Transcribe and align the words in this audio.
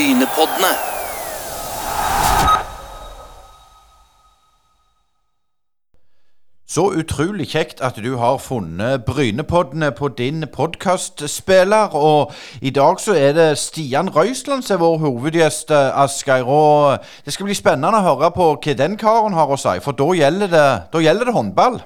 Brynepoddene. 0.00 0.68
Så 6.68 6.86
utrolig 6.96 7.50
kjekt 7.50 7.82
at 7.84 8.00
du 8.00 8.14
har 8.16 8.38
funnet 8.40 9.04
Brynepoddene 9.04 9.90
på 9.92 10.08
din 10.08 10.46
podkastspiller. 10.54 11.92
Og 11.92 12.32
i 12.62 12.72
dag 12.72 12.96
så 13.04 13.12
er 13.12 13.36
det 13.36 13.58
Stian 13.58 14.08
Røisland 14.16 14.64
som 14.64 14.78
er 14.78 14.84
vår 14.86 14.98
hovedgjest, 15.04 15.70
eh, 15.70 16.02
Asgeir. 16.04 16.48
Og 16.48 16.96
det 17.24 17.36
skal 17.36 17.50
bli 17.50 17.60
spennende 17.60 18.00
å 18.00 18.06
høre 18.08 18.32
på 18.32 18.54
hva 18.56 18.78
den 18.80 18.96
karen 18.96 19.36
har 19.36 19.52
å 19.52 19.60
si, 19.60 19.80
for 19.84 19.92
da 19.92 20.12
gjelder 20.16 20.48
det, 20.48 20.68
da 20.96 21.04
gjelder 21.04 21.28
det 21.28 21.36
håndball. 21.36 21.82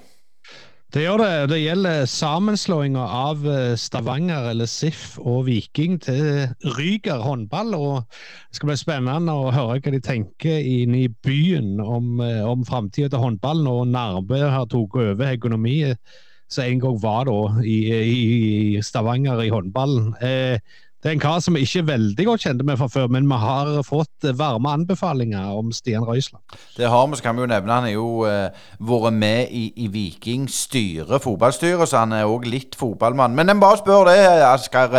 Det 0.95 1.02
gjør 1.02 1.18
det. 1.18 1.46
Det 1.50 1.56
gjelder 1.58 2.04
sammenslåinga 2.06 3.02
av 3.02 3.40
eh, 3.50 3.72
Stavanger 3.74 4.44
eller 4.52 4.68
SIF 4.70 5.16
og 5.18 5.48
Viking 5.48 5.96
til 6.04 6.44
Ryger 6.76 7.18
håndball. 7.18 7.74
og 7.74 8.04
Det 8.06 8.61
skal 8.61 8.70
bli 8.70 8.76
spennende 8.79 9.35
å 9.35 9.49
høre 9.50 9.80
hva 9.82 9.90
de 9.90 10.00
tenker 10.07 10.54
inne 10.62 11.00
i 11.00 11.08
byen 11.26 11.82
om, 11.82 12.22
eh, 12.22 12.44
om 12.46 12.62
framtida 12.62 13.11
til 13.11 13.25
håndballen. 13.25 13.66
Og 13.72 13.90
Nærbø 13.90 14.38
har 14.44 14.71
tatt 14.71 14.94
over 14.94 15.32
økonomiet 15.32 15.99
som 16.46 16.62
en 16.62 16.85
gang 16.86 17.02
var 17.02 17.26
da 17.26 17.40
i, 17.66 17.79
i 17.90 18.82
Stavanger 18.86 19.43
i 19.43 19.50
håndballen. 19.50 20.13
Eh, 20.22 20.63
det 21.04 21.11
er 21.11 21.18
en 21.18 21.21
kar 21.21 21.40
som 21.44 21.53
vi 21.53 21.61
ikke 21.67 21.82
er 21.82 21.89
veldig 21.90 22.25
godt 22.25 22.44
kjente 22.46 22.64
med 22.64 22.79
fra 22.81 22.86
før, 22.89 23.11
men 23.13 23.26
vi 23.29 23.36
har 23.36 23.68
fått 23.85 24.25
varme 24.39 24.71
anbefalinger 24.72 25.50
om 25.53 25.68
Stian 25.77 26.07
Røisland. 26.08 26.40
Det 26.79 26.89
har 26.89 27.07
vi, 27.07 27.18
så 27.18 27.27
kan 27.27 27.36
vi 27.36 27.44
jo 27.44 27.49
nevne. 27.50 27.75
Han 27.77 27.85
har 27.85 27.93
jo 27.93 28.25
eh, 28.25 28.63
vært 28.80 29.13
med 29.13 29.53
i, 29.53 29.67
i 29.85 29.90
Viking 29.93 30.46
styre, 30.49 31.21
fotballstyret, 31.21 31.85
så 31.90 32.06
han 32.06 32.17
er 32.17 32.25
òg 32.25 32.48
litt 32.48 32.78
fotballmann. 32.80 33.36
Men 33.36 33.53
jeg 33.53 33.61
bare 33.61 33.83
spør 33.83 34.08
det, 34.08 34.17
Asker. 34.48 34.97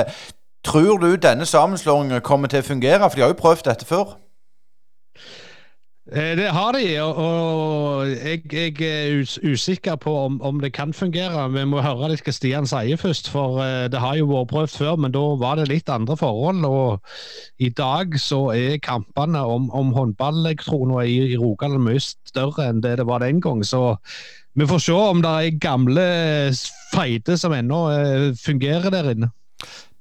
Tror 0.65 1.01
du 1.01 1.15
denne 1.17 1.49
sammenslåingen 1.49 2.21
kommer 2.21 2.53
til 2.53 2.61
å 2.61 2.69
fungere? 2.69 3.09
For 3.09 3.17
de 3.17 3.25
har 3.25 3.33
jo 3.33 3.41
prøvd 3.41 3.65
dette 3.65 3.89
før. 3.89 4.13
Eh, 6.13 6.35
det 6.37 6.51
har 6.53 6.75
de, 6.75 6.83
og 7.01 8.05
jeg, 8.05 8.43
jeg 8.53 8.81
er 8.85 9.23
usikker 9.41 9.95
på 9.95 10.11
om, 10.25 10.41
om, 10.41 10.59
det 10.61 10.69
kan 10.73 10.93
fungere. 10.93 11.47
Vi 11.49 11.63
må 11.65 11.81
høre 11.81 12.11
litt 12.11 12.21
hva 12.27 12.33
Stian 12.35 12.67
sier 12.69 12.99
først, 13.01 13.31
for 13.33 13.57
eh, 13.63 13.87
det 13.89 14.03
har 14.03 14.19
jo 14.19 14.27
vært 14.29 14.51
prøvd 14.51 14.75
før, 14.75 14.99
men 15.01 15.15
da 15.15 15.23
var 15.41 15.57
det 15.57 15.65
litt 15.71 15.89
andre 15.89 16.13
forhold. 16.19 16.61
Og 16.69 17.01
i 17.57 17.71
dag 17.73 18.13
så 18.21 18.43
er 18.53 18.77
kampene 18.85 19.41
om, 19.41 19.71
om 19.73 19.95
håndballektroner 19.97 21.09
i, 21.09 21.17
i 21.33 21.39
Rogaland 21.41 21.81
mye 21.87 22.03
større 22.05 22.69
enn 22.69 22.85
det 22.85 22.99
det 23.01 23.07
var 23.09 23.25
den 23.25 23.41
gang. 23.41 23.65
Så 23.65 23.97
vi 24.53 24.69
får 24.69 24.85
se 24.85 24.99
om 25.09 25.25
det 25.25 25.33
er 25.33 25.57
gamle 25.57 26.05
feite 26.93 27.39
som 27.41 27.57
ennå 27.57 27.81
eh, 27.95 28.29
fungerer 28.45 28.93
der 28.93 29.09
inne. 29.15 29.33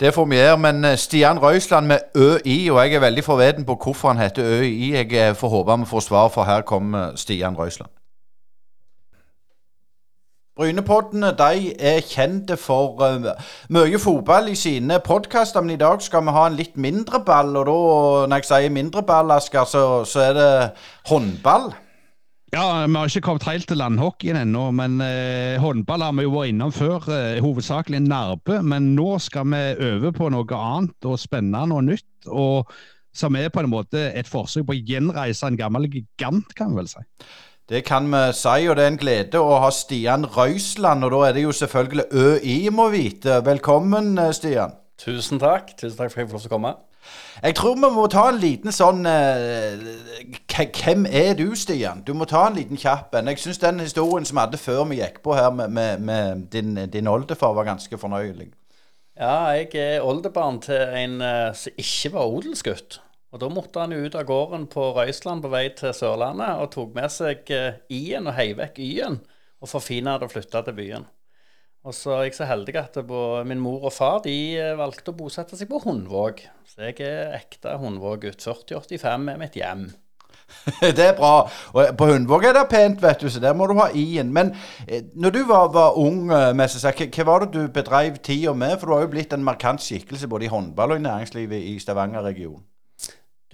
Det 0.00 0.14
får 0.14 0.24
vi 0.24 0.36
gjøre, 0.36 0.56
men 0.58 0.84
eh, 0.84 0.96
Stian 0.96 1.38
Røisland 1.38 1.86
med 1.86 1.98
ØI, 2.16 2.70
og 2.70 2.80
jeg 2.82 2.94
er 2.94 3.00
veldig 3.00 3.24
forveden 3.24 3.64
på 3.64 3.78
hvorfor 3.82 4.08
han 4.08 4.22
heter 4.22 4.42
ØI. 4.42 4.94
Jeg 4.94 5.12
eh, 5.12 5.34
får 5.34 5.48
håpe 5.48 5.78
vi 5.78 5.86
får 5.86 6.00
svar, 6.00 6.28
for 6.28 6.44
her 6.44 6.60
kommer 6.60 7.16
Stian 7.16 7.54
Røisland. 7.58 7.90
Brynepoddene 10.56 11.32
de 11.34 11.72
er 11.82 12.00
kjente 12.06 12.56
for 12.56 13.00
uh, 13.02 13.24
mye 13.74 13.98
fotball 13.98 14.52
i 14.52 14.54
sine 14.54 15.00
podkaster, 15.02 15.60
men 15.60 15.74
i 15.74 15.80
dag 15.80 16.02
skal 16.02 16.22
vi 16.22 16.34
ha 16.36 16.44
en 16.46 16.58
litt 16.58 16.76
mindre 16.78 17.18
ball. 17.26 17.56
Og 17.56 17.66
da, 17.66 17.78
når 18.30 18.42
jeg 18.42 18.50
sier 18.50 18.70
mindre 18.70 19.02
ball, 19.02 19.34
Asker, 19.34 19.64
så, 19.66 20.04
så 20.06 20.20
er 20.28 20.36
det 20.38 20.52
håndball. 21.10 21.72
Ja, 22.55 22.86
Vi 22.86 22.94
har 22.94 23.08
ikke 23.10 23.24
kommet 23.27 23.47
helt 23.48 23.66
til 23.66 23.80
landhockeyen 23.80 24.36
ennå, 24.38 24.69
men 24.78 25.00
eh, 25.02 25.56
håndball 25.58 26.05
har 26.05 26.12
vi 26.14 26.22
jo 26.22 26.34
vært 26.36 26.52
innom 26.52 26.70
før. 26.70 27.08
Eh, 27.10 27.41
hovedsakelig 27.42 27.98
Nærbø. 28.05 28.60
Men 28.62 28.92
nå 28.94 29.16
skal 29.19 29.48
vi 29.50 29.62
øve 29.83 30.12
på 30.14 30.28
noe 30.30 30.60
annet 30.60 31.08
og 31.10 31.19
spennende 31.19 31.75
og 31.75 31.82
nytt. 31.88 32.28
og 32.30 32.70
Som 33.10 33.34
er 33.34 33.50
på 33.50 33.64
en 33.64 33.72
måte 33.72 34.05
et 34.14 34.30
forsøk 34.30 34.69
på 34.69 34.77
å 34.77 34.84
gjenreise 34.86 35.50
en 35.50 35.58
gammel 35.58 35.88
gigant, 35.91 36.55
kan 36.55 36.70
vi 36.70 36.78
vel 36.84 36.92
si. 36.92 37.02
Det 37.66 37.82
kan 37.88 38.06
vi 38.12 38.22
si, 38.38 38.69
og 38.69 38.78
det 38.78 38.86
er 38.86 38.92
en 38.92 39.02
glede 39.02 39.42
å 39.42 39.58
ha 39.58 39.75
Stian 39.75 40.31
Røisland. 40.36 41.09
Og 41.09 41.10
da 41.10 41.26
er 41.26 41.34
det 41.34 41.48
jo 41.48 41.59
selvfølgelig 41.59 42.06
ØI 42.12 42.59
må 42.71 42.86
vite. 42.94 43.41
Velkommen, 43.42 44.15
eh, 44.15 44.31
Stian. 44.31 44.78
Tusen 45.03 45.42
takk. 45.42 45.75
Tusen 45.75 45.98
takk 45.98 46.06
for 46.06 46.21
at 46.21 46.22
jeg 46.22 46.28
fikk 46.28 46.38
lov 46.38 46.47
til 46.47 46.53
å 46.53 46.54
komme. 46.54 46.76
Jeg 47.42 47.56
tror 47.59 47.75
vi 47.75 47.91
må 47.92 48.06
ta 48.10 48.28
en 48.31 48.41
liten 48.41 48.72
sånn 48.72 49.04
uh, 49.06 49.84
Hvem 50.54 51.06
er 51.10 51.34
du, 51.38 51.48
Stian? 51.59 52.04
Du 52.06 52.15
må 52.15 52.28
ta 52.31 52.47
en 52.48 52.59
liten 52.59 52.78
kjapp 52.81 53.15
en. 53.19 53.31
Jeg 53.32 53.42
syns 53.42 53.62
den 53.62 53.82
historien 53.82 54.26
som 54.28 54.38
vi 54.38 54.44
hadde 54.44 54.60
før 54.60 54.84
vi 54.91 55.00
gikk 55.00 55.19
på 55.25 55.34
her 55.37 55.50
med, 55.54 55.72
med, 55.75 56.04
med 56.04 56.44
din, 56.53 56.76
din 56.91 57.10
oldefar, 57.10 57.56
var 57.56 57.66
ganske 57.69 57.98
fornøyelig. 57.98 58.53
Ja, 59.19 59.54
jeg 59.54 59.75
er 59.78 60.03
oldebarn 60.03 60.60
til 60.62 60.81
en 60.98 61.20
uh, 61.22 61.50
som 61.54 61.75
ikke 61.78 62.15
var 62.15 62.31
odelsgutt. 62.31 63.00
Og 63.34 63.41
Da 63.42 63.50
måtte 63.50 63.82
han 63.82 63.92
jo 63.92 64.04
ut 64.06 64.15
av 64.15 64.28
gården 64.28 64.69
på 64.71 64.92
Røisland 64.94 65.42
på 65.42 65.50
vei 65.50 65.66
til 65.75 65.94
Sørlandet 65.94 66.60
og 66.62 66.71
tok 66.71 66.94
med 66.94 67.10
seg 67.10 67.50
uh, 67.50 67.81
i-en 67.91 68.31
og 68.31 68.38
heiv 68.38 68.60
vekk 68.62 68.78
y-en 68.78 69.19
og 69.65 69.71
forfina 69.71 70.16
det 70.19 70.28
og 70.28 70.34
flytta 70.36 70.62
til 70.62 70.76
byen. 70.78 71.06
Og 71.84 71.93
så 71.93 72.15
er 72.17 72.22
jeg 72.28 72.39
så 72.39 72.47
heldig 72.49 72.78
at 72.81 72.97
min 73.45 73.61
mor 73.61 73.83
og 73.84 73.93
far 73.93 74.22
de 74.25 74.33
eh, 74.56 74.72
valgte 74.78 75.12
å 75.12 75.19
bosette 75.19 75.59
seg 75.59 75.69
på 75.69 75.83
Hundvåg. 75.84 76.41
Så 76.65 76.89
jeg 76.89 77.05
er 77.05 77.37
ekte 77.37 77.77
Hundvåg-gutt. 77.81 78.41
4085 78.41 79.28
er 79.34 79.41
mitt 79.43 79.59
hjem. 79.59 79.91
det 80.97 81.05
er 81.11 81.12
bra. 81.19 81.45
Og 81.77 81.93
på 82.00 82.09
Hundvåg 82.09 82.49
er 82.49 82.56
det 82.56 82.65
pent, 82.72 83.03
vet 83.05 83.21
du, 83.21 83.28
så 83.28 83.43
der 83.43 83.56
må 83.56 83.69
du 83.69 83.77
ha 83.77 83.91
i-en. 83.93 84.33
Men 84.33 84.55
eh, 84.89 85.05
når 85.12 85.37
du 85.37 85.43
var, 85.50 85.69
var 85.77 85.99
ung, 86.00 86.31
eh, 86.33 86.53
med 86.56 86.72
hva 86.72 87.28
var 87.28 87.45
det 87.45 87.53
du 87.53 87.69
bedreiv 87.69 88.16
tida 88.25 88.56
med? 88.56 88.78
For 88.78 88.89
du 88.89 88.97
har 88.97 89.05
jo 89.05 89.12
blitt 89.19 89.37
en 89.37 89.45
markant 89.45 89.84
skikkelse 89.84 90.31
både 90.33 90.49
i 90.49 90.55
håndball 90.55 90.97
og 90.97 91.03
i 91.03 91.05
næringslivet 91.05 91.69
i 91.69 91.77
Stavanger-regionen. 91.84 92.65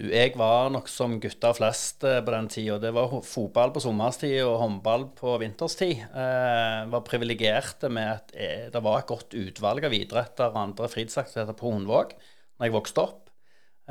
Du, 0.01 0.07
jeg 0.09 0.31
var 0.33 0.71
nok 0.73 0.87
som 0.89 1.19
gutter 1.21 1.53
flest 1.53 2.01
eh, 2.09 2.23
på 2.25 2.33
den 2.33 2.47
tida. 2.49 2.79
Det 2.81 2.89
var 2.95 3.11
fotball 3.21 3.69
på 3.75 3.83
sommerstid 3.83 4.39
og 4.41 4.55
håndball 4.57 5.03
på 5.13 5.35
vinterstid. 5.43 5.99
Jeg 5.99 6.21
eh, 6.23 6.87
var 6.89 7.03
privilegerte 7.05 7.91
med 7.93 8.09
at 8.09 8.31
eh, 8.33 8.63
det 8.73 8.81
var 8.81 8.97
et 8.97 9.11
godt 9.11 9.35
utvalg 9.37 9.85
av 9.85 9.93
idretter 9.93 10.47
og 10.49 10.57
andre 10.63 10.89
fritidsaktiviteter 10.89 11.57
på 11.59 11.69
Hundvåg 11.69 12.15
når 12.17 12.65
jeg 12.65 12.73
vokste 12.73 13.03
opp. 13.03 13.19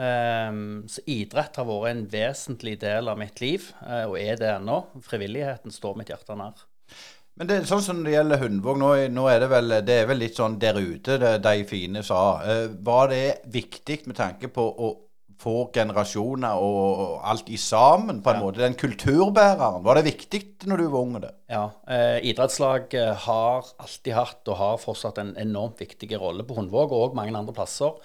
Så 0.00 1.02
idrett 1.10 1.58
har 1.58 1.66
vært 1.68 1.90
en 1.90 2.02
vesentlig 2.08 2.76
del 2.80 3.10
av 3.10 3.18
mitt 3.20 3.40
liv, 3.42 3.66
og 3.82 4.14
er 4.16 4.38
det 4.40 4.48
ennå. 4.48 4.78
Frivilligheten 5.04 5.74
står 5.74 5.98
mitt 5.98 6.08
hjerte 6.08 6.36
nær. 6.38 6.62
Men 7.36 7.50
det 7.50 7.58
er 7.58 7.68
sånn 7.68 7.82
som 7.84 8.00
det 8.06 8.14
gjelder 8.14 8.40
Hundvåg, 8.40 8.78
nå, 8.80 8.90
nå, 9.12 9.26
er 9.28 9.42
det 9.42 9.50
vel 9.50 9.74
det 9.84 9.98
er 9.98 10.08
vel 10.08 10.22
litt 10.22 10.40
sånn 10.40 10.56
der 10.62 10.78
ute, 10.78 11.18
det 11.20 11.34
de 11.44 11.66
fine 11.68 12.04
sa. 12.06 12.22
Var 12.70 13.12
det 13.12 13.24
viktig 13.52 13.98
med 14.06 14.16
tanke 14.22 14.48
på 14.54 14.64
å 14.70 14.94
får 15.40 15.70
generasjoner 15.74 16.60
og 16.60 17.18
alt 17.24 17.48
i 17.48 17.58
sammen, 17.60 18.20
på 18.22 18.32
en 18.32 18.38
ja. 18.38 18.44
måte. 18.44 18.62
Den 18.62 18.76
kulturbæreren. 18.78 19.82
Var 19.86 19.98
det 19.98 20.06
viktig 20.10 20.42
når 20.68 20.82
du 20.82 20.86
var 20.92 21.04
ung? 21.06 21.18
det? 21.22 21.32
Ja. 21.50 21.64
Eh, 21.88 22.18
idrettslag 22.30 22.92
har 23.26 23.70
alltid 23.80 24.16
hatt 24.16 24.52
og 24.52 24.60
har 24.60 24.80
fortsatt 24.82 25.20
en 25.22 25.32
enormt 25.40 25.80
viktig 25.80 26.12
rolle 26.20 26.44
på 26.44 26.58
Hundvåg 26.58 26.92
og 26.96 27.16
mange 27.18 27.36
andre 27.36 27.56
plasser. 27.56 27.96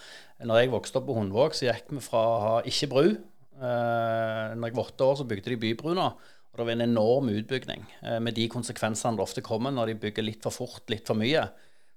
Når 0.44 0.62
jeg 0.62 0.74
vokste 0.74 1.00
opp 1.00 1.08
på 1.08 1.16
Hundvåg, 1.16 1.56
så 1.56 1.70
gikk 1.70 1.94
vi 1.96 2.04
fra 2.04 2.24
å 2.24 2.40
ha 2.44 2.56
ikke 2.68 2.92
bru. 2.92 3.10
Eh, 3.56 4.56
når 4.56 4.68
jeg 4.68 4.76
var 4.76 4.90
åtte 4.90 5.06
år, 5.08 5.20
så 5.20 5.28
bygde 5.28 5.54
de 5.54 5.60
bybrua. 5.62 6.10
Og 6.56 6.60
det 6.60 6.66
var 6.66 6.76
en 6.76 6.88
enorm 6.88 7.30
utbygging, 7.32 7.86
eh, 8.02 8.20
med 8.20 8.36
de 8.36 8.48
konsekvensene 8.52 9.18
det 9.18 9.24
ofte 9.24 9.44
kommer 9.44 9.72
når 9.72 9.92
de 9.92 10.00
bygger 10.06 10.24
litt 10.24 10.44
for 10.44 10.56
fort, 10.56 10.84
litt 10.92 11.08
for 11.08 11.20
mye. 11.20 11.48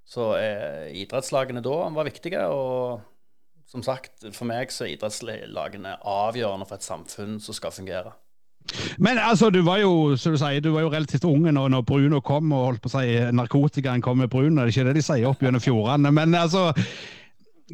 Så 0.07 0.33
eh, 0.39 0.89
idrettslagene 1.03 1.63
da 1.63 1.77
var 1.95 2.07
viktige. 2.07 2.43
og 2.47 2.99
som 3.69 3.83
sagt, 3.85 4.25
for 4.33 4.49
meg 4.49 4.73
så 4.73 4.87
er 4.87 4.95
idrettslagene 4.95 5.99
avgjørende 6.01 6.65
for 6.65 6.79
et 6.79 6.87
samfunn 6.87 7.37
som 7.43 7.55
skal 7.57 7.73
fungere. 7.75 8.15
Men 9.01 9.17
altså, 9.17 9.49
du 9.49 9.61
var 9.65 9.79
jo 9.81 10.15
som 10.19 10.33
du 10.33 10.39
sier, 10.41 10.61
du 10.61 10.71
var 10.73 10.83
jo 10.85 10.91
relativt 10.93 11.25
unge 11.25 11.53
når, 11.55 11.71
når 11.73 11.85
Bruno 11.87 12.19
kom 12.25 12.51
og 12.53 12.65
holdt 12.65 12.83
på 12.83 12.91
å 12.91 12.95
si 12.97 13.15
narkotikaen 13.33 14.03
kom 14.05 14.19
med 14.21 14.29
Bruno. 14.29 14.61
Det 14.61 14.67
er 14.67 14.73
ikke 14.75 14.89
det 14.89 14.97
de 14.99 15.05
sier 15.05 15.29
opp 15.29 15.41
gjennom 15.41 15.63
fjordene. 15.63 16.11
Men 16.13 16.37
altså, 16.37 16.67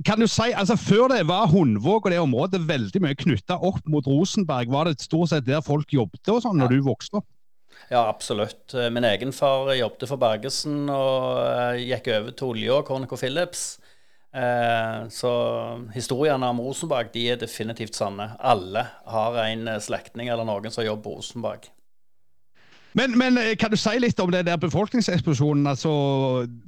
kan 0.08 0.20
du 0.20 0.28
si, 0.28 0.52
altså 0.52 0.78
Før 0.80 1.10
det 1.12 1.24
var 1.28 1.50
Hundvåg 1.52 2.08
og 2.08 2.12
det 2.14 2.20
området 2.24 2.64
veldig 2.68 3.02
mye 3.04 3.20
knytta 3.20 3.60
opp 3.60 3.84
mot 3.92 4.08
Rosenberg. 4.08 4.72
Var 4.72 4.92
det 4.92 5.04
stort 5.04 5.32
sett 5.32 5.48
der 5.48 5.64
folk 5.66 5.92
jobbet 5.96 6.32
og 6.32 6.44
sånn 6.46 6.60
når 6.60 6.72
ja. 6.72 6.76
du 6.76 6.88
vokste 6.92 7.22
opp? 7.22 7.30
Ja, 7.92 8.06
absolutt. 8.08 8.74
Min 8.92 9.06
egen 9.06 9.34
far 9.36 9.70
jobbet 9.76 10.08
for 10.10 10.20
Bergesen 10.22 10.88
og 10.90 11.42
eh, 11.44 11.84
gikk 11.92 12.08
over 12.16 12.32
til 12.34 12.54
olje 12.54 12.78
og 12.78 12.88
Cornico 12.88 13.20
Phillips. 13.20 13.76
Eh, 14.36 15.08
så 15.10 15.32
historiene 15.94 16.48
om 16.52 16.60
Rosenberg 16.60 17.14
de 17.14 17.24
er 17.32 17.40
definitivt 17.40 17.96
sanne. 17.96 18.34
Alle 18.44 18.84
har 19.08 19.40
en 19.46 19.70
eh, 19.72 19.80
slektning 19.80 20.28
eller 20.28 20.48
noen 20.48 20.74
som 20.74 20.84
jobber 20.84 21.06
på 21.06 21.16
Rosenberg. 21.22 21.70
Men, 22.96 23.16
men, 23.20 23.38
eh, 23.40 23.54
kan 23.60 23.72
du 23.72 23.78
si 23.80 23.96
litt 24.00 24.20
om 24.20 24.34
det 24.34 24.44
der 24.50 24.60
befolkningseksplosjonen? 24.60 25.68
Altså, 25.72 25.92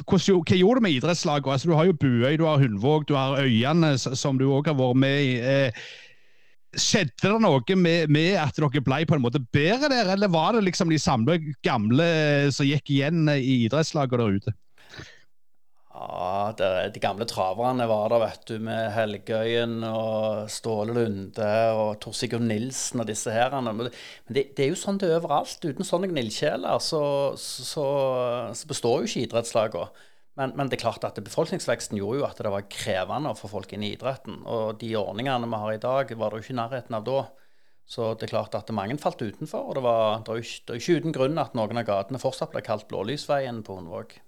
hva, 0.07 0.19
gjorde 0.23 0.79
det 0.79 0.85
med 0.85 0.95
idrettslaget? 0.95 1.51
Altså, 1.53 1.71
du 1.71 1.75
har 1.75 1.89
jo 1.89 1.97
Buøy, 1.99 2.37
du 2.39 2.45
har 2.47 2.61
Hundvåg, 2.63 3.07
du 3.09 3.15
har 3.19 3.41
Øyane, 3.43 3.97
som 3.99 4.39
du 4.39 4.47
òg 4.47 4.71
har 4.71 4.77
vært 4.79 5.01
med 5.03 5.23
i. 5.25 5.31
Skjedde 6.77 7.31
det 7.33 7.41
noe 7.41 7.75
med, 7.79 8.11
med, 8.11 8.35
at 8.39 8.55
dere 8.55 8.83
ble 8.83 9.01
på 9.07 9.15
en 9.17 9.23
måte 9.23 9.41
bedre 9.55 9.89
der, 9.91 10.13
eller 10.13 10.31
var 10.31 10.53
det 10.53 10.65
liksom 10.67 10.91
de 10.91 10.99
samme 11.01 11.39
gamle 11.65 12.07
som 12.53 12.67
gikk 12.67 12.91
igjen 12.91 13.25
i 13.33 13.63
idrettslaget 13.65 14.19
der 14.19 14.39
ute? 14.39 14.55
Ja, 15.97 16.53
det, 16.57 16.67
de 16.93 17.01
gamle 17.01 17.25
traverne 17.25 17.87
var 17.89 18.11
der, 18.11 18.21
vet 18.21 18.43
du, 18.45 18.57
med 18.61 18.91
Helgøyen 18.93 19.79
og 19.87 20.49
Ståle 20.53 20.93
Lunde 20.93 21.47
og 21.73 21.95
Tor 22.03 22.13
Sigurd 22.13 22.45
Nilsen 22.45 23.01
og 23.01 23.07
disse 23.09 23.33
her. 23.33 23.55
Men 23.65 23.87
det, 23.87 24.51
det, 24.53 24.59
er 24.61 24.69
jo 24.69 24.77
sånn 24.77 24.99
det 25.01 25.09
er 25.09 25.17
overalt. 25.17 25.65
Uten 25.65 25.87
sånne 25.87 26.11
gnillkjeler 26.11 26.83
så, 26.83 27.01
så, 27.41 27.87
så, 28.53 28.69
består 28.69 29.01
jo 29.01 29.09
ikke 29.09 29.25
idrettslagene. 29.25 30.05
Men, 30.37 30.53
men, 30.53 30.69
det 30.69 30.77
er 30.77 30.83
klart 30.83 31.07
at 31.07 31.17
befolkningsveksten 31.25 31.97
gjorde 31.97 32.19
jo 32.19 32.27
at 32.27 32.43
det 32.45 32.53
var 32.53 32.69
krevende 32.69 33.33
å 33.33 33.39
få 33.39 33.49
folk 33.49 33.73
inn 33.73 33.87
i 33.87 33.95
idretten. 33.95 34.43
Og 34.45 34.77
de 34.83 34.91
ordningene 34.99 35.49
vi 35.49 35.63
har 35.63 35.73
i 35.73 35.81
dag, 35.81 36.13
var 36.13 36.29
det 36.29 36.37
jo 36.37 36.45
ikke 36.45 36.53
i 36.53 36.59
nærheten 36.61 36.99
av 36.99 37.09
da. 37.09 37.23
Så 37.89 38.11
det 38.19 38.27
er 38.27 38.35
klart 38.35 38.53
at 38.59 38.69
mange 38.75 38.99
falt 39.01 39.23
utenfor. 39.23 39.71
Og 39.71 39.79
det, 39.79 39.85
var, 39.87 40.21
det 40.21 40.35
er 40.35 40.45
ikke, 40.45 40.77
ikke 40.77 41.01
uten 41.01 41.17
grunn 41.17 41.41
at 41.41 41.57
noen 41.57 41.81
av 41.81 41.89
gatene 41.89 42.21
fortsatt 42.21 42.53
ble 42.53 42.61
kalt 42.69 42.85
Blålysveien 42.91 43.65
på 43.65 43.81
Hundvåg. 43.81 44.19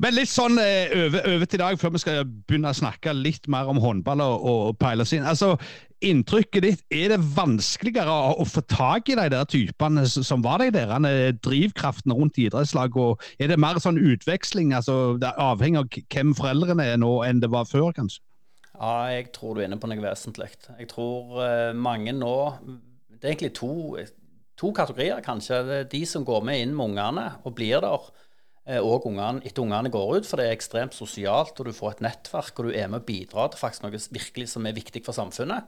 Men 0.00 0.16
litt 0.16 0.30
sånn 0.32 0.58
eh, 0.62 0.94
over, 1.06 1.46
til 1.46 1.60
i 1.60 1.62
dag, 1.62 1.78
før 1.80 1.94
vi 1.94 2.02
skal 2.02 2.24
begynne 2.24 2.72
å 2.72 2.80
snakke 2.80 3.14
litt 3.16 3.48
mer 3.52 3.70
om 3.70 3.80
håndball 3.82 4.22
og, 4.24 4.50
og 4.50 4.80
peiles 4.80 5.14
inn. 5.16 5.26
Altså, 5.28 5.56
Inntrykket 6.00 6.64
ditt, 6.64 6.82
er 6.96 7.10
det 7.12 7.18
vanskeligere 7.36 8.08
å, 8.08 8.30
å 8.40 8.44
få 8.48 8.62
tak 8.72 9.10
i 9.12 9.16
de 9.18 9.26
der 9.34 9.44
typene 9.44 10.06
som 10.08 10.40
var 10.40 10.62
de 10.62 10.70
der 10.72 10.94
drivkraftene 11.44 12.16
rundt 12.16 12.40
idrettslag? 12.40 12.96
og 12.96 13.20
Er 13.36 13.50
det 13.52 13.58
mer 13.60 13.76
sånn 13.84 14.00
utveksling, 14.00 14.72
altså 14.72 15.18
det 15.20 15.34
avhenger 15.36 15.84
av 15.84 15.98
hvem 16.14 16.32
foreldrene 16.38 16.86
er 16.94 16.96
nå, 17.02 17.10
enn 17.26 17.42
det 17.44 17.52
var 17.52 17.68
før, 17.68 17.90
kanskje? 17.98 18.22
Ja, 18.72 18.94
jeg 19.12 19.28
tror 19.36 19.52
du 19.52 19.60
er 19.60 19.68
inne 19.68 19.76
på 19.76 19.90
noe 19.92 20.00
vesentlig. 20.00 20.48
Jeg 20.70 20.88
tror 20.88 21.36
uh, 21.36 21.76
mange 21.76 22.16
nå 22.16 22.32
Det 22.64 23.20
er 23.20 23.34
egentlig 23.34 23.52
to, 23.60 24.00
to 24.56 24.72
kategorier, 24.72 25.20
kanskje. 25.20 25.82
De 25.92 26.00
som 26.08 26.24
går 26.24 26.48
med 26.48 26.64
inn 26.64 26.72
med 26.72 26.94
ungene 26.94 27.28
og 27.44 27.58
blir 27.60 27.84
der 27.84 28.08
Eh, 28.08 28.29
og 28.78 29.06
ungene, 29.08 29.42
etter 29.42 29.64
ungene 29.64 29.90
går 29.90 30.20
ut, 30.20 30.26
for 30.28 30.38
det 30.38 30.46
er 30.46 30.54
ekstremt 30.54 30.94
sosialt, 30.94 31.58
og 31.58 31.66
du 31.66 31.74
får 31.74 31.96
et 31.96 32.02
nettverk, 32.06 32.60
og 32.60 32.68
du 32.68 32.76
er 32.76 32.86
med 32.92 33.02
å 33.02 33.06
bidra 33.08 33.48
til 33.50 33.58
faktisk 33.58 33.82
noe 33.82 34.02
virkelig 34.14 34.52
som 34.52 34.68
er 34.68 34.76
viktig 34.76 35.02
for 35.06 35.16
samfunnet. 35.16 35.66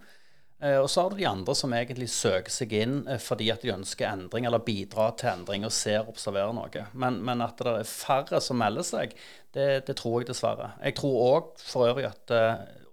Eh, 0.62 0.78
og 0.78 0.86
så 0.90 1.02
har 1.02 1.10
du 1.10 1.18
de 1.18 1.26
andre 1.26 1.54
som 1.58 1.72
egentlig 1.74 2.06
søker 2.12 2.52
seg 2.54 2.74
inn 2.78 3.00
eh, 3.10 3.18
fordi 3.18 3.48
at 3.50 3.64
de 3.64 3.72
ønsker 3.74 4.06
endring, 4.06 4.46
eller 4.46 4.62
bidrar 4.62 5.16
til 5.18 5.32
endring 5.32 5.66
og 5.66 5.74
ser 5.74 6.04
og 6.04 6.12
observerer 6.14 6.54
noe. 6.54 6.86
Men, 6.94 7.18
men, 7.26 7.42
at 7.42 7.58
det 7.58 7.74
er 7.80 7.90
færre 7.90 8.38
som 8.44 8.60
melder 8.62 8.86
seg, 8.86 9.16
det, 9.56 9.68
det 9.88 9.98
tror 9.98 10.20
jeg 10.20 10.30
dessverre. 10.30 10.72
Jeg 10.84 10.96
tror 11.00 11.18
òg 11.26 11.50
for 11.58 11.90
øvrig 11.90 12.06
at 12.12 12.34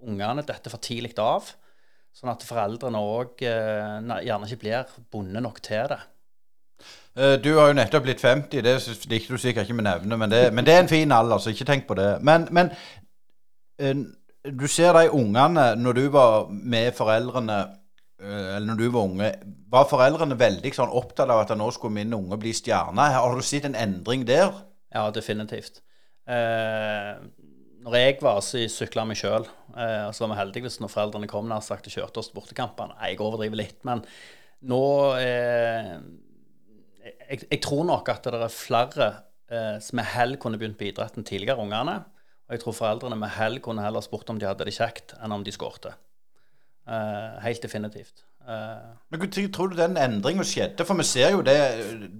ungene 0.01 0.45
detter 0.47 0.73
for 0.73 0.81
tidlig 0.81 1.13
av, 1.21 1.51
sånn 2.15 2.31
at 2.33 2.43
foreldrene 2.43 2.99
òg 2.99 3.43
gjerne 3.43 4.47
ikke 4.47 4.63
blir 4.63 4.95
bundet 5.13 5.45
nok 5.45 5.61
til 5.63 5.85
det. 5.91 5.99
Eh, 7.19 7.35
du 7.43 7.51
har 7.57 7.67
jo 7.71 7.75
nettopp 7.75 8.05
blitt 8.05 8.21
50, 8.23 8.61
det 8.63 8.77
likte 9.11 9.35
du 9.35 9.41
sikkert 9.41 9.67
ikke 9.67 9.75
med 9.75 9.89
nevne, 9.89 10.19
men 10.21 10.31
det, 10.31 10.45
men 10.55 10.67
det, 10.67 10.75
er 10.75 10.85
en 10.85 10.91
fin 10.91 11.11
alder, 11.11 11.41
så 11.43 11.51
ikke 11.51 11.67
tenk 11.67 11.87
på 11.89 11.97
det. 11.99 12.13
Men, 12.23 12.47
men 12.55 12.71
eh, 13.79 13.97
du 14.47 14.67
ser 14.71 14.95
de 14.95 15.09
ungene 15.11 15.73
når 15.75 15.99
du 15.99 16.05
var 16.13 16.47
med 16.49 16.93
foreldrene 16.95 17.57
eh, 17.59 18.55
eller 18.55 18.69
når 18.71 18.79
du 18.79 18.87
var 18.93 19.09
unge, 19.09 19.33
var 19.69 19.89
foreldrene 19.89 20.39
veldig 20.39 20.71
sånn 20.77 20.95
opptatt 20.95 21.27
av 21.27 21.43
at 21.43 21.51
nå 21.59 21.67
skulle 21.75 21.97
min 21.99 22.15
unge 22.15 22.39
bli 22.39 22.55
stjerne? 22.55 23.11
Har 23.17 23.35
du 23.35 23.43
sett 23.45 23.67
en 23.67 23.77
endring 23.77 24.23
der? 24.27 24.53
Ja, 24.95 25.09
definitivt. 25.13 25.83
Eh, 26.29 27.13
når 27.83 27.99
jeg 27.99 28.17
var 28.23 28.39
så 28.45 28.63
sykla 28.71 29.03
meg 29.09 29.19
sjøl, 29.19 29.47
eh, 29.75 30.07
så 30.15 30.23
var 30.23 30.33
vi 30.33 30.39
heldige 30.39 30.69
hvis 30.69 30.79
når 30.79 30.93
foreldrene 30.93 31.29
kom 31.31 31.51
nær 31.51 31.63
sagt 31.65 31.91
og 31.91 31.99
kjørte 31.99 32.23
oss 32.23 32.31
til 32.31 32.39
bortekampene. 32.39 32.95
Jeg 33.03 33.19
overdriver 33.23 33.59
litt, 33.59 33.79
men 33.87 34.07
nå 34.71 34.83
eh, 35.19 35.95
jeg, 37.09 37.41
jeg, 37.45 37.59
tror 37.65 37.83
nok 37.87 38.09
at 38.13 38.29
det 38.29 38.39
er 38.39 38.53
flere 38.53 39.09
eh, 39.51 39.75
som 39.83 39.99
med 39.99 40.09
hell 40.13 40.37
kunne 40.41 40.59
begynt 40.61 40.79
på 40.79 40.89
idretten 40.89 41.27
tidligere, 41.27 41.61
ungene. 41.61 41.99
Og 42.49 42.55
jeg 42.55 42.63
tror 42.63 42.77
foreldrene 42.77 43.17
med 43.19 43.35
hell 43.37 43.59
kunne 43.63 43.83
heller 43.85 44.01
spurt 44.01 44.29
om 44.31 44.39
de 44.41 44.47
hadde 44.49 44.65
det 44.65 44.73
kjekt, 44.73 45.13
enn 45.21 45.35
om 45.35 45.45
de 45.45 45.53
skårte. 45.53 45.93
Eh, 46.89 47.39
helt 47.45 47.61
definitivt. 47.61 48.23
Eh. 48.49 48.89
Men 49.09 49.21
hvor 49.21 49.29
tror 49.53 49.69
du 49.69 49.77
den 49.77 49.97
endringen 50.01 50.47
skjedde? 50.47 50.85
For 50.87 50.97
vi 50.97 51.05
ser 51.05 51.35
jo 51.35 51.43
det, 51.45 51.57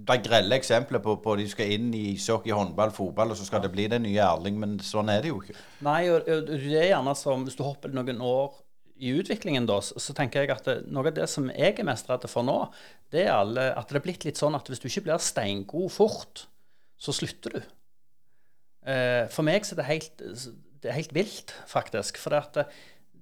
det 0.06 0.20
grelle 0.22 0.58
eksempler 0.60 1.02
på, 1.02 1.16
på 1.24 1.34
de 1.40 1.48
skal 1.50 1.74
inn 1.74 1.90
i 1.96 2.12
ishockey, 2.14 2.54
håndball, 2.54 2.94
fotball, 2.94 3.34
og 3.34 3.40
så 3.40 3.48
skal 3.48 3.64
det 3.64 3.72
bli 3.74 3.88
den 3.90 4.06
nye 4.06 4.22
Erling, 4.22 4.60
men 4.62 4.78
sånn 4.84 5.10
er 5.10 5.24
det 5.24 5.32
jo 5.32 5.40
ikke. 5.42 5.58
Nei, 5.86 6.04
og, 6.12 6.22
og 6.22 6.50
det 6.52 6.60
er 6.76 6.92
gjerne 6.92 7.16
som 7.18 7.46
hvis 7.46 7.58
du 7.58 7.64
hopper 7.66 7.94
noen 7.94 8.22
år 8.22 8.54
i 9.00 9.14
utviklingen, 9.16 9.66
da, 9.68 9.78
så 9.80 10.14
tenker 10.16 10.44
jeg 10.44 10.52
at 10.52 10.68
noe 10.92 11.08
av 11.08 11.16
det 11.16 11.26
som 11.32 11.48
jeg 11.48 11.78
er 11.78 11.86
mest 11.88 12.08
redd 12.10 12.26
for 12.28 12.44
nå, 12.46 12.58
det 13.12 13.24
er 13.24 13.34
alle, 13.34 13.70
at 13.72 13.88
det 13.88 14.00
er 14.00 14.04
blitt 14.04 14.26
litt 14.28 14.40
sånn 14.40 14.58
at 14.58 14.68
hvis 14.68 14.82
du 14.82 14.90
ikke 14.90 15.06
blir 15.08 15.22
steingod 15.24 15.88
fort, 15.94 16.44
så 17.00 17.14
slutter 17.16 17.56
du. 17.56 17.60
Eh, 18.88 19.24
for 19.32 19.46
meg 19.46 19.66
så 19.66 19.74
er 19.74 19.80
det 19.80 19.88
helt, 19.88 20.22
det 20.80 20.92
er 20.92 20.98
helt 20.98 21.16
vilt, 21.16 21.54
faktisk. 21.68 22.20
For 22.20 22.34
det, 22.34 22.44
at 22.44 22.76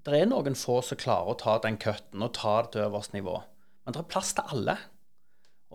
det, 0.07 0.19
er 0.19 0.31
noen 0.31 0.59
få 0.59 0.81
som 0.85 0.99
klarer 0.99 1.33
å 1.35 1.39
ta 1.39 1.59
den 1.63 1.79
cutten 1.81 2.27
og 2.27 2.35
ta 2.39 2.61
det 2.63 2.75
til 2.75 2.87
øverste 2.87 3.19
nivå. 3.19 3.39
Men 3.85 3.97
det 3.97 4.03
er 4.03 4.11
plass 4.11 4.35
til 4.37 4.55
alle. 4.55 4.77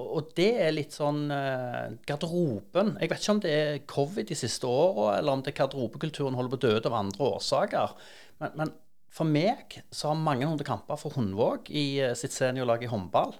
Og 0.03 0.31
det 0.37 0.51
er 0.57 0.71
litt 0.73 0.95
sånn 0.95 1.27
eh, 1.29 1.91
Garderoben 2.09 2.95
Jeg 2.97 3.11
vet 3.11 3.19
ikke 3.21 3.33
om 3.35 3.41
det 3.43 3.51
er 3.53 3.83
covid 3.85 4.25
de 4.25 4.37
siste 4.37 4.65
åra, 4.65 5.19
eller 5.19 5.35
om 5.35 5.43
det 5.45 5.51
er 5.51 5.59
garderobekulturen 5.59 6.37
holder 6.37 6.55
på 6.55 6.57
å 6.57 6.63
dø 6.63 6.71
av 6.79 6.95
andre 6.97 7.27
årsaker. 7.35 7.93
Men, 8.41 8.55
men 8.57 8.73
for 9.13 9.29
meg 9.29 9.77
så 9.93 10.09
har 10.09 10.17
mange 10.19 10.47
hundre 10.49 10.65
kamper 10.65 10.97
for 10.97 11.13
Hundvåg 11.13 11.69
i 11.69 12.01
uh, 12.01 12.15
sitt 12.17 12.33
seniorlag 12.33 12.85
i 12.85 12.89
håndball. 12.89 13.35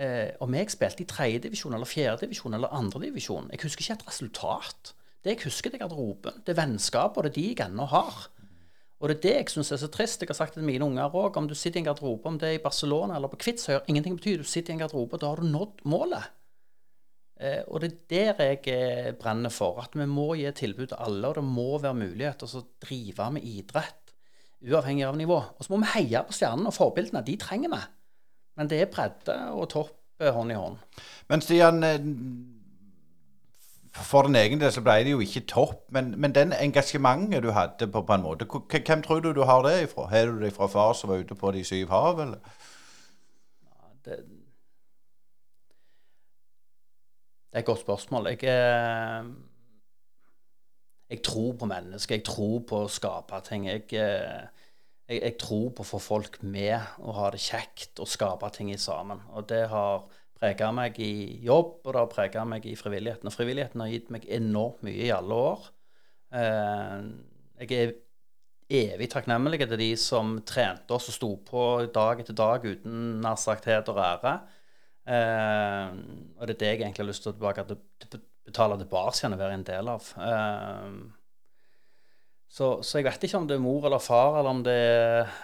Eh, 0.00 0.30
om 0.40 0.54
jeg 0.56 0.72
spilte 0.72 1.04
i 1.04 1.08
tredjedivisjon 1.08 1.74
eller 1.76 1.88
fjerdedivisjon 1.88 2.54
eller 2.56 2.72
andredivisjon 2.72 3.50
Jeg 3.52 3.60
husker 3.66 3.84
ikke 3.84 3.96
et 3.98 4.06
resultat. 4.06 4.94
Det 5.20 5.34
jeg 5.34 5.42
husker, 5.44 5.68
det 5.68 5.76
er 5.76 5.82
garderoben. 5.82 6.38
Det 6.46 6.54
er 6.54 6.60
vennskapet, 6.62 7.18
og 7.18 7.26
det 7.26 7.30
er 7.30 7.36
de 7.36 7.48
jeg 7.50 7.66
ennå 7.66 7.84
har. 7.90 8.22
Og 9.00 9.10
det 9.10 9.18
er 9.18 9.22
det 9.26 9.34
jeg 9.34 9.52
syns 9.52 9.72
er 9.76 9.82
så 9.82 9.90
trist. 9.92 10.22
Jeg 10.24 10.32
har 10.32 10.38
sagt 10.38 10.56
til 10.56 10.64
mine 10.64 10.86
unger 10.86 11.12
òg, 11.12 11.36
om 11.36 11.48
du 11.48 11.52
sitter 11.52 11.80
i 11.80 11.82
en 11.82 11.90
garderobe, 11.90 12.32
om 12.32 12.38
det 12.40 12.48
er 12.48 12.56
i 12.56 12.64
Barcelona 12.64 13.18
eller 13.18 13.28
på 13.28 13.42
Kvitsøy, 13.44 13.82
ingenting 13.92 14.16
betyr. 14.16 14.40
Du 14.40 14.48
sitter 14.48 14.72
i 14.72 14.78
en 14.78 14.84
garderobe, 14.86 15.20
da 15.20 15.34
har 15.34 15.44
du 15.44 15.52
nådd 15.52 15.84
målet. 15.84 16.32
Eh, 17.36 17.60
og 17.68 17.84
det 17.84 17.92
er 17.92 18.32
der 18.36 18.42
jeg 18.46 18.72
eh, 18.72 19.12
brenner 19.20 19.52
for. 19.52 19.82
At 19.84 19.96
vi 19.96 20.08
må 20.08 20.30
gi 20.40 20.48
tilbud 20.56 20.94
til 20.94 21.00
alle, 21.00 21.28
og 21.28 21.36
det 21.36 21.44
må 21.44 21.76
være 21.76 22.00
mulighet 22.06 22.40
til 22.40 22.56
å 22.56 22.66
drive 22.80 23.28
med 23.36 23.44
idrett 23.44 23.99
uavhengig 24.68 25.06
av 25.06 25.16
nivå. 25.16 25.38
Og 25.58 25.64
så 25.64 25.72
må 25.72 25.80
vi 25.82 25.92
heie 25.94 26.22
på 26.26 26.36
stjernene 26.36 26.70
og 26.70 26.76
forbildene. 26.76 27.24
De 27.26 27.36
trenger 27.40 27.72
vi. 27.72 27.80
Men 28.60 28.70
det 28.70 28.80
er 28.82 28.90
bredde 28.92 29.36
og 29.56 29.68
topp 29.72 29.92
eh, 30.20 30.32
hånd 30.34 30.52
i 30.52 30.58
hånd. 30.58 30.80
Men 31.32 31.44
Stian, 31.44 31.84
eh, 31.86 32.00
for 33.96 34.26
din 34.26 34.36
egen 34.36 34.60
del 34.60 34.72
så 34.72 34.82
ble 34.84 34.98
det 35.06 35.14
jo 35.14 35.22
ikke 35.24 35.46
topp. 35.48 35.86
Men, 35.94 36.12
men 36.20 36.34
den 36.36 36.52
engasjementet 36.52 37.42
du 37.42 37.50
hadde 37.56 37.88
på, 37.88 38.02
på 38.02 38.16
en 38.16 38.26
måte, 38.26 38.46
hvem 38.46 39.02
tror 39.06 39.20
du 39.24 39.32
du 39.32 39.44
har 39.48 39.64
det 39.66 39.76
ifra? 39.86 40.08
Har 40.12 40.26
du 40.26 40.42
det 40.44 40.52
fra 40.56 40.68
far 40.68 40.92
som 40.98 41.10
var 41.10 41.24
ute 41.24 41.34
på 41.34 41.52
de 41.56 41.64
syv 41.64 41.88
hav, 41.94 42.20
eller? 42.20 42.38
Det, 44.04 44.16
det 47.50 47.58
er 47.58 47.64
et 47.64 47.66
godt 47.66 47.80
spørsmål. 47.80 48.26
Jeg 48.30 48.44
eh, 48.44 49.24
jeg 51.10 51.22
tror 51.26 51.54
på 51.58 51.66
mennesker. 51.66 52.20
Jeg 52.20 52.26
tror 52.28 52.60
på 52.68 52.84
å 52.84 52.90
skape 52.90 53.40
ting. 53.46 53.66
Jeg, 53.66 53.86
eh, 53.98 54.46
jeg, 55.10 55.18
jeg, 55.18 55.36
tror 55.42 55.72
på 55.74 55.82
å 55.82 55.88
få 55.88 56.00
folk 56.02 56.38
med 56.46 56.78
og 57.02 57.16
ha 57.18 57.30
det 57.34 57.42
kjekt 57.42 57.98
og 58.02 58.10
skape 58.10 58.50
ting 58.54 58.70
sammen. 58.78 59.22
Og 59.34 59.48
det 59.50 59.64
har 59.72 60.06
prega 60.40 60.70
meg 60.72 61.00
i 61.02 61.40
jobb, 61.44 61.80
og 61.84 61.90
det 61.92 62.00
har 62.00 62.12
prega 62.12 62.44
meg 62.48 62.68
i 62.70 62.76
frivilligheten. 62.78 63.28
Og 63.28 63.34
frivilligheten 63.34 63.82
har 63.82 63.90
gitt 63.90 64.14
meg 64.14 64.28
enormt 64.30 64.86
mye 64.86 65.08
i 65.08 65.12
alle 65.14 65.42
år. 65.50 65.66
Eh, 66.38 66.94
jeg 67.64 67.74
er 67.80 67.98
evig 68.70 69.10
takknemlig 69.10 69.64
til 69.64 69.78
de 69.82 69.90
som 69.98 70.36
trente 70.46 70.94
oss 70.94 71.10
og 71.10 71.16
sto 71.16 71.32
på 71.42 71.66
dag 71.90 72.22
etter 72.22 72.38
dag 72.38 72.64
uten 72.64 73.18
nær 73.24 73.38
sagt 73.40 73.66
heder 73.66 73.90
og 73.96 74.02
ære. 74.06 74.34
Eh, 75.10 75.86
og 76.38 76.46
det 76.46 76.54
er 76.54 76.60
det 76.60 76.70
jeg 76.70 76.82
egentlig 76.84 77.02
har 77.02 77.10
lyst 77.10 77.26
til 77.26 77.34
å 77.34 77.38
tilbake 77.40 77.66
til 77.72 78.28
betale 78.50 78.78
tilbake 78.80 79.16
igjen 79.16 79.38
og 79.38 79.42
være 79.42 79.56
en 79.58 79.66
del 79.70 79.90
av. 79.94 80.12
Uh, 80.20 80.92
så, 82.50 82.70
så, 82.82 82.98
jeg 82.98 83.06
vet 83.06 83.24
ikke 83.28 83.38
om 83.38 83.46
det 83.46 83.56
er 83.56 83.62
mor 83.62 83.84
eller 83.86 84.02
far, 84.02 84.40
eller 84.40 84.50
om 84.50 84.62
det 84.66 84.78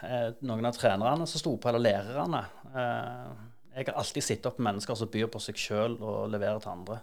er 0.03 0.33
noen 0.47 0.67
av 0.67 0.75
trenerne 0.75 1.27
som 1.31 1.43
sto 1.43 1.55
på, 1.55 1.71
eller 1.71 1.85
lærerne. 1.87 2.43
Uh, 2.75 3.53
jeg 3.77 3.91
har 3.91 4.01
alltid 4.01 4.25
sittet 4.25 4.49
opp 4.49 4.59
med 4.59 4.71
mennesker 4.71 4.97
som 4.97 5.11
byr 5.13 5.29
på 5.29 5.41
seg 5.45 5.59
sjøl 5.61 5.99
og 6.01 6.31
leverer 6.33 6.63
til 6.63 6.73
andre. 6.73 7.03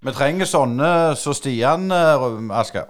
Vi 0.00 0.12
trenger 0.16 0.48
sånne 0.48 0.88
som 1.12 1.34
så 1.34 1.42
Stian, 1.42 1.90
eh, 1.92 2.22
Asker. 2.56 2.88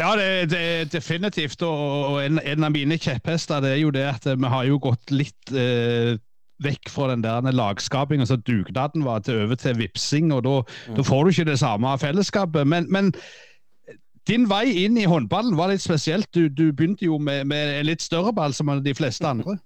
Ja, 0.00 0.10
det, 0.16 0.50
det, 0.52 0.90
definitivt. 0.92 1.62
Og, 1.64 2.18
en, 2.20 2.36
en, 2.38 2.66
av 2.66 2.74
mine 2.74 2.98
kjepphester 3.00 3.62
det 3.64 3.74
er 3.74 3.80
jo 3.80 3.92
det 3.96 4.04
at 4.10 4.28
vi 4.28 4.52
har 4.52 4.66
jo 4.68 4.76
gått 4.80 5.12
litt 5.12 5.52
eh, 5.56 6.20
vekk 6.64 6.90
fra 6.92 7.10
den 7.10 7.24
der 7.24 7.52
lagskapingen 7.52 8.28
som 8.28 8.42
dugnaden 8.46 9.04
var, 9.04 9.22
til 9.24 9.44
over 9.44 9.58
til 9.60 9.78
vipsing. 9.78 10.32
og 10.32 10.44
Da, 10.44 10.56
mm. 10.88 11.04
får 11.04 11.24
du 11.24 11.30
ikke 11.30 11.50
det 11.50 11.58
samme 11.58 11.98
fellesskapet. 11.98 12.66
Men, 12.66 12.86
men, 12.92 13.14
din 14.28 14.44
vei 14.50 14.84
inn 14.84 14.98
i 15.00 15.08
håndballen 15.08 15.56
var 15.58 15.72
litt 15.72 15.82
spesielt. 15.82 16.28
Du, 16.34 16.48
du 16.48 16.70
begynte 16.72 17.06
jo 17.08 17.18
med, 17.18 17.48
med, 17.50 17.80
en 17.80 17.88
litt 17.88 18.04
større 18.04 18.32
ball 18.36 18.54
som 18.54 18.70
de 18.84 18.94
fleste 18.94 19.26
andre. 19.32 19.58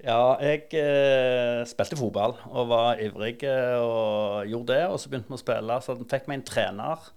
Ja, 0.00 0.38
jeg 0.40 0.70
eh, 0.80 1.60
spilte 1.68 1.98
fotball 1.98 2.38
og 2.46 2.70
var 2.70 3.00
ivrig 3.04 3.42
eh, 3.44 3.76
og 3.76 4.48
gjorde 4.48 4.72
det. 4.72 4.82
Og 4.88 5.00
så 5.00 5.10
begynte 5.10 5.32
vi 5.32 5.36
å 5.36 5.42
spille. 5.42 5.80
Så 5.84 5.98
fikk 6.08 6.28
vi 6.30 6.38
en 6.38 6.46
trener 6.46 7.08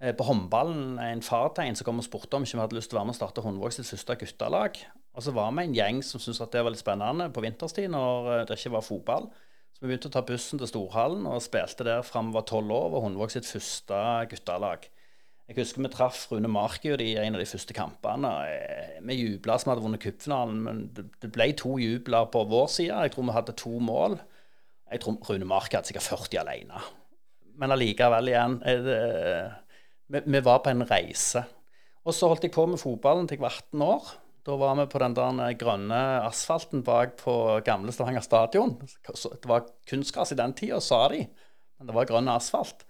eh, 0.00 0.14
på 0.16 0.26
håndballen 0.30 1.00
en 1.02 1.24
fartegn 1.24 1.76
som 1.76 1.88
kom 1.88 2.00
og 2.00 2.06
spurte 2.06 2.38
om 2.38 2.46
ikke 2.46 2.56
vi 2.56 2.64
hadde 2.64 2.78
lyst 2.78 2.92
til 2.92 2.96
å 2.96 3.02
være 3.02 3.10
med 3.10 3.16
og 3.16 3.20
starte 3.20 3.44
Håndvåg 3.44 3.76
sitt 3.76 3.90
første 3.90 4.16
guttelag. 4.22 4.80
Og 5.14 5.22
så 5.22 5.34
var 5.34 5.52
vi 5.54 5.64
en 5.64 5.76
gjeng 5.76 6.02
som 6.02 6.22
syntes 6.22 6.42
at 6.42 6.54
det 6.54 6.62
var 6.66 6.74
litt 6.74 6.82
spennende 6.82 7.28
på 7.30 7.42
vinterstid 7.44 7.90
når 7.92 8.30
eh, 8.32 8.44
det 8.48 8.58
ikke 8.58 8.74
var 8.74 8.86
fotball. 8.86 9.28
Så 9.74 9.82
vi 9.82 9.90
begynte 9.90 10.10
å 10.10 10.14
ta 10.14 10.22
bussen 10.26 10.60
til 10.60 10.70
Storhallen 10.70 11.26
og 11.30 11.42
spilte 11.42 11.86
der 11.86 12.02
fram 12.06 12.32
var 12.34 12.46
tolv 12.50 12.74
år. 12.74 12.96
Og 12.96 13.06
Hundvåg 13.06 13.34
sitt 13.34 13.46
første 13.46 14.00
guttelag. 14.30 14.88
Jeg 15.44 15.58
husker 15.58 15.82
vi 15.84 15.90
traff 15.92 16.22
Rune 16.30 16.48
Markjord 16.48 17.02
i 17.04 17.14
en 17.20 17.36
av 17.36 17.42
de 17.42 17.48
første 17.48 17.76
kampene. 17.76 18.30
Eh, 18.50 18.98
vi 19.06 19.18
jubla 19.20 19.58
som 19.60 19.72
hadde 19.72 19.84
vunnet 19.84 20.02
cupfinalen, 20.02 20.62
men 20.66 20.84
det 20.94 21.30
ble 21.34 21.50
to 21.58 21.76
jubler 21.82 22.30
på 22.32 22.46
vår 22.50 22.70
side. 22.72 23.02
Jeg 23.06 23.14
tror 23.14 23.28
vi 23.28 23.36
hadde 23.38 23.58
to 23.60 23.74
mål. 23.82 24.18
Jeg 24.90 25.02
tror 25.04 25.18
Rune 25.28 25.48
Mark 25.48 25.74
hadde 25.74 25.90
sikkert 25.90 26.08
40 26.08 26.42
alene. 26.42 26.82
Men 27.60 27.74
allikevel 27.74 28.32
igjen 28.32 28.58
det, 28.64 28.98
vi, 30.10 30.20
vi, 30.26 30.40
var 30.42 30.64
på 30.64 30.72
en 30.72 30.86
reise. 30.88 31.44
Og 32.04 32.16
så 32.16 32.28
holdt 32.28 32.46
jeg 32.48 32.54
på 32.54 32.66
med 32.66 32.80
fotballen 32.82 33.28
til 33.28 33.38
jeg 33.38 33.44
var 33.44 33.60
18 33.62 33.84
år. 33.86 34.12
Da 34.44 34.56
var 34.60 34.74
vi 34.76 34.84
på 34.92 35.00
den 35.00 35.14
der 35.16 35.54
grønne 35.56 36.00
asfalten 36.26 36.82
bak 36.84 37.16
på 37.22 37.34
gamle 37.64 37.92
Stavanger 37.96 38.24
stadion. 38.24 38.74
Det 38.76 39.48
var 39.48 39.70
kunstgras 39.88 40.34
i 40.34 40.38
den 40.40 40.52
tida, 40.56 40.82
sa 40.84 41.06
de, 41.08 41.22
men 41.78 41.88
det 41.88 41.96
var 41.96 42.10
grønn 42.10 42.28
asfalt. 42.28 42.84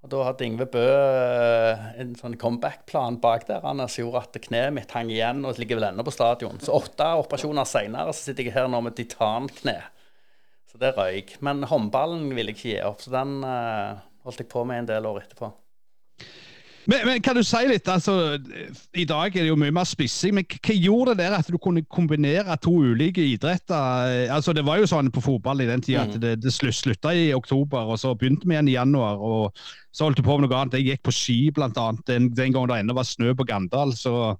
Og 0.00 0.08
Da 0.12 0.20
hadde 0.24 0.46
Yngve 0.46 0.64
Bø 0.72 0.84
eh, 0.86 1.88
en 2.00 2.14
sånn 2.16 2.38
comeback-plan 2.40 3.18
bak 3.20 3.44
der 3.50 3.66
han 3.66 3.82
som 3.84 4.06
gjorde 4.06 4.22
at 4.22 4.38
kneet 4.46 4.72
mitt 4.72 4.94
hang 4.96 5.10
igjen 5.12 5.42
og 5.44 5.58
ligger 5.60 5.76
vel 5.76 5.90
ennå 5.90 6.06
på 6.06 6.14
stadion. 6.14 6.62
Så 6.62 6.72
åtte 6.78 7.08
operasjoner 7.20 7.68
seinere 7.68 8.14
sitter 8.16 8.46
jeg 8.46 8.54
her 8.54 8.70
nå 8.70 8.80
med 8.86 8.96
titankne. 8.96 9.76
Så 10.70 10.80
det 10.80 10.94
røyk. 10.96 11.34
Men 11.44 11.66
håndballen 11.68 12.30
ville 12.32 12.54
jeg 12.54 12.60
ikke 12.60 12.70
gi 12.70 12.78
opp, 12.86 13.02
så 13.04 13.12
den 13.12 13.42
uh, 13.44 13.98
holdt 14.24 14.40
jeg 14.40 14.48
på 14.54 14.64
med 14.70 14.84
en 14.84 14.90
del 14.94 15.10
år 15.10 15.24
etterpå. 15.24 15.50
Men, 16.88 17.02
men, 17.04 17.20
kan 17.20 17.36
du 17.36 17.42
si 17.44 17.60
litt, 17.68 17.88
altså, 17.92 18.38
I 18.96 19.04
dag 19.08 19.34
er 19.34 19.44
det 19.44 19.50
jo 19.50 19.58
mye 19.60 19.74
mer 19.74 19.88
spissing, 19.88 20.32
men 20.38 20.46
hva 20.48 20.76
gjorde 20.76 21.14
det 21.18 21.26
der 21.26 21.36
at 21.36 21.50
du 21.52 21.58
kunne 21.60 21.82
kombinere 21.92 22.56
to 22.62 22.72
ulike 22.80 23.22
idretter? 23.34 24.30
Altså, 24.32 24.54
Det 24.56 24.64
var 24.64 24.80
jo 24.80 24.88
sånn 24.88 25.12
på 25.12 25.22
fotball 25.24 25.60
i 25.60 25.68
den 25.68 25.84
tida 25.84 26.06
mm. 26.06 26.10
at 26.10 26.20
det, 26.22 26.34
det 26.40 26.54
slutta 26.54 27.12
i 27.12 27.30
oktober, 27.36 27.92
og 27.92 28.00
så 28.00 28.14
begynte 28.16 28.48
vi 28.48 28.56
igjen 28.56 28.70
i 28.72 28.78
januar. 28.78 29.20
og 29.20 29.60
Så 29.92 30.08
holdt 30.08 30.22
du 30.22 30.24
på 30.24 30.38
med 30.38 30.48
noe 30.48 30.60
annet. 30.60 30.78
Jeg 30.80 30.94
gikk 30.94 31.08
på 31.08 31.14
ski, 31.14 31.40
blant 31.54 31.78
annet. 31.80 32.04
Den, 32.08 32.30
den 32.32 32.54
gangen 32.56 32.72
det 32.72 32.80
ennå 32.80 32.96
var 32.96 33.08
snø 33.08 33.34
på 33.36 33.48
Gandal, 33.48 33.92
så, 33.96 34.36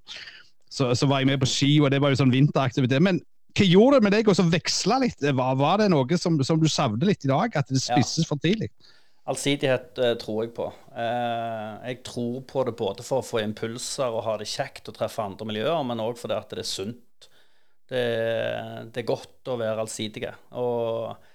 så, 0.69 0.95
så, 0.97 1.09
var 1.11 1.21
jeg 1.21 1.29
med 1.29 1.43
på 1.43 1.49
ski, 1.49 1.75
og 1.81 1.91
det 1.93 2.01
var 2.01 2.13
jo 2.13 2.23
sånn 2.23 2.33
vinteraktivitet. 2.33 3.05
Men 3.05 3.21
hva 3.51 3.67
gjorde 3.67 3.99
det 3.99 4.07
med 4.07 4.15
deg 4.15 4.31
å 4.31 4.49
veksle 4.49 4.97
litt? 5.05 5.21
Var, 5.21 5.59
var, 5.59 5.77
det 5.81 5.91
noe 5.93 6.17
som, 6.17 6.39
som 6.47 6.59
du 6.59 6.69
savner 6.71 7.11
litt 7.11 7.27
i 7.27 7.31
dag, 7.31 7.53
at 7.53 7.69
det 7.69 7.83
spisses 7.83 8.25
ja. 8.25 8.29
for 8.31 8.41
tidlig? 8.41 8.71
Allsidighet 9.31 9.99
uh, 10.01 10.13
tror 10.19 10.43
jeg 10.43 10.53
på. 10.57 10.67
Uh, 10.91 11.79
jeg 11.87 12.01
tror 12.07 12.41
på 12.49 12.65
det 12.67 12.75
både 12.79 13.05
for 13.05 13.21
å 13.21 13.25
få 13.25 13.41
impulser 13.43 14.11
og 14.11 14.25
ha 14.27 14.37
det 14.41 14.49
kjekt 14.51 14.91
og 14.91 14.97
treffe 14.97 15.23
andre 15.23 15.47
miljøer, 15.47 15.81
men 15.87 16.03
òg 16.03 16.19
fordi 16.19 16.37
at 16.37 16.53
det 16.53 16.63
er 16.65 16.69
sunt. 16.69 17.27
Det, 17.91 18.05
det, 18.91 19.01
er 19.01 19.07
godt 19.07 19.51
å 19.51 19.57
være 19.59 19.83
allsidige. 19.83 20.31
Og, 20.59 21.27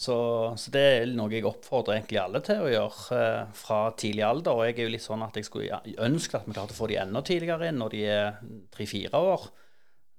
så, 0.00 0.16
så, 0.56 0.72
det 0.72 0.82
er 0.90 1.14
noe 1.16 1.32
jeg 1.32 1.46
oppfordrer 1.48 1.98
egentlig 1.98 2.20
alle 2.20 2.42
til 2.44 2.64
å 2.64 2.68
gjøre 2.72 3.20
uh, 3.20 3.54
fra 3.56 3.80
tidlig 4.00 4.26
alder. 4.26 4.56
Og 4.56 4.68
jeg 4.68 4.78
er 4.78 4.86
jo 4.88 4.94
litt 4.96 5.06
sånn 5.06 5.24
at 5.24 5.36
jeg 5.36 5.48
skulle 5.48 5.80
ønske 6.00 6.40
at 6.40 6.48
vi 6.48 6.56
klarte 6.56 6.76
å 6.76 6.80
få 6.82 6.90
de 6.92 7.00
enda 7.00 7.24
tidligere 7.24 7.70
inn, 7.70 7.80
når 7.80 7.96
de 7.96 8.06
er 8.12 8.40
tre-fire 8.72 9.24
år. 9.32 9.50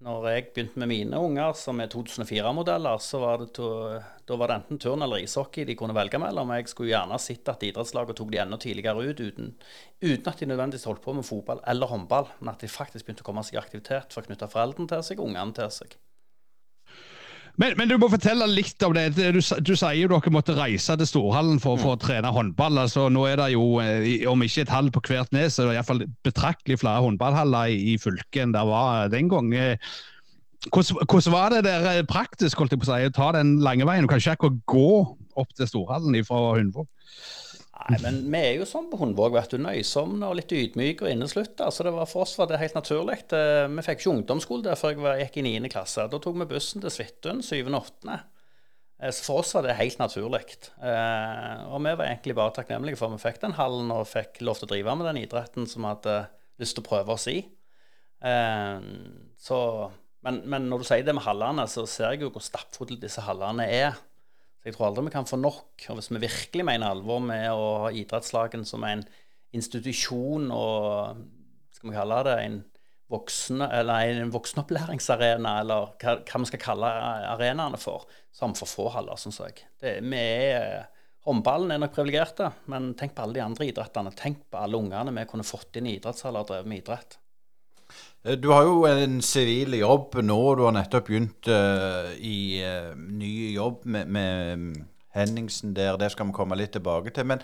Når 0.01 0.23
jeg 0.31 0.45
begynte 0.49 0.81
med 0.81 0.89
mine 0.89 1.17
unger, 1.21 1.51
som 1.53 1.77
er 1.83 1.89
2004-modeller, 1.93 2.97
så 3.05 3.19
var 3.21 3.37
det, 3.37 3.51
to, 3.53 3.67
da 4.25 4.37
var 4.39 4.49
det 4.49 4.55
enten 4.57 4.79
turn 4.81 5.05
eller 5.05 5.21
ishockey 5.21 5.61
de 5.67 5.75
kunne 5.77 5.93
velge 5.93 6.17
mellom. 6.17 6.53
Jeg 6.57 6.71
skulle 6.71 6.89
gjerne 6.89 7.19
sett 7.21 7.51
at 7.53 7.61
idrettslaget 7.67 8.17
tok 8.17 8.31
de 8.33 8.39
enda 8.41 8.57
tidligere 8.57 9.05
ut, 9.11 9.21
uten, 9.21 9.51
uten, 10.01 10.31
at 10.31 10.41
de 10.41 10.49
nødvendigvis 10.49 10.87
holdt 10.89 11.03
på 11.05 11.13
med 11.13 11.27
fotball 11.27 11.61
eller 11.69 11.91
håndball, 11.91 12.31
men 12.39 12.55
at 12.55 12.65
de 12.65 12.71
faktisk 12.71 13.05
begynte 13.05 13.21
å 13.21 13.29
komme 13.29 13.45
seg 13.45 13.59
i 13.59 13.61
aktivitet 13.61 14.09
for 14.09 14.23
å 14.23 14.31
knytte 14.31 14.49
foreldrene 14.49 14.89
til 14.89 15.05
seg 15.05 15.21
og 15.21 15.29
ungene 15.29 15.53
til 15.59 15.69
seg. 15.77 15.93
Men, 17.59 17.73
men, 17.77 17.89
du 17.89 17.97
må 17.99 18.07
fortelle 18.11 18.47
litt 18.47 18.83
om 18.85 18.93
det. 18.95 19.09
Du, 19.17 19.41
du 19.41 19.73
sier 19.75 19.97
jo 19.99 20.11
dere 20.11 20.33
måtte 20.33 20.55
reise 20.57 20.95
til 20.99 21.09
Storhallen 21.09 21.59
for, 21.63 21.79
for, 21.81 21.95
å 21.95 21.99
mm. 21.99 22.03
trene 22.05 22.31
håndball. 22.35 22.79
altså 22.85 23.09
Nå 23.11 23.25
er 23.29 23.41
det 23.41 23.49
jo, 23.55 23.65
eh, 23.83 24.23
om 24.31 24.45
ikke 24.45 24.65
et 24.65 24.73
halv 24.73 24.93
på 24.95 25.03
hvert 25.09 25.33
nes, 25.35 25.55
så 25.55 25.65
er 25.65 25.71
det 25.71 25.79
iallfall 25.79 26.05
betraktelig 26.25 26.79
flere 26.81 27.03
håndballhaller 27.05 27.73
i, 27.73 27.81
i 27.93 27.99
fylket 28.01 28.45
enn 28.45 28.55
det 28.55 28.63
var 28.69 29.11
den 29.11 29.31
gang. 29.31 29.51
Eh, 29.57 29.91
hvordan, 30.69 31.03
hvordan, 31.03 31.33
var 31.33 31.55
det 31.55 31.65
der 31.67 31.89
eh, 31.91 32.03
praktisk 32.07 32.61
holdt 32.61 32.75
jeg 32.75 32.83
på 32.83 32.87
å 32.87 32.93
si, 32.93 33.09
å 33.09 33.15
ta 33.17 33.31
den 33.35 33.57
lange 33.65 33.87
veien? 33.89 34.07
Du 34.07 34.11
kan 34.11 34.21
ikke 34.21 34.37
akkurat 34.37 34.63
gå 34.69 34.89
opp 35.41 35.55
til 35.57 35.69
Storhallen 35.69 36.17
fra 36.27 36.41
Hundvåg? 36.55 36.87
Nei, 37.89 37.97
men 38.03 38.17
vi 38.29 38.39
er 38.39 38.57
jo 38.59 38.65
sånn 38.67 38.89
på 38.91 38.99
Hundvåg, 38.99 39.33
vet 39.33 39.53
du. 39.53 39.61
Nøysomme 39.61 40.27
og 40.27 40.35
litt 40.37 40.51
ydmyke 40.53 41.05
og 41.05 41.13
inneslutta. 41.13 41.69
Så 41.73 41.85
det 41.87 41.93
var, 41.95 42.09
for 42.09 42.25
oss 42.25 42.35
var 42.37 42.49
det 42.51 42.59
helt 42.61 42.75
naturlig. 42.77 43.21
Eh, 43.33 43.65
vi 43.71 43.85
fikk 43.85 44.03
ikke 44.03 44.11
ungdomsskole 44.11 44.65
der 44.67 44.77
før 44.79 44.93
jeg 44.93 45.25
gikk 45.25 45.39
i 45.41 45.45
9. 45.47 45.71
klasse. 45.73 46.05
Da 46.11 46.19
tok 46.21 46.37
vi 46.41 46.49
bussen 46.51 46.83
til 46.83 46.93
Svithun 46.93 47.41
7. 47.45 47.55
og 47.63 47.79
8. 47.79 48.19
Eh, 49.01 49.13
så 49.15 49.25
for 49.25 49.41
oss 49.41 49.55
var 49.57 49.65
det 49.65 49.79
helt 49.79 50.03
naturlig. 50.03 50.43
Eh, 50.77 51.63
og 51.71 51.81
vi 51.81 51.95
var 51.95 52.05
egentlig 52.05 52.37
bare 52.37 52.55
takknemlige 52.59 52.99
for 52.99 53.09
at 53.09 53.17
vi 53.17 53.25
fikk 53.25 53.41
den 53.47 53.57
hallen 53.57 53.95
og 53.95 54.05
fikk 54.11 54.43
lov 54.45 54.61
til 54.61 54.69
å 54.69 54.71
drive 54.75 54.97
med 54.99 55.09
den 55.09 55.23
idretten 55.23 55.67
som 55.71 55.87
vi 55.87 55.95
hadde 55.95 56.19
lyst 56.61 56.77
til 56.77 56.85
å 56.85 56.89
prøve 56.91 57.17
oss 57.17 57.25
i. 57.31 57.39
Så, 59.41 59.57
men, 60.21 60.35
men, 60.45 60.67
når 60.69 60.83
du 60.83 60.85
sier 60.85 61.01
det 61.07 61.15
med 61.17 61.25
hallene, 61.25 61.63
så 61.65 61.87
ser 61.89 62.13
jeg 62.13 62.27
jo 62.27 62.29
hvor 62.35 62.43
stappfulle 62.45 62.99
disse 63.01 63.23
hallene 63.25 63.65
er. 63.65 63.97
Så 64.61 64.69
jeg 64.69 64.75
tror 64.75 64.91
aldri 64.91 65.07
vi 65.07 65.13
kan 65.15 65.25
få 65.25 65.39
nok. 65.41 65.85
Og 65.89 65.97
hvis 65.97 66.11
vi 66.13 66.21
virkelig 66.21 66.65
mener 66.67 66.93
alvor 66.93 67.21
med 67.25 67.47
å 67.49 67.69
ha 67.87 67.93
idrettslagen 67.97 68.61
som 68.67 68.85
en 68.85 69.01
institusjon 69.57 70.51
og 70.53 71.23
skal 71.73 71.89
vi 71.89 71.95
kalle 71.95 72.19
det 72.27 72.35
en, 72.43 72.59
voksne, 73.11 73.67
en 73.73 74.31
voksenopplæringsarena, 74.31 75.55
eller 75.63 75.89
hva, 75.97 76.13
hva, 76.21 76.41
vi 76.43 76.49
skal 76.51 76.61
kalle 76.61 76.91
arenaene 77.33 77.79
for, 77.81 78.05
så 78.29 78.45
har 78.45 78.53
vi 78.53 78.61
for 78.61 78.69
få 78.69 78.85
haller, 78.93 79.17
syns 79.19 79.41
jeg. 79.41 79.65
Det, 79.81 79.95
vi 80.05 80.21
er, 80.21 80.85
håndballen 81.25 81.73
er 81.73 81.81
nok 81.81 81.97
privilegerte, 81.97 82.51
men 82.71 82.93
tenk 82.99 83.17
på 83.17 83.25
alle 83.25 83.39
de 83.39 83.43
andre 83.47 83.67
idrettene. 83.71 84.13
Tenk 84.15 84.45
på 84.53 84.61
alle 84.61 84.77
ungene 84.77 85.15
vi 85.17 85.25
kunne 85.33 85.47
fått 85.47 85.81
inn 85.81 85.89
i 85.89 85.97
idrettshaller 85.97 86.45
og 86.45 86.53
drevet 86.53 86.69
med 86.69 86.83
idrett. 86.83 87.17
Eh, 88.23 88.37
du 88.37 88.51
har 88.51 88.63
jo 88.63 88.85
en 88.85 89.21
sivil 89.25 89.75
jobb 89.79 90.19
nå. 90.21 90.39
Du 90.55 90.65
har 90.67 90.75
nettopp 90.75 91.09
begynt 91.09 91.49
uh, 91.49 92.13
i 92.17 92.61
uh, 92.61 92.93
ny 92.95 93.53
jobb 93.55 93.85
med, 93.85 94.07
med, 94.07 94.57
mm, 94.57 94.73
Henningsen 95.17 95.75
der. 95.75 95.97
Det 95.97 96.11
skal 96.11 96.29
vi 96.29 96.35
komme 96.37 96.57
litt 96.59 96.71
tilbake 96.77 97.13
til. 97.15 97.25
Men 97.25 97.41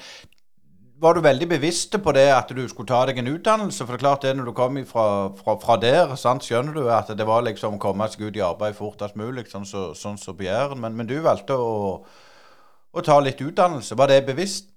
var 1.01 1.13
du 1.13 1.21
veldig 1.21 1.49
bevisst 1.49 1.97
på 2.03 2.13
det 2.13 2.29
at 2.33 2.53
du 2.53 2.63
skulle 2.69 2.89
ta 2.89 3.03
deg 3.05 3.19
en 3.19 3.33
utdannelse? 3.33 3.85
For 3.85 3.93
det 3.93 3.99
er 3.99 4.05
klart 4.05 4.23
det 4.25 4.35
når 4.37 4.49
du 4.49 4.53
kom 4.57 4.79
fra, 4.85 5.07
fra, 5.41 5.57
fra 5.61 5.75
der, 5.81 6.15
sant, 6.15 6.45
skjønner 6.45 6.73
du 6.73 6.87
at 6.93 7.11
det 7.17 7.27
var 7.27 7.45
liksom 7.45 7.77
å 7.77 7.81
komme 7.81 8.07
seg 8.09 8.29
ut 8.29 8.37
i 8.37 8.45
arbeid 8.45 8.77
fortest 8.77 9.17
mulig, 9.17 9.45
sånn 9.51 9.65
som 9.65 9.91
så, 9.91 9.99
sånn 9.99 10.21
så 10.21 10.37
Bjæren. 10.37 10.81
Men, 10.81 10.97
men, 10.97 11.09
du 11.09 11.17
valgte 11.25 11.57
å, 11.57 12.01
å 12.93 13.05
ta 13.05 13.19
litt 13.21 13.41
utdannelse. 13.41 13.97
Var 13.97 14.13
det 14.13 14.25
bevisst? 14.29 14.76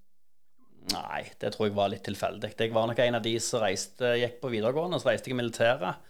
Nei, 0.88 1.26
det 1.38 1.52
tror 1.52 1.68
jeg 1.68 1.76
var 1.76 1.90
litt 1.92 2.04
tilfeldig. 2.06 2.54
Jeg 2.56 2.72
var 2.72 2.88
nok 2.88 3.00
en 3.04 3.18
av 3.18 3.24
de 3.24 3.34
som 3.42 3.60
reiste, 3.62 4.14
gikk 4.16 4.38
på 4.40 4.50
videregående, 4.52 4.98
så 5.00 5.10
reiste 5.10 5.28
jeg 5.28 5.36
i 5.36 5.40
militæret. 5.40 6.06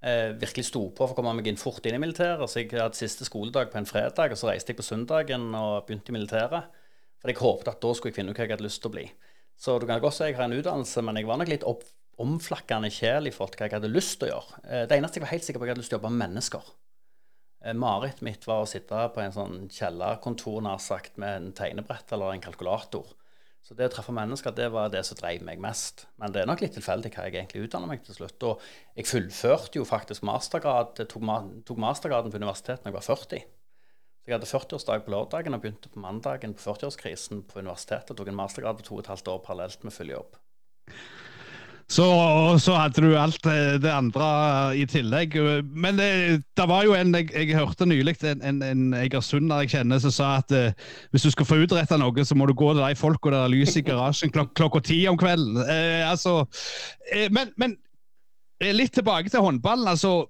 Eh, 0.00 0.32
virkelig 0.40 0.66
sto 0.68 0.82
på 0.92 1.06
for 1.06 1.12
å 1.12 1.16
komme 1.16 1.32
meg 1.36 1.48
inn 1.50 1.60
fort 1.60 1.84
inn 1.88 1.96
i 1.96 2.02
militæret. 2.02 2.44
Så 2.48 2.60
jeg 2.62 2.74
hadde 2.74 2.98
siste 2.98 3.26
skoledag 3.26 3.72
på 3.72 3.80
en 3.80 3.88
fredag, 3.88 4.34
og 4.34 4.40
så 4.40 4.50
reiste 4.50 4.72
jeg 4.72 4.80
på 4.80 4.86
søndagen 4.86 5.48
og 5.56 5.86
begynte 5.88 6.12
i 6.12 6.18
militæret. 6.18 6.76
For 7.20 7.32
jeg 7.32 7.40
håpet 7.40 7.72
at 7.72 7.80
da 7.82 7.94
skulle 7.96 8.12
jeg 8.12 8.20
finne 8.20 8.34
ut 8.34 8.38
hva 8.38 8.46
jeg 8.46 8.54
hadde 8.54 8.66
lyst 8.68 8.82
til 8.84 8.92
å 8.92 8.96
bli. 8.96 9.06
Så 9.60 9.78
du 9.80 9.88
kan 9.88 10.00
godt 10.00 10.16
si 10.16 10.28
jeg 10.28 10.38
har 10.38 10.46
en 10.48 10.56
utdannelse, 10.56 11.04
men 11.04 11.20
jeg 11.20 11.28
var 11.28 11.40
nok 11.40 11.52
litt 11.52 11.66
opp, 11.68 11.84
omflakkende 12.20 12.92
kjæl 12.92 13.28
i 13.28 13.32
forhold 13.32 13.54
til 13.54 13.62
hva 13.62 13.68
jeg 13.68 13.76
hadde 13.78 13.92
lyst 13.92 14.18
til 14.20 14.28
å 14.28 14.34
gjøre. 14.34 14.60
Eh, 14.68 14.84
det 14.88 14.96
eneste 15.00 15.20
jeg 15.20 15.26
var 15.26 15.34
helt 15.34 15.48
sikker 15.48 15.60
på, 15.60 15.68
jeg 15.68 15.74
hadde 15.74 15.84
lyst 15.84 15.92
til 15.92 15.98
å 15.98 16.00
jobbe 16.00 16.12
med 16.12 16.22
mennesker. 16.26 16.72
Eh, 17.64 17.76
Marerittet 17.76 18.24
mitt 18.24 18.44
var 18.48 18.64
å 18.64 18.68
sitte 18.68 19.06
på 19.14 19.24
en 19.24 19.36
sånn 19.36 19.56
kjellerkontor 19.72 20.60
nær 20.64 20.80
sagt, 20.84 21.16
med 21.20 21.36
en 21.36 21.56
tegnebrett 21.56 22.12
eller 22.16 22.36
en 22.36 22.44
kalkulator 22.44 23.16
så 23.70 23.76
det 23.78 23.86
å 23.86 23.90
treffe 23.94 24.10
mennesker, 24.10 24.50
det 24.50 24.64
var 24.74 24.88
det 24.90 25.04
som 25.06 25.14
drev 25.14 25.44
meg 25.46 25.60
mest. 25.62 26.08
Men 26.18 26.32
det 26.34 26.40
er 26.42 26.48
nok 26.50 26.64
litt 26.64 26.72
tilfeldig 26.74 27.12
hva 27.14 27.28
jeg 27.28 27.36
egentlig 27.36 27.68
utdanna 27.68 27.86
meg 27.86 28.00
til 28.02 28.16
slutt. 28.16 28.42
Og 28.48 28.64
jeg 28.98 29.06
fullførte 29.06 29.78
jo 29.78 29.84
faktisk 29.86 30.24
mastergrad, 30.26 30.98
tok, 30.98 31.28
tok 31.68 31.78
mastergraden 31.78 32.34
på 32.34 32.40
universitetet 32.42 32.82
da 32.82 32.90
jeg 32.90 32.96
var 32.96 33.06
40. 33.06 33.44
Så 33.46 34.26
jeg 34.26 34.34
hadde 34.34 34.50
40-årsdag 34.50 35.04
på 35.06 35.14
lørdagen 35.14 35.54
og 35.54 35.62
begynte 35.62 35.92
på 35.94 36.02
mandagen 36.02 36.56
på 36.58 36.66
40-årskrisen 36.66 37.44
på 37.46 37.62
universitetet. 37.62 38.10
og 38.10 38.18
Tok 38.18 38.32
en 38.32 38.40
mastergrad 38.42 38.82
på 38.82 38.88
to 38.90 38.98
og 38.98 39.04
et 39.04 39.12
halvt 39.14 39.30
år 39.36 39.42
parallelt 39.46 39.86
med 39.86 39.94
full 39.94 40.10
jobb. 40.16 40.34
Så, 41.90 42.06
så, 42.62 42.76
hadde 42.78 43.02
du 43.02 43.16
alt 43.18 43.42
det 43.82 43.90
andre 43.90 44.26
i 44.78 44.84
tillegg. 44.86 45.34
Men 45.74 45.98
det, 45.98 46.10
det 46.56 46.66
var 46.70 46.84
jo 46.86 46.94
en 46.94 47.10
jeg, 47.18 47.32
jeg 47.34 47.56
hørte 47.58 47.88
nylig 47.90 48.14
en, 48.30 48.44
en, 48.46 48.60
en 48.62 48.84
egersunder 48.94 49.64
jeg 49.64 49.72
kjenner, 49.74 49.98
som 49.98 50.14
sa 50.14 50.28
at 50.38 50.54
uh, 50.54 50.70
hvis 51.10 51.26
du 51.26 51.32
skal 51.34 51.48
få 51.48 51.58
utretta 51.64 51.98
noe, 51.98 52.24
så 52.24 52.38
må 52.38 52.46
du 52.46 52.54
gå 52.54 52.70
til 52.76 52.84
de 52.84 52.98
folka 52.98 53.34
der 53.34 53.42
er 53.42 53.50
lys 53.50 53.74
i 53.74 53.82
garasjen 53.82 54.30
klok 54.30 54.54
klokka 54.54 54.84
ti 54.86 55.00
om 55.10 55.18
kvelden. 55.18 55.58
Uh, 55.58 56.06
altså, 56.06 56.44
uh, 56.46 57.26
men, 57.34 57.50
men, 57.58 57.74
litt 58.70 58.94
tilbake 58.94 59.32
til 59.32 59.42
håndballen. 59.42 59.88
altså 59.88 60.28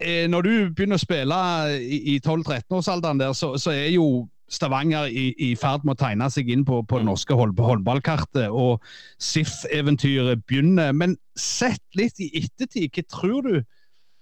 når 0.00 0.46
du 0.46 0.52
begynner 0.72 0.96
å 0.96 1.00
spille 1.02 1.38
i, 1.76 1.98
i 2.14 2.20
12-13-årsalderen, 2.24 3.18
der, 3.20 3.34
så, 3.36 3.50
så, 3.60 3.74
er 3.76 3.90
jo 3.92 4.06
Stavanger 4.50 5.06
i, 5.06 5.30
i 5.38 5.50
ferd 5.58 5.84
med 5.86 5.94
å 5.94 6.00
tegne 6.00 6.26
seg 6.32 6.50
inn 6.50 6.64
på, 6.66 6.80
på 6.82 6.98
det 6.98 7.06
mm. 7.06 7.10
norske 7.12 7.36
håndballkartet, 7.38 8.48
og 8.50 8.82
SIF-eventyret 9.22 10.42
begynner. 10.46 10.90
Men 10.96 11.14
sett 11.38 11.84
litt 11.98 12.18
i 12.22 12.32
ettertid, 12.42 12.90
hva 12.90 13.06
tror 13.14 13.46
du 13.46 13.54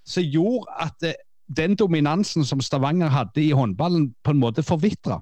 som 0.08 0.24
gjorde 0.24 0.76
at 0.84 1.00
det, 1.04 1.14
den 1.48 1.76
dominansen 1.80 2.44
som 2.44 2.60
Stavanger 2.60 3.12
hadde 3.12 3.40
i 3.40 3.54
håndballen, 3.56 4.10
på 4.24 4.34
en 4.34 4.42
måte 4.42 4.64
forvitra? 4.64 5.20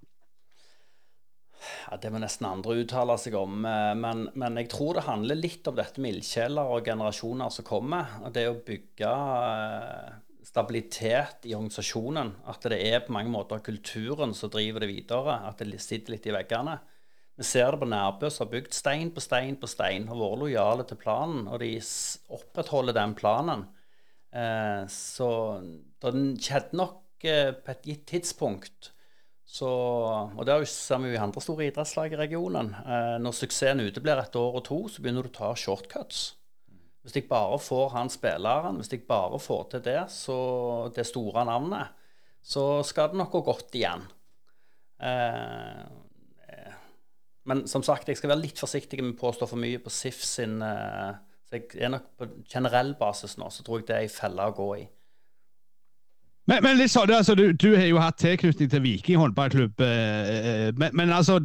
Ja, 1.91 1.97
Det 2.03 2.11
må 2.13 2.21
nesten 2.23 2.49
andre 2.49 2.81
uttale 2.83 3.17
seg 3.21 3.35
om. 3.39 3.65
Eh, 3.67 3.95
men, 3.99 4.27
men, 4.35 4.59
jeg 4.61 4.71
tror 4.75 4.99
det 4.99 5.07
handler 5.07 5.39
litt 5.39 5.67
om 5.71 5.79
dette 5.79 6.03
med 6.03 6.17
ildsjeler 6.17 6.75
og 6.77 6.87
generasjoner 6.87 7.53
som 7.55 7.67
kommer. 7.67 8.19
Det 8.35 8.47
å 8.51 8.59
bygge 8.67 9.11
eh, 9.11 10.15
stabilitet 10.57 11.45
i 11.47 11.55
organisasjonen. 11.55 12.33
At 12.49 12.65
det 12.73 12.81
er 12.81 13.05
på 13.05 13.15
mange 13.15 13.31
måter 13.33 13.61
kulturen 13.65 14.33
som 14.35 14.51
driver 14.53 14.83
det 14.83 14.91
videre. 14.91 15.39
At 15.47 15.61
det 15.61 15.81
sitter 15.85 16.17
litt 16.17 16.27
i 16.27 16.35
veggene. 16.35 16.79
Vi 17.37 17.45
ser 17.45 17.69
det 17.75 17.83
på 17.83 17.91
Nærbø, 17.93 18.31
som 18.33 18.47
har 18.47 18.55
bygd 18.55 18.73
stein 18.73 19.13
på 19.13 19.21
stein 19.21 19.59
på 19.61 19.69
stein, 19.69 20.09
har 20.09 20.17
vært 20.17 20.41
lojale 20.41 20.87
til 20.89 20.97
planen, 20.97 21.43
og 21.53 21.61
de 21.61 21.75
opprettholder 22.33 22.97
den 22.97 23.13
planen. 23.19 23.67
Eh, 24.33 24.89
så 24.89 25.29
det 26.01 26.15
skjedde 26.41 26.81
nok 26.81 27.03
på 27.21 27.73
et 27.73 27.85
gitt 27.85 28.07
tidspunkt 28.09 28.95
så, 29.47 29.69
og 30.27 30.43
det 30.47 30.57
ser 30.69 30.99
vi 31.01 31.13
jo 31.13 31.17
i 31.17 31.23
andre 31.23 31.43
store 31.43 31.69
idrettslag 31.69 32.13
i 32.13 32.19
regionen. 32.19 32.73
Eh, 32.83 33.15
når 33.23 33.37
suksessen 33.39 33.85
uteblir 33.87 34.19
et 34.19 34.39
år 34.41 34.59
og 34.59 34.65
to, 34.67 34.81
så 34.91 35.03
begynner 35.03 35.23
du 35.27 35.31
å 35.31 35.37
ta 35.37 35.53
shortcuts. 35.55 36.35
Hvis 37.07 37.21
jeg 37.21 37.29
bare 37.31 37.59
får 37.63 37.93
han 37.95 38.11
spilleren, 38.11 38.81
hvis 38.81 38.91
jeg 38.91 39.05
bare 39.07 39.39
får 39.39 39.63
til 39.71 39.85
det, 39.85 40.01
så 40.11 40.39
det 40.95 41.07
store 41.07 41.45
navnet, 41.47 41.95
så 42.43 42.83
skal 42.87 43.13
det 43.13 43.21
nok 43.21 43.31
gå 43.37 43.45
godt 43.47 43.79
igjen. 43.79 44.03
Eh, 44.99 45.87
men 47.47 47.63
som 47.71 47.85
sagt, 47.87 48.11
jeg 48.11 48.19
skal 48.19 48.33
være 48.35 48.43
litt 48.43 48.59
forsiktig 48.59 48.99
med 49.05 49.15
å 49.15 49.21
påstå 49.21 49.47
for 49.47 49.63
mye 49.63 49.79
på 49.83 49.93
SIF 49.95 50.19
sin 50.27 50.59
eh, 50.67 51.15
så 51.47 51.61
jeg 51.61 51.79
er 51.79 51.93
nok 51.95 52.07
På 52.19 52.29
generell 52.51 52.95
basis 52.99 53.37
nå 53.39 53.51
så 53.55 53.63
tror 53.63 53.81
jeg 53.81 53.89
det 53.89 53.97
er 53.97 54.07
ei 54.07 54.13
felle 54.13 54.47
å 54.51 54.55
gå 54.55 54.69
i. 54.81 54.85
Men, 56.47 56.63
men 56.63 56.81
sånn, 56.87 57.11
altså, 57.11 57.35
du, 57.35 57.49
du, 57.59 57.73
har 57.75 57.89
jo 57.89 57.99
hatt 57.99 58.21
tilknytning 58.23 58.71
til 58.71 58.83
Viking 58.85 59.19
håndballklubb. 59.19 59.83
Eh, 59.83 60.29
eh, 60.31 60.69
men, 60.79 60.95
men, 60.95 61.11
altså, 61.11 61.41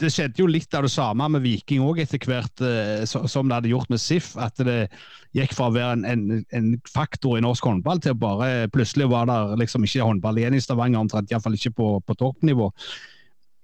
det 0.00 0.10
skjedde 0.12 0.40
jo 0.42 0.48
litt 0.50 0.74
av 0.76 0.86
det 0.86 0.92
samme 0.92 1.26
med 1.34 1.44
Viking 1.44 1.82
òg 1.84 2.00
etter 2.02 2.22
hvert, 2.26 2.62
eh, 2.64 3.04
som 3.06 3.48
det 3.48 3.58
hadde 3.58 3.72
gjort 3.72 3.90
med 3.92 4.00
SIF. 4.02 4.32
At 4.40 4.58
det 4.64 4.88
gikk 5.36 5.54
fra 5.56 5.68
å 5.70 5.74
være 5.74 5.98
en, 5.98 6.06
en, 6.08 6.42
en 6.56 6.72
faktor 6.90 7.38
i 7.38 7.44
norsk 7.44 7.68
håndball 7.68 8.02
til 8.02 8.16
å 8.16 8.20
bare 8.20 8.70
plutselig 8.72 9.10
var 9.12 9.28
det 9.30 9.60
liksom 9.62 9.86
ikke 9.86 10.08
håndball 10.08 10.40
igjen 10.40 10.56
i 10.56 10.62
Stavanger, 10.64 11.02
omtrent 11.02 11.30
iallfall 11.32 11.58
ikke 11.58 11.74
på, 11.76 11.92
på 12.06 12.18
toppnivå. 12.22 12.70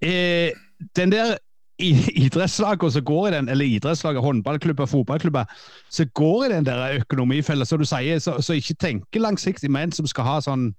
Eh, 0.04 0.52
den 0.96 1.12
der 1.14 1.36
idrettslagene 1.76 2.92
som 2.92 3.04
går 3.04 3.28
i 3.28 3.32
den, 3.34 3.48
eller 3.52 3.68
idrettslaget, 3.68 4.22
håndballklubber, 4.24 4.88
fotballklubber, 4.88 5.44
som 5.92 6.08
går 6.14 6.46
i 6.46 6.52
den 6.54 6.68
der 6.68 7.00
økonomifella, 7.02 7.64
som 7.68 7.82
du 7.82 7.84
sier, 7.88 8.20
som 8.20 8.56
ikke 8.56 8.78
tenker 8.80 9.20
langsiktig, 9.20 9.70
men 9.70 9.92
som 9.92 10.08
skal 10.08 10.24
ha 10.24 10.38
sånn 10.44 10.70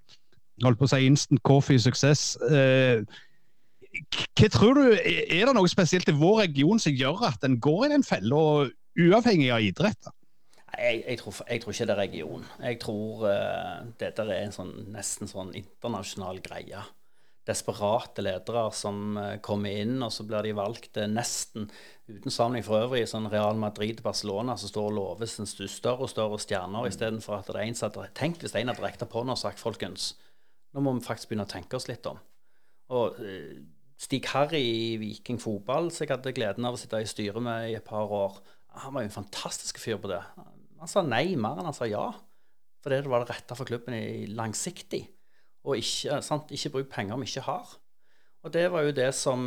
holdt 0.64 0.80
på 0.80 0.88
å 0.88 0.90
si 0.90 1.06
instant 1.06 1.42
coffee 1.46 1.78
suksess. 1.78 2.32
Eh, 2.50 3.02
hva 4.38 4.48
tror 4.54 4.78
du, 4.78 4.84
Er 4.94 5.48
det 5.48 5.54
noe 5.56 5.70
spesielt 5.70 6.08
i 6.10 6.16
vår 6.16 6.44
region 6.44 6.80
som 6.82 6.94
gjør 6.94 7.24
at 7.30 7.42
den 7.42 7.58
går 7.60 7.86
i 7.86 7.92
den 7.96 8.06
fella, 8.06 8.68
uavhengig 8.98 9.50
av 9.54 9.64
idrett? 9.64 10.12
Jeg, 10.78 11.02
jeg, 11.08 11.18
tror, 11.18 11.34
jeg, 11.48 11.62
tror, 11.62 11.74
ikke 11.74 11.88
det 11.88 11.94
er 11.94 12.02
region. 12.02 12.44
Jeg 12.62 12.78
tror 12.82 13.24
uh, 13.26 13.88
dette 13.98 14.24
er 14.28 14.44
en 14.44 14.54
sånn, 14.54 14.72
nesten 14.94 15.30
sånn 15.30 15.50
internasjonal 15.58 16.38
greie 16.44 16.84
desperate 17.48 18.20
ledere 18.20 18.66
som 18.76 19.16
uh, 19.16 19.38
kommer 19.44 19.78
inn, 19.80 19.96
og 20.04 20.12
så 20.12 20.26
blir 20.28 20.44
de 20.44 20.52
valgt 20.56 21.00
uh, 21.00 21.08
nesten 21.08 21.66
uten 22.08 22.32
sammenligning 22.32 22.66
for 22.66 22.84
øvrig 22.84 23.06
sånn 23.08 23.30
Real 23.32 23.56
Madrid-Barcelona 23.60 24.58
som 24.60 24.70
står 24.70 24.90
og 24.90 24.96
lover 24.98 25.30
sin 25.30 25.48
større 25.48 26.04
og 26.04 26.12
større 26.12 26.38
stjerner, 26.42 26.84
mm. 26.84 26.90
istedenfor 26.92 27.38
at 27.38 27.48
det 27.48 27.56
er 27.56 27.64
en 27.64 27.80
som 27.80 27.98
Tenk 28.16 28.42
hvis 28.42 28.54
en 28.54 28.70
hadde 28.70 28.84
rekta 28.84 29.08
på 29.08 29.24
og 29.24 29.40
sagt 29.40 29.64
folkens, 29.64 30.12
nå 30.76 30.84
må 30.84 30.94
vi 30.98 31.04
faktisk 31.08 31.32
begynne 31.32 31.48
å 31.48 31.50
tenke 31.50 31.80
oss 31.80 31.88
litt 31.88 32.06
om. 32.08 32.20
Og 32.92 33.16
Stig 33.98 34.28
Harry 34.30 34.62
i 34.62 34.96
Viking 35.00 35.40
fotball, 35.42 35.90
som 35.90 36.04
jeg 36.04 36.14
hadde 36.14 36.34
gleden 36.36 36.66
av 36.68 36.76
å 36.76 36.80
sitte 36.80 37.00
i 37.02 37.08
styret 37.08 37.42
med 37.42 37.72
i 37.72 37.76
et 37.78 37.86
par 37.86 38.10
år, 38.14 38.38
han 38.78 38.94
var 38.94 39.02
jo 39.02 39.10
en 39.10 39.18
fantastisk 39.18 39.80
fyr 39.82 39.98
på 39.98 40.10
det. 40.10 40.20
Han 40.78 40.90
sa 40.90 41.02
nei 41.02 41.34
mer 41.40 41.58
enn 41.58 41.66
han 41.66 41.76
sa 41.76 41.88
ja. 41.90 42.06
Fordi 42.84 43.00
det 43.02 43.10
var 43.10 43.24
det 43.24 43.34
rette 43.34 43.56
for 43.58 43.66
klubben 43.66 43.96
i 43.96 44.28
langsiktig 44.30 45.02
og 45.66 45.80
ikke, 45.80 46.20
sant, 46.24 46.52
ikke 46.54 46.70
bruk 46.76 46.90
penger 46.92 47.18
vi 47.20 47.28
ikke 47.28 47.46
har. 47.48 47.74
Og 48.46 48.52
det 48.54 48.68
var 48.70 48.86
jo 48.86 48.94
det 48.94 49.10
som 49.18 49.40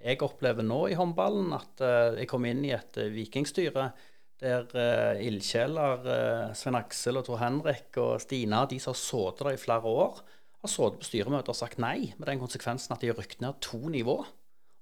jeg 0.00 0.22
opplever 0.24 0.64
nå 0.64 0.80
i 0.90 0.96
håndballen, 0.98 1.52
at 1.54 1.82
uh, 1.84 2.16
jeg 2.16 2.28
kom 2.30 2.46
inn 2.48 2.64
i 2.64 2.72
et 2.74 2.98
uh, 2.98 3.10
vikingstyre 3.12 3.90
der 4.42 4.64
uh, 4.74 5.20
ildsjeler, 5.22 6.08
Svein 6.56 6.78
Aksel 6.80 7.20
og 7.20 7.28
Tor 7.28 7.38
Henrik 7.42 8.00
og 8.00 8.16
Stina, 8.24 8.64
de 8.66 8.80
som 8.82 8.94
har 8.96 8.98
sittet 8.98 9.44
der 9.44 9.58
i 9.58 9.60
flere 9.60 9.92
år, 9.92 10.24
har 10.64 10.72
sittet 10.72 11.02
på 11.02 11.08
styremøter 11.08 11.52
og 11.52 11.58
sagt 11.58 11.82
nei, 11.82 12.12
med 12.16 12.28
den 12.30 12.40
konsekvensen 12.40 12.94
at 12.94 13.04
de 13.04 13.10
har 13.12 13.18
rykket 13.20 13.44
ned 13.44 13.60
to 13.64 13.80
nivå. 13.92 14.16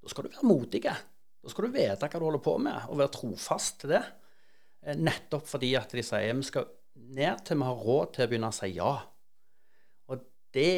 Da 0.03 0.11
skal 0.11 0.27
du 0.27 0.33
være 0.35 0.49
modig. 0.49 0.83
Da 0.87 1.51
skal 1.51 1.67
du 1.67 1.75
vite 1.75 2.09
hva 2.09 2.21
du 2.21 2.27
holder 2.27 2.43
på 2.43 2.57
med, 2.63 2.87
og 2.89 3.01
være 3.01 3.15
trofast 3.17 3.83
til 3.83 3.97
det. 3.97 4.03
Nettopp 4.99 5.47
fordi 5.51 5.75
at 5.79 5.93
de 5.95 6.03
sier 6.07 6.35
vi 6.35 6.47
skal 6.47 6.71
ned 7.15 7.45
til 7.47 7.61
vi 7.61 7.67
har 7.69 7.85
råd 7.87 8.15
til 8.15 8.25
å 8.25 8.31
begynne 8.31 8.49
å 8.51 8.57
si 8.57 8.73
ja 8.75 8.95
Og 10.11 10.25
det 10.53 10.73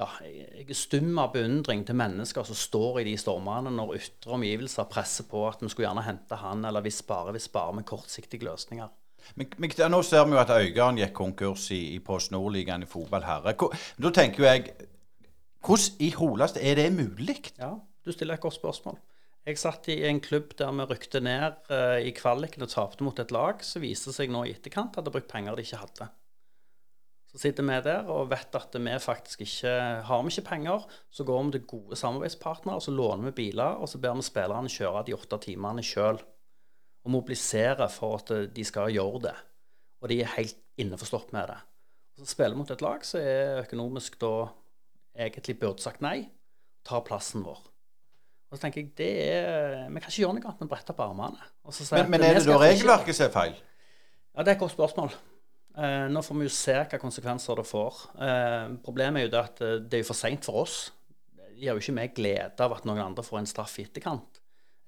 ja, 0.00 0.06
jeg 0.24 0.64
er 0.64 0.78
stum 0.78 1.18
av 1.20 1.34
beundring 1.34 1.82
til 1.84 1.98
mennesker 2.00 2.46
som 2.48 2.56
står 2.56 3.02
i 3.02 3.06
de 3.10 3.16
stormene 3.20 3.72
når 3.74 3.98
ytre 3.98 4.32
omgivelser 4.38 4.88
presser 4.90 5.26
på 5.28 5.42
at 5.48 5.60
vi 5.60 5.68
skulle 5.68 5.90
gjerne 5.90 6.06
hente 6.06 6.38
han, 6.40 6.64
eller 6.64 6.84
hvis 6.86 7.02
bare, 7.04 7.34
hvis 7.36 7.50
bare 7.52 7.74
med 7.76 7.86
kortsiktige 7.88 8.48
løsninger. 8.48 8.88
Men, 9.36 9.50
men, 9.58 9.74
Nå 9.92 10.02
ser 10.06 10.24
vi 10.26 10.36
jo 10.36 10.40
at 10.42 10.52
Øygarden 10.54 11.00
gikk 11.02 11.14
konkurs 11.16 11.70
i, 11.74 11.80
i 11.96 11.98
Post 12.04 12.32
Nord-ligaen 12.34 12.86
i 12.86 12.90
fotball 12.90 13.26
herre. 13.26 13.54
Da 13.54 14.14
tenker 14.14 14.44
jo 14.44 14.48
jeg 14.48 14.72
Hvordan 15.60 16.00
i 16.00 16.08
holeste 16.16 16.60
er 16.64 16.78
det 16.78 16.86
mulig? 16.94 17.52
Ja, 17.58 17.74
du 18.04 18.12
stiller 18.12 18.38
et 18.38 18.40
godt 18.40 18.56
spørsmål. 18.56 18.96
Jeg 19.44 19.58
satt 19.60 19.88
i 19.92 19.98
en 20.08 20.20
klubb 20.24 20.54
der 20.56 20.72
vi 20.76 20.86
rykte 20.88 21.20
ned 21.20 21.58
uh, 21.72 21.98
i 22.00 22.12
kvaliken 22.16 22.64
og 22.64 22.72
tapte 22.72 23.04
mot 23.04 23.18
et 23.20 23.32
lag 23.32 23.60
som 23.64 23.84
viste 23.84 24.12
seg 24.12 24.32
nå 24.32 24.46
i 24.46 24.54
etterkant 24.54 24.96
hadde 24.96 25.12
brukt 25.12 25.28
penger 25.28 25.56
de 25.56 25.64
ikke 25.64 25.80
hadde. 25.80 26.08
Så 27.30 27.38
sitter 27.38 27.62
vi 27.62 27.76
der 27.86 28.08
og 28.10 28.28
vet 28.32 28.56
at 28.58 28.74
vi 28.74 28.96
faktisk 28.98 29.44
ikke 29.44 29.72
har 30.08 30.22
vi 30.26 30.32
ikke 30.34 30.48
penger. 30.48 30.86
Så 31.14 31.24
går 31.24 31.44
vi 31.44 31.54
til 31.54 31.66
gode 31.72 31.96
samarbeidspartnere, 31.96 32.82
så 32.82 32.90
låner 32.90 33.30
vi 33.30 33.36
biler, 33.44 33.78
og 33.78 33.88
så 33.88 34.00
ber 34.02 34.16
vi 34.18 34.26
spillerne 34.26 34.72
kjøre 34.72 35.04
de 35.06 35.14
åtte 35.14 35.38
timene 35.46 35.84
sjøl. 35.86 36.18
Og 37.04 37.14
mobilisere 37.14 37.88
for 37.92 38.20
at 38.20 38.52
de 38.54 38.64
skal 38.66 38.92
gjøre 38.92 39.22
det. 39.30 39.36
Og 40.00 40.10
de 40.12 40.20
er 40.20 40.34
helt 40.36 40.58
innforstått 40.80 41.32
med 41.36 41.48
det. 41.52 41.58
Og 42.16 42.24
så 42.24 42.34
spiller 42.34 42.56
vi 42.56 42.60
mot 42.60 42.70
et 42.72 42.84
lag 42.84 43.04
som 43.08 43.20
er 43.20 43.62
økonomisk 43.62 44.18
da 44.20 44.34
egentlig 45.16 45.56
burde 45.60 45.82
sagt 45.82 46.04
nei, 46.04 46.28
tar 46.86 47.04
plassen 47.06 47.44
vår. 47.44 47.62
Og 48.50 48.58
så 48.58 48.64
tenker 48.64 48.82
jeg 48.82 48.92
det 48.98 49.10
er, 49.30 49.74
Vi 49.88 50.02
kan 50.02 50.10
ikke 50.10 50.22
gjøre 50.24 50.36
noe 50.36 50.44
annet 50.50 50.62
enn 50.62 50.68
å 50.68 50.72
brette 50.72 50.94
opp 50.94 51.02
armene. 51.04 51.50
men, 51.70 52.08
men 52.10 52.24
er 52.26 52.38
det 52.38 52.46
da 52.48 52.58
regelverket 52.58 53.16
som 53.16 53.28
er 53.28 53.34
feil? 53.34 53.58
Ja, 54.34 54.42
Det 54.42 54.48
er 54.52 54.56
et 54.56 54.62
godt 54.62 54.74
spørsmål. 54.74 55.12
Eh, 55.78 56.06
nå 56.10 56.22
får 56.26 56.38
vi 56.38 56.48
jo 56.48 56.54
se 56.54 56.74
hva 56.74 56.98
konsekvenser 56.98 57.60
det 57.60 57.66
får. 57.68 58.00
Eh, 58.26 58.72
problemet 58.84 59.20
er 59.20 59.28
jo 59.28 59.32
det 59.36 59.42
at 59.44 59.62
eh, 59.62 59.76
det 59.86 60.00
er 60.00 60.08
for 60.08 60.18
seint 60.18 60.46
for 60.46 60.64
oss. 60.64 60.78
Det 61.36 61.52
gir 61.60 61.70
jo 61.70 61.82
ikke 61.82 61.94
meg 62.00 62.14
glede 62.16 62.66
av 62.66 62.74
at 62.74 62.88
noen 62.88 63.02
andre 63.04 63.24
får 63.26 63.40
en 63.40 63.50
straff 63.50 63.78
i 63.78 63.86
etterkant. 63.86 64.39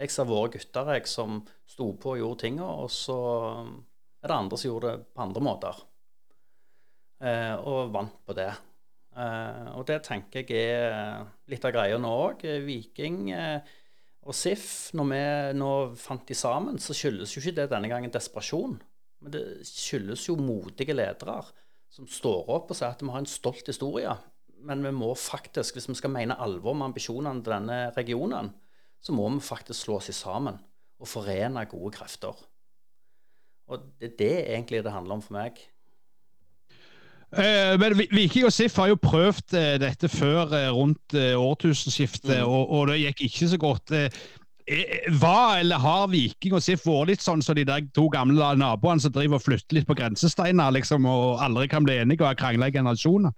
Jeg 0.03 0.11
ser 0.11 0.27
våre 0.27 0.51
gutter 0.57 0.93
jeg, 0.97 1.07
som 1.07 1.41
sto 1.69 1.93
på 2.01 2.17
og 2.17 2.21
gjorde 2.21 2.43
tinga, 2.43 2.67
og 2.67 2.91
så 2.91 3.19
er 3.62 4.31
det 4.31 4.37
andre 4.37 4.59
som 4.59 4.73
gjorde 4.73 4.93
det 4.97 5.07
på 5.15 5.23
andre 5.23 5.43
måter. 5.47 5.83
Eh, 7.23 7.55
og 7.71 7.93
vant 7.95 8.17
på 8.27 8.35
det. 8.35 8.51
Eh, 9.12 9.69
og 9.77 9.85
det 9.87 10.01
tenker 10.07 10.43
jeg 10.43 10.73
er 10.73 11.23
litt 11.53 11.67
av 11.69 11.75
greia 11.75 12.01
nå 12.03 12.11
òg. 12.25 12.43
Viking 12.67 13.31
eh, 13.37 13.75
og 14.27 14.35
SIF, 14.35 14.67
når 14.99 15.09
vi 15.11 15.23
nå 15.59 15.71
fant 15.99 16.27
de 16.27 16.37
sammen, 16.38 16.81
så 16.83 16.97
skyldes 16.97 17.37
jo 17.37 17.43
ikke 17.43 17.61
det 17.61 17.69
denne 17.71 17.91
gangen 17.93 18.15
desperasjon. 18.15 18.79
Men 19.23 19.35
det 19.35 19.45
skyldes 19.69 20.27
jo 20.29 20.38
modige 20.41 20.97
ledere 20.97 21.38
som 21.93 22.09
står 22.09 22.49
opp 22.51 22.73
og 22.73 22.79
sier 22.79 22.95
at 22.95 23.03
vi 23.05 23.11
har 23.12 23.23
en 23.23 23.29
stolt 23.29 23.69
historie. 23.69 24.15
Men 24.67 24.83
vi 24.87 24.93
må 24.95 25.11
faktisk, 25.19 25.77
hvis 25.77 25.91
vi 25.91 25.99
skal 25.99 26.15
mene 26.15 26.38
alvor 26.43 26.75
med 26.79 26.91
ambisjonene 26.91 27.43
til 27.43 27.55
denne 27.55 27.81
regionen, 27.97 28.53
så 29.03 29.15
må 29.15 29.29
vi 29.35 29.43
faktisk 29.43 29.87
slå 29.87 29.99
oss 29.99 30.11
sammen 30.15 30.61
og 31.03 31.11
forene 31.11 31.67
gode 31.71 31.93
krefter. 31.97 32.37
Og 33.71 33.87
det 34.01 34.12
er 34.12 34.19
det 34.19 34.35
egentlig 34.55 34.83
det 34.85 34.95
handler 34.95 35.19
om 35.19 35.25
for 35.25 35.38
meg. 35.38 35.59
Eh, 37.33 37.79
men 37.81 37.97
Viking 37.97 38.45
og 38.45 38.53
Sif 38.53 38.77
har 38.77 38.91
jo 38.91 39.01
prøvd 39.01 39.57
eh, 39.57 39.79
dette 39.81 40.09
før 40.12 40.53
eh, 40.53 40.69
rundt 40.75 41.17
eh, 41.17 41.33
årtusenskiftet, 41.38 42.43
mm. 42.43 42.45
og, 42.45 42.71
og, 42.71 42.87
det 42.91 43.01
gikk 43.01 43.25
ikke 43.29 43.49
så 43.49 43.61
godt. 43.62 43.95
Eh, 43.97 44.23
hva 45.19 45.59
eller 45.59 45.81
har 45.83 46.11
Viking 46.12 46.55
og 46.55 46.62
SIF 46.62 46.85
vært 46.87 47.09
litt 47.11 47.25
sånn 47.25 47.43
som 47.43 47.51
så 47.51 47.57
de 47.59 47.65
der 47.67 47.87
to 47.97 48.05
gamle 48.12 48.53
naboene 48.59 49.03
som 49.03 49.12
driver 49.15 49.41
og 49.41 49.47
flytter 49.47 49.79
litt 49.79 49.88
på 49.88 49.97
grensesteiner 49.99 50.75
liksom, 50.77 51.09
og 51.09 51.43
aldri 51.43 51.67
kan 51.73 51.87
bli 51.87 51.99
enige 51.99 52.23
og 52.23 52.31
har 52.31 52.38
krangla 52.38 52.69
i 52.71 52.77
generasjoner? 52.77 53.35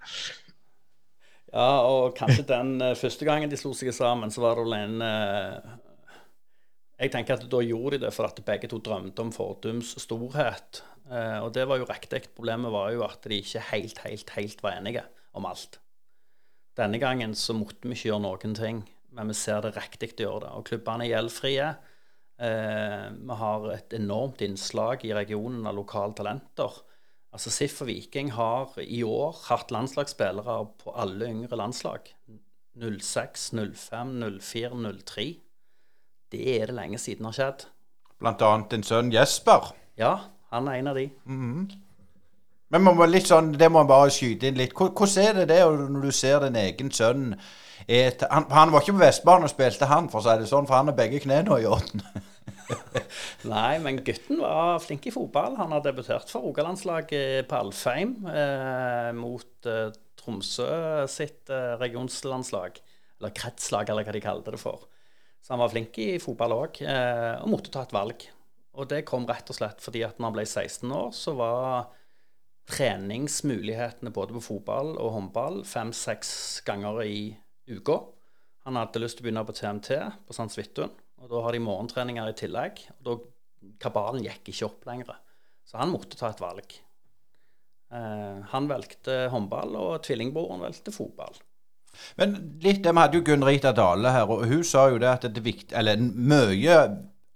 Ja, 1.55 1.87
og 1.87 2.17
kanskje 2.19 2.47
den 2.49 2.77
uh, 2.83 2.97
første 2.99 3.27
gangen 3.29 3.51
de 3.51 3.59
slo 3.59 3.71
seg 3.79 3.93
sammen, 3.95 4.33
så 4.35 4.43
var 4.43 4.59
det 4.59 4.65
vel 4.67 4.77
en 4.81 5.05
uh, 5.07 5.77
Jeg 6.99 7.15
tenker 7.15 7.39
at 7.39 7.47
da 7.51 7.61
gjorde 7.63 8.01
de 8.01 8.09
det 8.09 8.13
for 8.17 8.27
at 8.27 8.43
begge 8.47 8.71
to 8.71 8.81
drømte 8.83 9.23
om 9.23 9.31
Fordums 9.35 9.95
storhet. 10.03 10.83
Uh, 11.07 11.45
og 11.45 11.53
det 11.55 11.69
var 11.71 11.79
jo 11.79 11.87
riktig. 11.87 12.25
Problemet 12.35 12.75
var 12.75 12.91
jo 12.95 13.07
at 13.07 13.23
de 13.31 13.39
ikke 13.39 13.63
helt, 13.71 14.03
helt, 14.03 14.35
helt 14.35 14.67
var 14.67 14.81
enige 14.81 15.07
om 15.37 15.47
alt. 15.47 15.79
Denne 16.75 16.99
gangen 16.99 17.37
så 17.39 17.55
måtte 17.55 17.87
vi 17.87 17.95
ikke 17.95 18.11
gjøre 18.11 18.25
noen 18.25 18.55
ting, 18.59 18.81
men 19.15 19.31
vi 19.31 19.37
ser 19.39 19.63
det 19.63 19.77
riktig 19.77 20.11
å 20.17 20.25
gjøre 20.25 20.47
det. 20.47 20.55
Og 20.59 20.67
klubbene 20.67 21.07
er 21.07 21.13
gjeldfrie. 21.13 21.69
Eh, 22.43 23.05
vi 23.15 23.37
har 23.39 23.69
et 23.71 23.95
enormt 23.95 24.43
innslag 24.43 25.05
i 25.07 25.13
regionen 25.15 25.67
av 25.71 25.77
lokale 25.77 26.17
talenter. 26.19 26.81
Altså 27.35 27.51
SIF 27.51 27.81
og 27.83 27.89
Viking 27.91 28.29
har 28.37 28.77
i 28.79 29.03
år 29.03 29.39
hatt 29.49 29.73
landslagsspillere 29.75 30.59
på 30.79 30.93
alle 30.95 31.27
yngre 31.33 31.59
landslag. 31.59 32.13
06, 32.79 33.49
05, 33.75 34.13
04, 34.41 34.93
03. 35.07 35.25
Det 36.31 36.45
er 36.61 36.71
det 36.71 36.77
lenge 36.77 36.99
siden 36.99 37.27
har 37.27 37.35
skjedd. 37.35 37.67
Blant 38.23 38.43
annet 38.43 38.71
din 38.71 38.87
sønn 38.87 39.11
Jesper. 39.15 39.73
Ja, 39.99 40.15
han 40.55 40.71
er 40.71 40.79
en 40.79 40.93
av 40.93 40.99
de. 40.99 41.09
Mm. 41.27 41.67
Men 42.71 42.87
man 42.87 42.97
må 42.99 43.07
litt 43.11 43.27
sånn, 43.31 43.53
det 43.59 43.67
må 43.71 43.83
man 43.83 43.91
bare 43.91 44.15
skyte 44.15 44.49
inn 44.49 44.59
litt. 44.59 44.75
Hvordan 44.79 45.27
er 45.27 45.41
det 45.41 45.49
det 45.51 45.61
når 45.67 46.07
du 46.07 46.15
ser 46.15 46.47
din 46.47 46.59
egen 46.59 46.95
sønn 46.95 47.33
et, 47.87 48.23
han, 48.31 48.47
han, 48.51 48.71
var 48.73 48.83
ikke 48.83 48.95
på 48.95 49.03
Vestbanen 49.03 49.49
og 49.49 49.53
spilte, 49.53 49.91
han, 49.91 50.07
for 50.09 50.23
å 50.23 50.25
si 50.25 50.39
det 50.41 50.47
sånn, 50.49 50.71
for 50.71 50.79
han 50.79 50.89
har 50.89 50.97
begge 50.97 51.21
knærne 51.27 51.59
i 51.61 51.67
orden. 51.67 52.07
Nei, 53.55 53.79
men 53.83 54.01
gutten 54.07 54.41
var 54.43 54.81
flink 54.85 55.07
i 55.09 55.13
fotball. 55.15 55.59
Han 55.61 55.75
har 55.75 55.85
debutert 55.85 56.31
for 56.33 56.47
Rogalandslaget 56.47 57.49
på 57.51 57.61
Alfheim 57.61 58.17
eh, 58.31 59.11
mot 59.17 59.69
eh, 59.71 59.95
Tromsø 60.21 60.69
sitt 61.11 61.51
eh, 61.53 61.75
regionslandslag. 61.81 62.81
Eller 63.21 63.35
kretslag, 63.37 63.91
eller 63.91 64.07
hva 64.07 64.15
de 64.17 64.25
kalte 64.25 64.55
det 64.55 64.63
for. 64.63 64.87
Så 65.45 65.53
han 65.53 65.61
var 65.61 65.73
flink 65.75 65.99
i 66.01 66.15
fotball 66.23 66.57
òg, 66.57 66.81
eh, 66.89 67.35
og 67.43 67.51
måtte 67.53 67.73
ta 67.73 67.85
et 67.85 67.95
valg. 67.95 68.25
Og 68.75 68.89
det 68.91 69.05
kom 69.07 69.27
rett 69.29 69.51
og 69.53 69.59
slett 69.59 69.85
fordi 69.85 70.03
at 70.07 70.19
når 70.19 70.31
han 70.31 70.37
ble 70.39 70.47
16 70.49 70.97
år, 70.97 71.13
så 71.15 71.37
var 71.39 71.93
treningsmulighetene 72.73 74.13
både 74.15 74.35
på 74.39 74.45
fotball 74.47 74.95
og 74.97 75.13
håndball 75.19 75.61
fem-seks 75.69 76.63
ganger 76.65 77.03
i 77.05 77.19
uka. 77.69 78.01
Han 78.65 78.81
hadde 78.81 79.03
lyst 79.03 79.19
til 79.19 79.25
å 79.25 79.29
begynne 79.29 79.45
på 79.45 79.57
TMT 79.59 79.91
på 80.25 80.37
Sandsvittun, 80.37 80.95
og 81.25 81.31
da 81.33 81.41
har 81.47 81.57
de 81.57 81.63
morgentreninger 81.65 82.29
i 82.31 82.37
tillegg. 82.37 82.83
og 82.99 83.07
da 83.09 83.17
Kabalen 83.81 84.25
gikk 84.27 84.51
ikke 84.53 84.67
opp 84.67 84.85
lenger, 84.85 85.17
så 85.65 85.81
han 85.81 85.93
måtte 85.93 86.19
ta 86.21 86.29
et 86.29 86.43
valg. 86.43 86.75
Eh, 87.95 88.45
han 88.51 88.69
valgte 88.69 89.25
håndball, 89.33 89.77
og 89.81 90.03
tvillingbroren 90.05 90.61
valgte 90.61 90.93
fotball. 90.93 91.39
Men 92.19 92.35
litt 92.61 92.83
det, 92.85 92.93
Vi 92.93 93.01
hadde 93.01 93.17
jo 93.17 93.25
Gunn 93.25 93.47
Rita 93.47 93.73
Dale 93.73 94.13
her, 94.13 94.29
og 94.29 94.45
hun 94.51 94.65
sa 94.67 94.89
jo 94.91 94.99
det 94.99 95.09
at 95.09 95.27
det 95.33 95.45
vikt, 95.45 95.73
eller 95.73 95.97
mye 95.97 96.77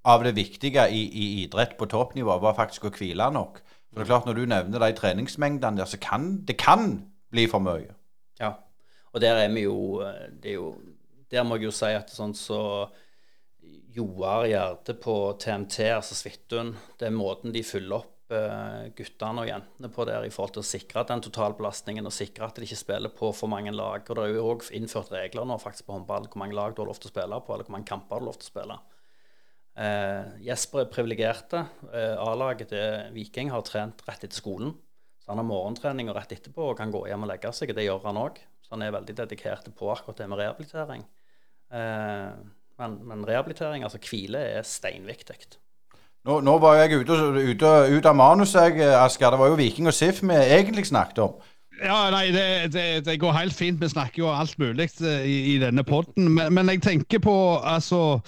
av 0.05 0.25
det 0.25 0.35
viktige 0.37 0.89
i, 0.91 1.03
i 1.09 1.27
idrett 1.45 1.77
på 1.79 1.89
toppnivå 1.89 2.39
var 2.43 2.57
faktisk 2.59 2.89
å 2.89 2.93
hvile 2.95 3.31
nok. 3.33 3.63
For 3.89 4.03
det 4.03 4.05
er 4.05 4.13
klart 4.13 4.27
Når 4.29 4.37
du 4.37 4.47
nevner 4.47 4.85
de 4.85 4.93
treningsmengdene 4.99 5.81
der, 5.81 5.89
så 5.89 5.97
kan 5.97 6.45
det 6.45 6.59
kan 6.61 7.05
bli 7.33 7.47
for 7.49 7.63
mye. 7.65 7.95
Ja, 8.41 8.55
og 9.13 9.21
der 9.25 9.41
er 9.45 9.53
vi 9.53 9.65
jo, 9.65 10.03
det 10.43 10.53
er 10.53 10.59
jo 10.61 10.77
Der 11.31 11.45
må 11.45 11.59
jeg 11.59 11.69
jo 11.69 11.71
si 11.77 11.91
at 11.93 12.09
sånn 12.09 12.33
så 12.33 12.89
Joar 13.95 14.47
Gjerde 14.51 14.95
på 15.01 15.15
TMT, 15.41 15.81
altså 15.95 16.17
Svithun, 16.17 16.75
det 17.01 17.09
er 17.09 17.15
måten 17.15 17.55
de 17.55 17.63
fyller 17.65 18.03
opp 18.03 18.35
eh, 18.35 18.91
guttene 18.97 19.45
og 19.45 19.49
jentene 19.49 19.91
på 19.93 20.05
der 20.09 20.27
i 20.27 20.33
forhold 20.35 20.59
til 20.59 20.65
å 20.65 20.69
sikre 20.69 21.07
den 21.09 21.23
totalbelastningen 21.25 22.07
og 22.09 22.15
sikre 22.15 22.51
at 22.51 22.59
de 22.59 22.69
ikke 22.69 22.81
spiller 22.83 23.15
på 23.17 23.31
for 23.37 23.51
mange 23.51 23.73
lag. 23.73 24.05
Og 24.05 24.19
det 24.19 24.27
er 24.27 24.35
jo 24.37 24.45
òg 24.51 24.69
innført 24.77 25.13
regler 25.15 25.49
nå 25.49 25.57
faktisk 25.63 25.89
på 25.89 25.97
håndball 25.97 26.29
hvor 26.29 26.43
mange 26.45 26.59
lag 26.59 26.77
du 26.77 26.83
har 26.83 26.91
lov 26.91 27.01
til 27.01 27.11
å 27.11 27.15
spille 27.15 27.41
på, 27.41 27.55
eller 27.55 27.69
hvor 27.69 27.77
mange 27.79 27.89
kamper 27.89 28.19
du 28.19 28.21
har 28.21 28.29
lov 28.29 28.41
til 28.41 28.51
å 28.51 28.53
spille. 28.53 28.79
Eh, 29.79 30.37
Jesper 30.49 30.85
er 30.85 30.93
privilegerte. 30.93 31.65
Eh, 31.93 32.15
A-laget 32.19 32.73
til 32.75 33.17
Viking 33.17 33.55
har 33.55 33.65
trent 33.67 34.05
rett 34.09 34.27
etter 34.27 34.37
skolen. 34.37 34.75
Så 35.23 35.33
han 35.33 35.41
har 35.41 35.49
morgentrening 35.49 36.11
og 36.11 36.19
rett 36.19 36.35
etterpå 36.35 36.73
og 36.73 36.79
kan 36.81 36.93
gå 36.93 37.07
hjem 37.09 37.25
og 37.25 37.33
legge 37.33 37.53
seg. 37.55 37.73
Det 37.77 37.87
gjør 37.87 38.05
han 38.09 38.21
òg. 38.21 38.41
Så 38.65 38.75
han 38.75 38.85
er 38.85 38.95
veldig 38.97 39.17
dedikert 39.23 39.69
på 39.79 39.91
akkurat 39.95 40.21
det 40.21 40.29
med 40.29 40.41
rehabilitering. 40.43 41.05
Eh, 41.73 42.33
men, 42.79 42.99
men, 43.09 43.25
rehabilitering, 43.29 43.83
altså 43.83 43.99
hvile, 44.03 44.39
er 44.39 44.67
steinviktig. 44.67 45.37
Nå, 46.29 46.41
nå, 46.45 46.59
var 46.63 46.81
jeg 46.81 47.01
ute, 47.01 47.15
ute, 47.39 47.71
ute 47.95 48.11
av 48.11 48.17
manuset, 48.19 48.81
Asker. 48.99 49.33
Det 49.33 49.41
var 49.41 49.53
jo 49.53 49.59
Viking 49.59 49.89
og 49.89 49.95
SIF 49.97 50.23
vi 50.23 50.37
egentlig 50.37 50.87
snakket 50.87 51.23
om. 51.25 51.39
Ja, 51.79 52.09
nei, 52.11 52.29
det, 52.35 52.73
det, 52.75 52.87
det, 53.07 53.21
går 53.23 53.37
helt 53.37 53.55
fint. 53.55 53.81
Vi 53.81 53.89
snakker 53.89 54.25
jo 54.25 54.31
alt 54.35 54.59
mulig 54.59 54.91
i, 55.01 55.55
i 55.55 55.59
denne 55.63 55.85
poden. 55.87 56.31
Men, 56.35 56.53
men, 56.55 56.73
jeg 56.75 56.83
tenker 56.83 57.23
på 57.23 57.35
altså 57.63 58.21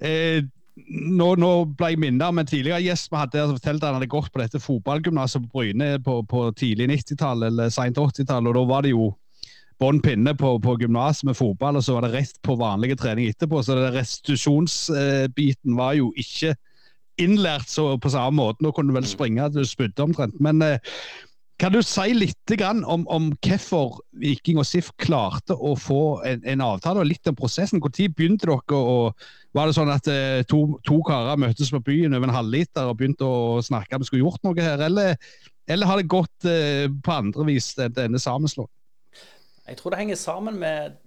eh, 0.00 0.40
nå, 0.88 1.28
nå, 1.40 1.52
ble 1.78 1.92
jeg 1.92 2.00
minnet 2.00 2.26
om 2.28 2.40
en 2.40 2.48
tidligere 2.48 2.80
gjest 2.84 3.12
vi 3.12 3.20
hadde 3.20 3.44
som 3.44 3.56
fortalte 3.58 3.84
at 3.84 3.88
han 3.90 3.98
hadde 3.98 4.10
gått 4.12 4.32
på 4.32 4.40
dette 4.40 4.60
fotballgymnaset 4.62 5.44
på 5.44 5.60
Bryne 5.60 5.90
på, 6.04 6.20
på 6.28 6.48
tidlig 6.58 6.88
90-tall 6.94 7.48
eller 7.50 7.72
seint 7.74 7.98
80-tall. 7.98 8.48
og 8.48 8.56
Da 8.56 8.64
var 8.72 8.86
det 8.86 8.94
jo 8.94 9.10
bånn 9.78 10.00
pinne 10.02 10.34
på, 10.38 10.56
på 10.62 10.74
gymnaset 10.80 11.28
med 11.28 11.38
fotball, 11.38 11.78
og 11.78 11.84
så 11.86 11.94
var 11.96 12.06
det 12.06 12.14
rett 12.16 12.40
på 12.44 12.56
vanlige 12.58 12.98
trening 12.98 13.30
etterpå. 13.30 13.62
Så 13.62 13.76
det 13.78 13.92
restitusjonsbiten 13.94 15.78
var 15.78 15.94
jo 15.98 16.10
ikke 16.18 16.56
innlært 17.22 17.70
så 17.70 17.92
på 17.98 18.10
samme 18.12 18.38
måte. 18.38 18.62
Nå 18.62 18.72
kunne 18.74 18.92
du 18.92 18.98
vel 18.98 19.08
springe 19.08 19.48
til 19.50 19.64
du 19.64 19.70
spydde 19.70 20.04
omtrent. 20.04 20.38
Men 20.42 20.62
eh, 20.66 20.78
kan 21.58 21.74
du 21.74 21.80
si 21.82 22.12
litt 22.14 22.54
om, 22.86 23.02
om, 23.10 23.32
hvorfor 23.42 23.98
Viking 24.22 24.60
og 24.62 24.66
SIF 24.68 24.92
klarte 25.02 25.56
å 25.58 25.74
få 25.78 26.20
en, 26.26 26.44
en 26.46 26.62
avtale, 26.62 27.02
og 27.02 27.10
litt 27.10 27.26
om 27.30 27.38
prosessen? 27.38 27.82
Når 27.82 28.14
begynte 28.14 28.46
dere 28.46 28.78
å 28.78 29.12
Var 29.56 29.66
det 29.66 29.74
sånn 29.74 29.90
at 29.90 30.06
eh, 30.12 30.44
to, 30.46 30.78
to, 30.86 31.00
karer 31.06 31.38
møttes 31.40 31.72
på 31.74 31.80
byen 31.82 32.14
over 32.14 32.28
en 32.28 32.36
halvliter 32.36 32.86
og 32.86 32.98
begynte 33.00 33.26
å 33.26 33.62
snakke 33.64 33.96
om 33.96 34.04
vi 34.04 34.10
skulle 34.10 34.26
gjort 34.26 34.44
noe 34.44 34.62
her, 34.62 34.82
eller, 34.86 35.16
eller 35.66 35.88
har 35.88 35.98
det 35.98 36.10
gått 36.12 36.46
eh, 36.46 36.86
på 36.86 37.14
andre 37.14 37.46
vis, 37.48 37.72
denne 37.78 38.20
sammenslåingen? 38.22 38.77
Jeg 39.68 39.78
tror 39.78 39.92
det 39.92 40.00
henger 40.00 40.18
sammen 40.20 40.58
med 40.58 40.98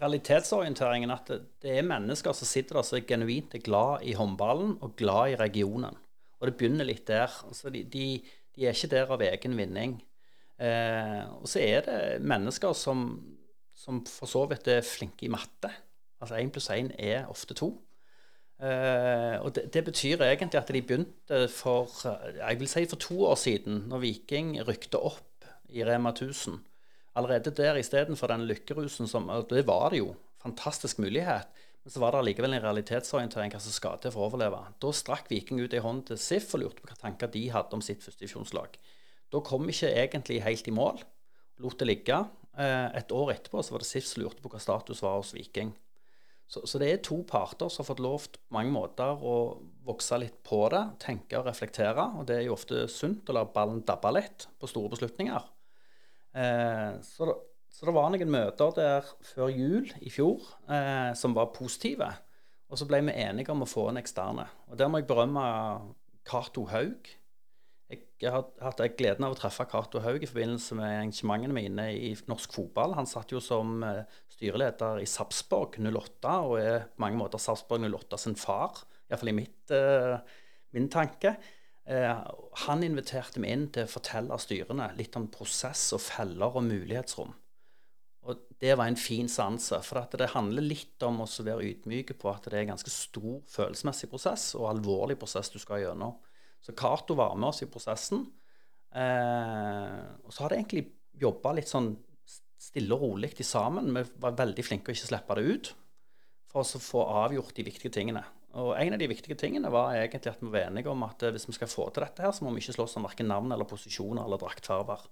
realitetsorienteringen. 0.00 1.12
At 1.12 1.28
det, 1.28 1.76
er 1.76 1.86
mennesker 1.86 2.32
som 2.36 2.48
sitter 2.48 2.80
der 2.80 2.86
som 2.86 2.98
er 2.98 3.08
genuint 3.08 3.56
glad 3.64 4.06
i 4.06 4.16
håndballen 4.16 4.78
og 4.80 4.96
glad 4.96 5.34
i 5.34 5.40
regionen. 5.40 5.98
Og 6.40 6.48
det 6.48 6.56
begynner 6.56 6.88
litt 6.88 7.04
der. 7.08 7.28
Altså 7.46 7.68
de, 7.72 7.84
de 7.84 8.22
de 8.56 8.66
er 8.66 8.74
ikke 8.74 8.90
der 8.92 9.12
av 9.14 9.22
egen 9.24 9.54
vinning. 9.58 10.00
Eh, 10.60 11.22
og 11.40 11.46
så 11.48 11.62
er 11.62 11.86
det 11.86 12.00
mennesker 12.26 12.74
som, 12.76 13.06
som 13.76 14.02
for 14.08 14.28
så 14.30 14.44
vidt 14.50 14.68
er 14.68 14.86
flinke 14.86 15.26
i 15.26 15.32
matte. 15.32 15.70
Altså 16.20 16.36
én 16.36 16.50
pluss 16.52 16.68
én 16.74 16.90
er 16.98 17.30
ofte 17.30 17.56
to. 17.56 17.72
Uh, 18.60 19.40
og 19.40 19.54
det, 19.56 19.70
det, 19.72 19.80
betyr 19.86 20.20
egentlig 20.20 20.58
at 20.58 20.68
de 20.68 20.82
begynte 20.84 21.36
for 21.48 21.88
jeg 22.36 22.58
vil 22.60 22.68
si 22.68 22.82
for 22.90 23.00
to 23.00 23.22
år 23.24 23.38
siden, 23.40 23.86
når 23.88 24.02
Viking 24.02 24.50
rykte 24.68 25.00
opp 25.00 25.46
i 25.72 25.80
Rema 25.80 26.12
1000. 26.12 26.58
Allerede 27.20 27.52
der 27.52 27.76
istedenfor 27.76 28.32
den 28.32 28.46
lykkerusen 28.48 29.08
som 29.08 29.28
Det 29.50 29.66
var 29.68 29.90
det 29.90 30.00
jo. 30.00 30.14
Fantastisk 30.40 30.98
mulighet. 30.98 31.48
Men 31.84 31.92
så 31.92 32.00
var 32.00 32.12
det 32.12 32.20
allikevel 32.20 32.54
en 32.56 32.64
realitetsorientering 32.64 33.52
hva 33.52 33.60
som 33.60 33.72
skal 33.72 34.00
til 34.00 34.12
for 34.12 34.24
å 34.24 34.30
overleve. 34.30 34.60
Da 34.80 34.92
strakk 34.92 35.30
Viking 35.32 35.60
ut 35.60 35.76
ei 35.76 35.82
hånd 35.84 36.06
til 36.08 36.20
SIF 36.20 36.54
og 36.56 36.64
lurte 36.64 36.80
på 36.82 36.90
hva 36.90 36.96
tanker 37.00 37.30
de 37.32 37.46
hadde 37.52 37.76
om 37.76 37.84
sitt 37.84 38.04
førstedivisjonslag. 38.04 38.76
Da 39.32 39.40
kom 39.44 39.68
ikke 39.70 39.92
egentlig 39.92 40.40
helt 40.44 40.68
i 40.68 40.74
mål. 40.76 41.00
Lot 41.60 41.78
det 41.80 41.88
ligge. 41.88 42.18
Eh, 42.56 42.88
et 42.98 43.12
år 43.12 43.32
etterpå 43.36 43.62
så 43.62 43.76
var 43.76 43.84
det 43.84 43.88
SIF 43.88 44.08
som 44.08 44.24
lurte 44.24 44.44
på 44.44 44.52
hva 44.52 44.60
status 44.60 45.00
var 45.04 45.20
hos 45.20 45.32
Viking. 45.36 45.72
Så, 46.50 46.64
så, 46.66 46.80
det 46.82 46.88
er 46.90 47.02
to 47.06 47.20
parter 47.28 47.70
som 47.70 47.84
har 47.84 47.92
fått 47.92 48.02
lov 48.02 48.24
på 48.26 48.56
mange 48.56 48.72
måter 48.74 49.20
å 49.22 49.34
vokse 49.86 50.18
litt 50.18 50.40
på 50.46 50.64
det, 50.72 50.82
tenke 51.04 51.38
og 51.38 51.46
reflektere. 51.46 52.08
Og 52.18 52.26
det 52.26 52.40
er 52.40 52.48
jo 52.48 52.56
ofte 52.56 52.88
sunt 52.90 53.28
å 53.30 53.36
la 53.36 53.44
ballen 53.46 53.84
dabbe 53.86 54.10
litt 54.16 54.48
på 54.58 54.68
store 54.68 54.90
beslutninger. 54.96 55.46
Eh, 56.34 57.00
så 57.06 57.32
så 57.70 57.86
det 57.86 57.94
var 57.94 58.10
noen 58.12 58.32
møter 58.32 58.74
der 58.76 59.06
før 59.24 59.52
jul 59.54 59.86
i 60.02 60.10
fjor 60.12 60.42
eh, 60.68 61.12
som 61.16 61.36
var 61.36 61.52
positive. 61.54 62.10
Og 62.70 62.78
så 62.78 62.86
ble 62.86 63.00
vi 63.06 63.14
enige 63.22 63.54
om 63.54 63.64
å 63.64 63.68
få 63.68 63.88
en 63.90 64.00
eksterne. 64.00 64.44
Og 64.70 64.78
der 64.78 64.90
må 64.90 65.00
jeg 65.00 65.08
berømme 65.08 65.44
Cato 66.26 66.66
Haug. 66.70 67.08
Jeg 67.90 68.30
har 68.30 68.44
hatt 68.62 68.82
gleden 68.98 69.24
av 69.26 69.32
å 69.34 69.38
treffe 69.38 69.64
Cato 69.70 70.02
Haug 70.04 70.22
i 70.22 70.28
forbindelse 70.28 70.76
med 70.78 70.90
arrangementene 70.90 71.56
mine 71.56 71.86
i 71.94 72.12
norsk 72.30 72.52
fotball. 72.58 72.94
Han 72.98 73.08
satt 73.10 73.32
jo 73.34 73.42
som 73.42 73.80
eh, 73.86 74.02
styreleder 74.36 75.00
i 75.02 75.08
Sarpsborg 75.10 75.80
08 75.80 76.36
og 76.50 76.58
er 76.60 76.84
på 76.90 77.06
mange 77.06 77.22
måter 77.22 77.42
Sarpsborg 77.42 77.86
08 77.86 78.20
sin 78.26 78.38
far. 78.38 78.82
Iallfall 79.10 79.32
i 79.32 79.38
mitt, 79.40 79.72
min 80.76 80.86
tanke. 80.92 81.32
Han 81.88 82.82
inviterte 82.86 83.40
meg 83.42 83.54
inn 83.54 83.68
til 83.74 83.86
å 83.86 83.90
fortelle 83.90 84.36
styrene 84.38 84.90
litt 84.98 85.16
om 85.18 85.30
prosess 85.32 85.88
og 85.96 86.02
feller 86.04 86.58
og 86.58 86.66
mulighetsrom. 86.66 87.32
Og 88.28 88.42
det 88.60 88.74
var 88.76 88.90
en 88.90 88.98
fin 89.00 89.28
sanse. 89.32 89.78
For 89.86 90.04
det 90.18 90.32
handler 90.34 90.66
litt 90.66 91.02
om 91.06 91.22
å 91.24 91.28
være 91.28 91.70
ydmyke 91.70 92.16
på 92.20 92.28
at 92.32 92.46
det 92.46 92.58
er 92.58 92.66
en 92.66 92.74
ganske 92.74 92.92
stor 92.92 93.40
følelsesmessig 93.48 94.10
prosess 94.12 94.50
og 94.58 94.68
alvorlig 94.74 95.16
prosess 95.20 95.52
du 95.52 95.58
skal 95.62 95.84
gjennom. 95.86 96.18
Så 96.60 96.76
Cato 96.76 97.16
var 97.16 97.38
med 97.38 97.48
oss 97.48 97.62
i 97.64 97.70
prosessen. 97.72 98.26
Eh, 98.92 100.00
og 100.26 100.34
så 100.34 100.44
har 100.44 100.52
det 100.52 100.60
egentlig 100.60 100.84
jobba 101.20 101.54
litt 101.56 101.70
sånn 101.70 101.94
stille 102.60 102.96
og 102.96 103.06
rolig 103.06 103.32
sammen. 103.46 103.94
Vi 103.96 104.04
var 104.20 104.36
veldig 104.36 104.66
flinke 104.66 104.92
å 104.92 104.96
ikke 104.96 105.08
slippe 105.14 105.38
det 105.38 105.46
ut 105.48 105.72
for 106.50 106.60
å 106.60 106.82
få 106.82 107.06
avgjort 107.24 107.54
de 107.56 107.64
viktige 107.64 107.94
tingene. 107.94 108.24
Og 108.58 108.72
en 108.74 108.96
av 108.96 108.98
de 108.98 109.06
viktige 109.10 109.38
tingene 109.38 109.70
var 109.70 109.94
egentlig 109.94 110.32
at 110.32 110.40
vi 110.42 110.50
var 110.50 110.66
enige 110.66 110.90
om 110.90 111.04
at 111.06 111.22
hvis 111.22 111.46
vi 111.46 111.54
skal 111.54 111.70
få 111.70 111.86
til 111.90 112.02
dette 112.02 112.22
her, 112.24 112.32
så 112.34 112.44
må 112.44 112.50
vi 112.54 112.60
ikke 112.64 112.74
slåss 112.80 112.96
om 112.98 113.06
verken 113.06 113.30
navn 113.30 113.52
eller 113.54 113.68
posisjoner 113.68 114.24
eller 114.24 114.40
draktfarger. 114.42 115.04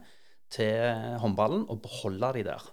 til 0.55 1.18
håndballen 1.20 1.66
og 1.68 1.83
beholde 1.85 2.33
dem 2.38 2.48
der. 2.48 2.68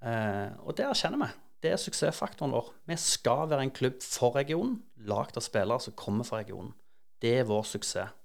Eh, 0.00 0.48
og 0.64 0.74
det 0.78 0.88
erkjenner 0.88 1.22
vi. 1.22 1.30
Det 1.60 1.74
er 1.74 1.80
suksessfaktoren 1.80 2.54
vår. 2.56 2.70
Vi 2.88 2.96
skal 2.96 3.44
være 3.50 3.66
en 3.66 3.74
klubb 3.74 3.98
for 4.00 4.38
regionen, 4.38 4.78
lagd 5.04 5.36
av 5.36 5.44
spillere 5.44 5.82
som 5.84 5.96
kommer 5.98 6.24
fra 6.24 6.40
regionen. 6.40 6.72
Det 7.20 7.34
er 7.42 7.48
vår 7.48 7.66
suksess. 7.68 8.16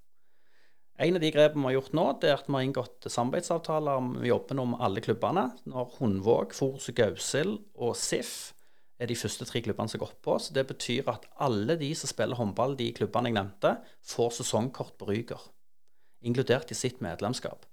En 0.95 1.17
av 1.17 1.19
de 1.19 1.29
grepene 1.31 1.59
vi 1.59 1.67
har 1.73 1.75
gjort 1.75 1.95
nå, 1.97 2.03
det 2.21 2.29
er 2.29 2.37
at 2.37 2.45
vi 2.47 2.55
har 2.55 2.63
inngått 2.63 3.07
samarbeidsavtaler. 3.11 4.05
Vi 4.23 4.29
jobber 4.29 4.55
nå 4.55 4.63
med 4.71 4.83
alle 4.85 5.01
klubbene. 5.03 5.49
Når 5.67 5.97
Hundvåg, 5.97 6.55
Forus 6.55 6.87
Gausild 6.95 7.57
og 7.75 7.97
SIF 7.99 8.53
er 8.95 9.11
de 9.11 9.17
første 9.19 9.43
tre 9.49 9.59
klubbene 9.65 9.91
som 9.91 9.99
går 9.99 10.13
på 10.23 10.37
Så 10.39 10.55
det 10.55 10.63
betyr 10.69 11.11
at 11.11 11.27
alle 11.43 11.75
de 11.81 11.91
som 11.99 12.07
spiller 12.07 12.39
håndball, 12.39 12.77
de 12.79 12.93
klubbene 12.95 13.33
jeg 13.33 13.35
nevnte, 13.41 13.73
får 14.07 14.37
sesongkort 14.39 14.95
på 14.95 15.09
Ryger. 15.11 15.43
Inkludert 16.23 16.71
i 16.71 16.79
sitt 16.79 17.03
medlemskap. 17.03 17.67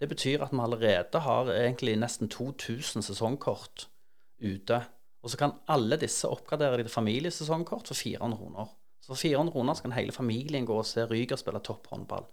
Det 0.00 0.10
betyr 0.10 0.42
at 0.42 0.50
vi 0.50 0.58
allerede 0.58 1.22
har 1.22 1.54
egentlig 1.54 1.94
nesten 2.02 2.28
2000 2.28 3.06
sesongkort 3.06 3.86
ute. 4.42 4.82
Og 5.22 5.30
så 5.30 5.38
kan 5.38 5.60
alle 5.70 5.96
disse 6.02 6.26
oppgradere 6.26 6.82
de 6.82 6.88
til 6.88 6.98
familiesesongkort 6.98 7.86
for 7.86 7.94
400 7.94 8.40
kroner. 8.42 8.74
Så 9.00 9.14
for 9.14 9.20
400 9.22 9.54
kroner 9.54 9.78
kan 9.78 9.94
hele 9.94 10.12
familien 10.12 10.66
gå 10.66 10.74
og 10.74 10.88
se 10.90 11.06
Ryger 11.06 11.38
spille 11.38 11.62
topphåndball. 11.62 12.26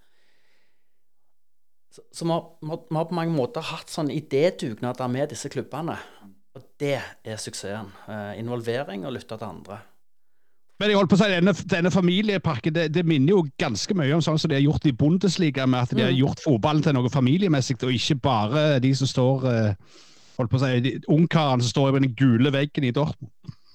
Så, 1.92 2.24
vi, 2.24 2.32
har, 2.32 2.44
vi, 2.62 2.96
har, 2.96 3.06
på 3.10 3.16
mange 3.18 3.36
måter 3.36 3.66
hatt 3.68 3.92
sånn 3.92 4.12
idédugnader 4.14 5.12
med 5.12 5.34
disse 5.34 5.52
klubbene. 5.52 5.98
Og 6.56 6.64
det 6.80 6.98
er 7.00 7.40
suksessen. 7.40 7.90
Eh, 8.08 8.38
involvering 8.40 9.04
og 9.08 9.18
lytte 9.18 9.36
til 9.36 9.48
andre. 9.48 9.82
Men 10.82 10.90
jeg 10.90 10.98
holdt 10.98 11.12
på 11.12 11.18
å 11.20 11.22
si, 11.22 11.28
denne, 11.30 11.54
denne 11.70 11.92
familieparken 11.94 12.74
det, 12.74 12.88
det, 12.96 13.04
minner 13.06 13.36
jo 13.36 13.44
ganske 13.62 13.94
mye 13.94 14.16
om 14.16 14.24
sånn 14.26 14.40
som 14.42 14.50
de 14.50 14.58
har 14.58 14.64
gjort 14.64 14.88
i 14.90 14.96
Bundesliga, 14.98 15.68
med 15.70 15.86
at 15.86 15.92
de 15.94 16.00
mm. 16.00 16.06
har 16.08 16.16
gjort 16.16 16.42
fotballen 16.42 16.82
til 16.86 16.96
noe 16.98 17.12
familiemessig, 17.14 17.78
og 17.86 17.94
ikke 17.94 18.18
bare 18.24 18.64
de 18.82 18.90
som 18.98 19.10
står 19.12 19.46
eh, 19.52 20.00
holdt 20.40 20.54
på 20.54 20.58
å 20.58 20.64
si, 20.64 20.96
ungkarene 21.12 21.62
som 21.62 21.76
står 21.76 21.92
i 21.92 22.00
den 22.00 22.16
gule 22.18 22.54
veggen 22.56 22.88
i 22.88 22.94
Dortmund. 22.96 23.30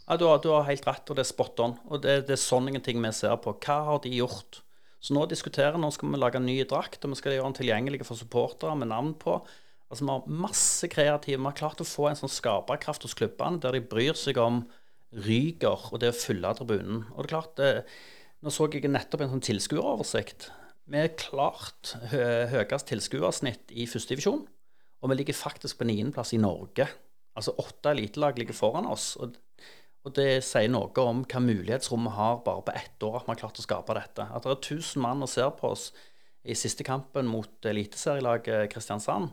Ja, 0.07 0.17
du 0.19 0.27
har, 0.27 0.41
du 0.43 0.51
har, 0.51 0.67
helt 0.67 0.87
rett, 0.87 1.07
og 1.11 1.19
det 1.19 1.25
er 1.25 1.31
spot 1.31 1.63
on. 1.63 1.79
Og 1.91 2.03
det, 2.03 2.21
det 2.27 2.37
er 2.37 2.43
sånne 2.43 2.83
ting 2.83 2.99
vi 3.03 3.13
ser 3.15 3.39
på. 3.43 3.55
Hva 3.63 3.81
har 3.87 4.03
de 4.03 4.13
gjort? 4.15 4.63
Så 5.03 5.15
nå 5.15 5.27
diskuterer 5.31 5.77
nå 5.79 5.91
skal 5.95 6.11
vi 6.13 6.19
lage 6.21 6.41
en 6.41 6.49
ny 6.49 6.59
drakt, 6.69 7.05
og 7.05 7.13
vi 7.13 7.21
skal 7.21 7.37
gjøre 7.37 7.51
den 7.51 7.59
tilgjengelig 7.61 8.07
for 8.09 8.19
supportere 8.19 8.75
med 8.79 8.91
navn 8.91 9.15
på. 9.21 9.39
Altså 9.91 10.05
Vi 10.05 10.11
har 10.11 10.37
masse 10.47 10.89
kreative. 10.91 11.39
Vi 11.39 11.49
har 11.49 11.59
klart 11.59 11.83
å 11.83 11.87
få 11.87 12.09
en 12.11 12.19
sånn 12.19 12.33
skaperkraft 12.33 13.07
hos 13.07 13.15
klubbene 13.19 13.63
der 13.63 13.77
de 13.77 13.85
bryr 13.87 14.19
seg 14.19 14.41
om 14.43 14.65
Ryger 15.17 15.93
og 15.93 16.01
det 16.03 16.11
å 16.11 16.19
fylle 16.19 16.51
tribunen. 16.59 17.05
Og 17.15 17.23
det 17.23 17.29
er 17.29 17.35
klart, 17.37 17.61
eh, 17.63 17.83
Nå 18.45 18.53
så 18.53 18.67
jeg 18.71 18.85
nettopp 18.85 19.23
en 19.25 19.31
sånn 19.33 19.43
tilskueroversikt. 19.43 20.51
Vi 20.87 20.99
er 21.01 21.15
klart 21.19 21.97
hø 22.13 22.21
høyest 22.53 22.87
tilskuersnitt 22.87 23.73
i 23.73 23.87
førstedivisjon. 23.89 24.45
Og 25.03 25.11
vi 25.11 25.17
ligger 25.17 25.35
faktisk 25.35 25.81
på 25.81 25.87
niendeplass 25.89 26.35
i 26.37 26.39
Norge. 26.39 26.87
Altså 27.35 27.57
åtte 27.59 27.91
elitelag 27.91 28.39
ligger 28.39 28.55
foran 28.55 28.87
oss. 28.87 29.17
Og 29.17 29.35
og 30.07 30.13
det 30.15 30.45
sier 30.47 30.71
noe 30.71 30.93
om 31.03 31.25
hva 31.27 31.41
mulighetsrom 31.43 32.05
vi 32.07 32.13
har 32.15 32.39
bare 32.47 32.63
på 32.69 32.75
ett 32.79 33.03
år 33.03 33.19
at 33.19 33.27
vi 33.27 33.33
har 33.33 33.41
klart 33.41 33.59
å 33.59 33.65
skape 33.65 33.97
dette. 33.99 34.27
At 34.31 34.45
det 34.47 34.53
er 34.53 34.61
1000 34.61 35.03
mann 35.03 35.25
og 35.27 35.31
ser 35.33 35.51
på 35.59 35.73
oss 35.75 35.89
i 36.47 36.55
siste 36.55 36.87
kampen 36.87 37.27
mot 37.27 37.67
eliteserielaget 37.67 38.71
Kristiansand. 38.71 39.33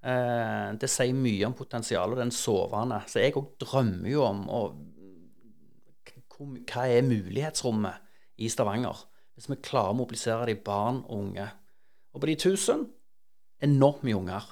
Eh, 0.00 0.70
det 0.80 0.88
sier 0.88 1.12
mye 1.12 1.50
om 1.50 1.56
potensialet 1.58 2.16
og 2.16 2.22
den 2.22 2.32
sovende. 2.32 3.02
Så 3.10 3.20
jeg 3.20 3.36
òg 3.36 3.52
drømmer 3.60 4.08
jo 4.14 4.24
om 4.24 4.44
å, 4.48 4.62
Hva 6.36 6.82
er 6.92 7.04
mulighetsrommet 7.04 8.40
i 8.44 8.48
Stavanger? 8.52 8.98
Hvis 9.36 9.48
vi 9.48 9.56
klarer 9.64 9.92
å 9.92 10.00
mobilisere 10.00 10.48
de 10.48 10.56
barn 10.56 11.02
og 11.06 11.16
unge. 11.16 11.46
Og 12.12 12.22
på 12.22 12.28
de 12.28 12.36
1000 12.36 12.86
enormt 13.64 14.04
mye 14.04 14.16
unger. 14.16 14.48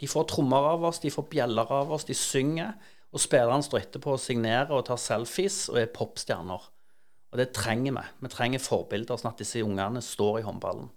De 0.00 0.08
får 0.08 0.26
trommer 0.32 0.72
av 0.72 0.84
oss, 0.88 1.00
de 1.00 1.12
får 1.12 1.28
bjeller 1.30 1.68
av 1.72 1.92
oss, 1.92 2.04
de 2.08 2.16
synger. 2.16 2.74
Og 3.12 3.20
spillerne 3.20 3.64
står 3.64 3.82
etterpå 3.82 4.14
og 4.16 4.20
signerer 4.20 4.72
og 4.72 4.86
tar 4.88 5.00
selfies 5.00 5.66
og 5.72 5.82
er 5.82 5.92
popstjerner. 5.92 6.62
Og 7.32 7.40
det 7.40 7.52
trenger 7.56 7.92
vi. 7.96 8.04
Vi 8.24 8.28
trenger 8.32 8.60
forbilder, 8.60 9.16
sånn 9.20 9.32
at 9.32 9.40
disse 9.40 9.62
ungene 9.64 10.00
står 10.04 10.40
i 10.40 10.46
håndballen. 10.46 10.88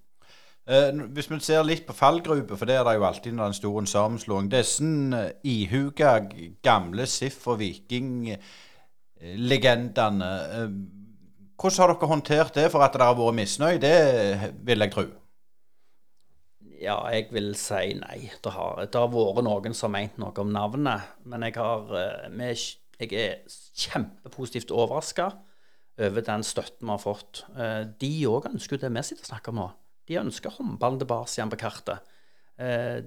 Eh, 0.65 0.89
hvis 1.13 1.29
vi 1.29 1.37
ser 1.45 1.61
litt 1.63 1.85
på 1.85 1.93
fallgruppe, 1.93 2.57
for 2.57 2.65
det 2.65 2.75
er 2.79 2.83
det 2.87 2.95
jo 2.97 3.03
alltid 3.05 3.33
en 3.37 3.53
stor 3.53 3.85
sammenslåing 3.85 4.49
Disse 4.49 4.83
uh, 4.83 5.29
ihuga 5.45 6.19
gamle 6.65 7.05
Sif 7.05 7.47
og 7.51 7.59
Viking-legendene, 7.59 10.25
uh, 10.25 10.69
hvordan 11.55 11.81
har 11.83 11.89
dere 11.93 12.09
håndtert 12.09 12.55
det 12.57 12.71
for 12.73 12.81
at 12.81 12.93
det 12.97 13.05
har 13.05 13.15
vært 13.19 13.37
misnøye? 13.37 13.79
Det 13.79 13.97
vil 14.65 14.83
jeg 14.83 14.91
tro. 14.95 15.05
Ja, 16.81 16.97
jeg 17.13 17.29
vil 17.31 17.53
si 17.59 17.93
nei. 17.99 18.29
Det 18.43 18.51
har, 18.51 18.81
det 18.83 18.99
har 18.99 19.11
vært 19.11 19.45
noen 19.45 19.75
som 19.77 19.93
har 19.93 20.01
ment 20.01 20.19
noe 20.19 20.33
om 20.41 20.51
navnet. 20.51 21.15
Men 21.27 21.45
jeg, 21.47 21.55
har, 21.59 21.91
eh, 21.99 22.55
jeg 22.99 23.11
er 23.15 23.57
kjempepositivt 23.85 24.73
overraska 24.75 25.29
over 26.05 26.25
den 26.27 26.43
støtten 26.43 26.87
vi 26.87 26.91
har 26.91 27.01
fått. 27.01 27.45
Eh, 27.55 27.83
de 28.01 28.11
òg 28.27 28.49
ønsker 28.51 28.81
det 28.81 28.91
vi 28.91 29.05
sitter 29.07 29.23
og 29.23 29.31
snakker 29.31 29.55
om 29.55 29.61
nå. 29.61 29.69
De 30.05 30.19
ønsker 30.21 30.57
håndballen 30.57 30.99
tilbake 31.01 31.31
igjen 31.31 31.53
på 31.53 31.61
kartet. 31.63 32.13
Eh, 32.59 32.99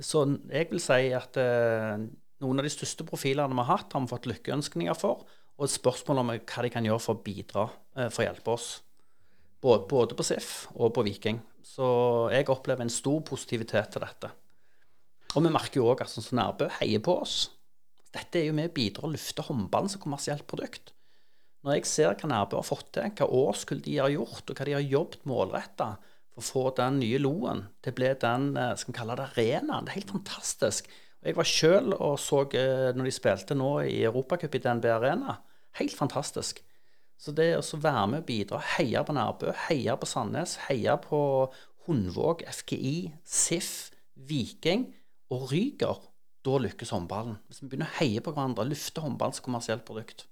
så 0.00 0.24
jeg 0.48 0.70
vil 0.70 0.80
si 0.80 1.10
at 1.12 1.36
noen 1.36 2.60
av 2.60 2.64
de 2.64 2.70
største 2.72 3.04
profilene 3.04 3.52
vi 3.52 3.60
har 3.60 3.74
hatt, 3.74 3.92
har 3.92 4.00
vi 4.00 4.08
fått 4.08 4.28
lykkeønskninger 4.30 4.96
for. 4.96 5.26
Og 5.58 5.66
et 5.66 5.74
spørsmål 5.74 6.22
om 6.22 6.32
hva 6.32 6.64
de 6.64 6.70
kan 6.72 6.86
gjøre 6.88 7.02
for 7.04 7.18
å 7.18 7.24
bidra, 7.26 7.66
for 8.08 8.22
å 8.22 8.24
hjelpe 8.24 8.54
oss. 8.54 8.70
Både 9.60 10.16
på 10.16 10.24
SIF 10.24 10.70
og 10.72 10.94
på 10.96 11.04
Viking. 11.04 11.42
Så 11.62 11.86
jeg 12.34 12.48
opplever 12.50 12.84
en 12.84 12.92
stor 12.92 13.20
positivitet 13.26 13.94
til 13.94 14.02
dette. 14.04 14.30
Og 15.32 15.44
vi 15.44 15.52
merker 15.52 15.80
jo 15.80 15.90
òg 15.92 16.02
at 16.04 16.12
sånn 16.12 16.26
som 16.26 16.40
Nærbø 16.40 16.68
heier 16.80 17.02
på 17.04 17.14
oss. 17.22 17.36
Dette 18.12 18.40
er 18.40 18.50
jo 18.50 18.56
med 18.56 18.72
å 18.72 18.74
bidra 18.74 19.06
å 19.08 19.12
løfte 19.12 19.44
håndballen 19.46 19.92
som 19.92 20.02
kommersielt 20.02 20.44
produkt. 20.50 20.92
Når 21.62 21.78
jeg 21.78 21.88
ser 21.88 22.16
hva 22.18 22.28
Nærbø 22.28 22.58
har 22.58 22.66
fått 22.66 22.90
til, 22.96 23.12
hva 23.16 23.28
årskull 23.38 23.80
de 23.84 23.94
har 24.02 24.12
gjort, 24.12 24.50
og 24.50 24.58
hva 24.58 24.66
de 24.66 24.74
har 24.76 24.84
jobbet 24.84 25.22
målretta 25.30 25.92
for 26.32 26.42
å 26.42 26.48
få 26.48 26.64
den 26.76 26.98
nye 27.00 27.20
loen 27.22 27.64
til 27.84 27.94
å 27.94 27.96
bli 28.00 28.10
den 28.20 28.50
eh, 28.56 28.74
skal 28.80 28.92
vi 28.92 28.98
kalle 28.98 29.16
det 29.20 29.28
arenaen, 29.30 29.86
det 29.86 29.92
er 29.92 30.00
helt 30.00 30.12
fantastisk. 30.16 30.90
Og 31.22 31.30
jeg 31.30 31.38
var 31.38 31.48
sjøl 31.48 31.94
og 31.94 32.16
så 32.20 32.42
eh, 32.58 32.90
når 32.96 33.08
de 33.08 33.14
spilte 33.14 33.56
nå 33.56 33.70
i 33.86 34.00
Europacup 34.02 34.56
i 34.58 34.62
DNB 34.64 34.88
Arena. 34.90 35.38
Helt 35.78 35.94
fantastisk. 35.96 36.60
Så 37.22 37.30
det 37.36 37.52
å 37.54 37.78
være 37.78 38.06
med 38.10 38.24
og 38.24 38.26
bidra, 38.26 38.58
heie 38.76 39.02
på 39.06 39.14
Nærbø, 39.14 39.52
heie 39.68 39.94
på 39.94 40.08
Sandnes, 40.10 40.56
heie 40.66 40.96
på 41.04 41.20
Hundvåg, 41.86 42.42
FKI, 42.50 43.12
SIF, 43.22 43.92
Viking 44.28 44.88
og 45.30 45.46
Ryger, 45.52 46.00
da 46.42 46.58
lykkes 46.64 46.90
håndballen. 46.90 47.36
Hvis 47.46 47.62
vi 47.62 47.70
begynner 47.70 47.90
å 47.90 47.98
heie 48.00 48.22
på 48.22 48.34
hverandre, 48.34 48.66
lufte 48.66 49.04
håndballen 49.04 49.36
som 49.36 49.46
kommersielt 49.46 49.84
produkt. 49.86 50.26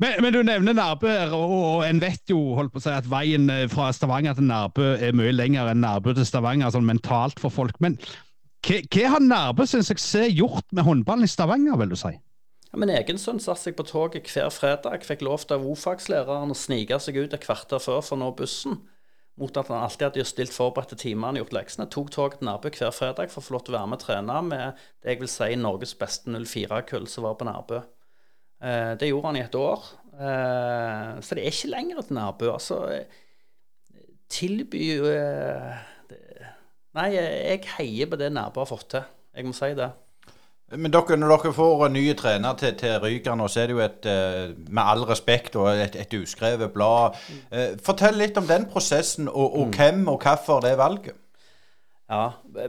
Men, 0.00 0.18
men, 0.20 0.34
du 0.34 0.42
nevner 0.44 0.76
Nærbø, 0.76 1.12
og, 1.36 1.54
og 1.56 1.86
en 1.86 2.02
vet 2.02 2.32
jo 2.32 2.40
holdt 2.58 2.74
på 2.74 2.80
å 2.80 2.84
si, 2.84 2.92
at 2.92 3.08
veien 3.08 3.48
eh, 3.52 3.64
fra 3.72 3.88
Stavanger 3.96 4.36
til 4.36 4.48
Nærbø 4.48 4.90
er 4.98 5.16
mye 5.16 5.32
lenger 5.32 5.70
enn 5.72 5.80
Nærbø 5.84 6.12
til 6.18 6.28
Stavanger, 6.28 6.72
sånn 6.74 6.88
mentalt 6.88 7.40
for 7.40 7.54
folk. 7.54 7.80
Men 7.84 7.96
hva, 8.66 8.82
hva 8.92 9.14
har 9.14 9.24
Nærbø 9.24 9.68
sin 9.68 9.86
suksess 9.86 10.36
gjort 10.36 10.68
med 10.76 10.84
håndballen 10.84 11.28
i 11.28 11.32
Stavanger, 11.32 11.80
vil 11.80 11.94
du 11.94 12.00
si? 12.00 12.12
Ja, 12.72 12.78
min 12.80 12.88
egen 12.88 13.18
sønn 13.20 13.40
satte 13.42 13.66
seg 13.66 13.74
på 13.76 13.84
toget 13.84 14.30
hver 14.32 14.48
fredag. 14.48 15.02
Fikk 15.04 15.20
lov 15.26 15.42
av 15.52 15.64
O-fagslæreren 15.68 16.54
å 16.54 16.56
snike 16.56 16.96
seg 17.04 17.18
ut 17.20 17.34
et 17.36 17.42
kvarter 17.44 17.82
før 17.82 18.00
for 18.00 18.16
å 18.16 18.20
nå 18.22 18.30
bussen. 18.38 18.78
Mot 19.40 19.56
at 19.60 19.68
han 19.68 19.84
alltid 19.84 20.06
hadde 20.06 20.24
stilt 20.28 20.54
forberedte 20.56 20.96
timer 21.00 21.36
og 21.36 21.42
gjort 21.42 21.56
leksene. 21.58 21.86
Tok 21.92 22.08
toget 22.12 22.40
til 22.40 22.48
Nærbø 22.48 22.70
hver 22.72 22.94
fredag 22.96 23.32
for 23.32 23.42
å 23.42 23.44
få 23.44 23.54
lov 23.56 23.64
til 23.66 23.74
å 23.74 23.76
være 23.76 23.90
med 23.92 24.00
og 24.00 24.04
trene 24.06 24.38
med 24.46 24.80
det 25.04 25.12
jeg 25.12 25.20
vil 25.20 25.30
si 25.34 25.48
Norges 25.60 25.92
beste 26.00 26.32
04-kull 26.32 27.08
som 27.12 27.26
var 27.28 27.36
på 27.40 27.48
Nærbø. 27.48 27.82
Eh, 28.64 28.92
det 29.00 29.10
gjorde 29.10 29.28
han 29.28 29.40
i 29.40 29.44
et 29.44 29.58
år. 29.60 29.88
Eh, 30.12 31.10
så 31.20 31.36
det 31.36 31.44
er 31.44 31.52
ikke 31.52 31.72
lenger 31.74 32.00
til 32.00 32.18
Nærbø. 32.22 32.52
Altså, 32.54 32.80
tilby 34.32 34.86
eh, 35.12 35.88
Nei, 36.92 37.08
jeg 37.16 37.60
heier 37.76 38.08
på 38.08 38.20
det 38.20 38.32
Nærbø 38.32 38.64
har 38.64 38.68
fått 38.68 38.88
til. 38.96 39.04
Jeg 39.36 39.48
må 39.48 39.52
si 39.56 39.72
det. 39.76 39.92
Men 40.72 40.92
dere, 40.94 41.16
når 41.20 41.34
dere 41.34 41.52
får 41.56 41.86
en 41.86 41.96
ny 41.96 42.04
trener 42.16 42.56
til, 42.60 42.76
til 42.80 43.00
Ryker 43.02 43.36
nå, 43.36 43.48
så 43.50 43.62
er 43.62 43.68
det 43.68 43.74
jo 43.76 43.82
et, 43.84 44.06
eh, 44.08 44.52
med 44.72 44.82
all 44.82 45.04
respekt, 45.08 45.58
og 45.60 45.68
et, 45.72 45.98
et 46.00 46.14
uskrevet 46.16 46.72
blad. 46.72 47.18
Eh, 47.52 47.74
Fortell 47.84 48.16
litt 48.16 48.38
om 48.40 48.48
den 48.48 48.64
prosessen, 48.70 49.28
og, 49.28 49.58
og 49.58 49.76
hvem 49.76 50.06
og 50.08 50.22
hvorfor 50.24 50.64
det 50.64 50.78
valget. 50.80 51.18
Ja, 52.12 52.24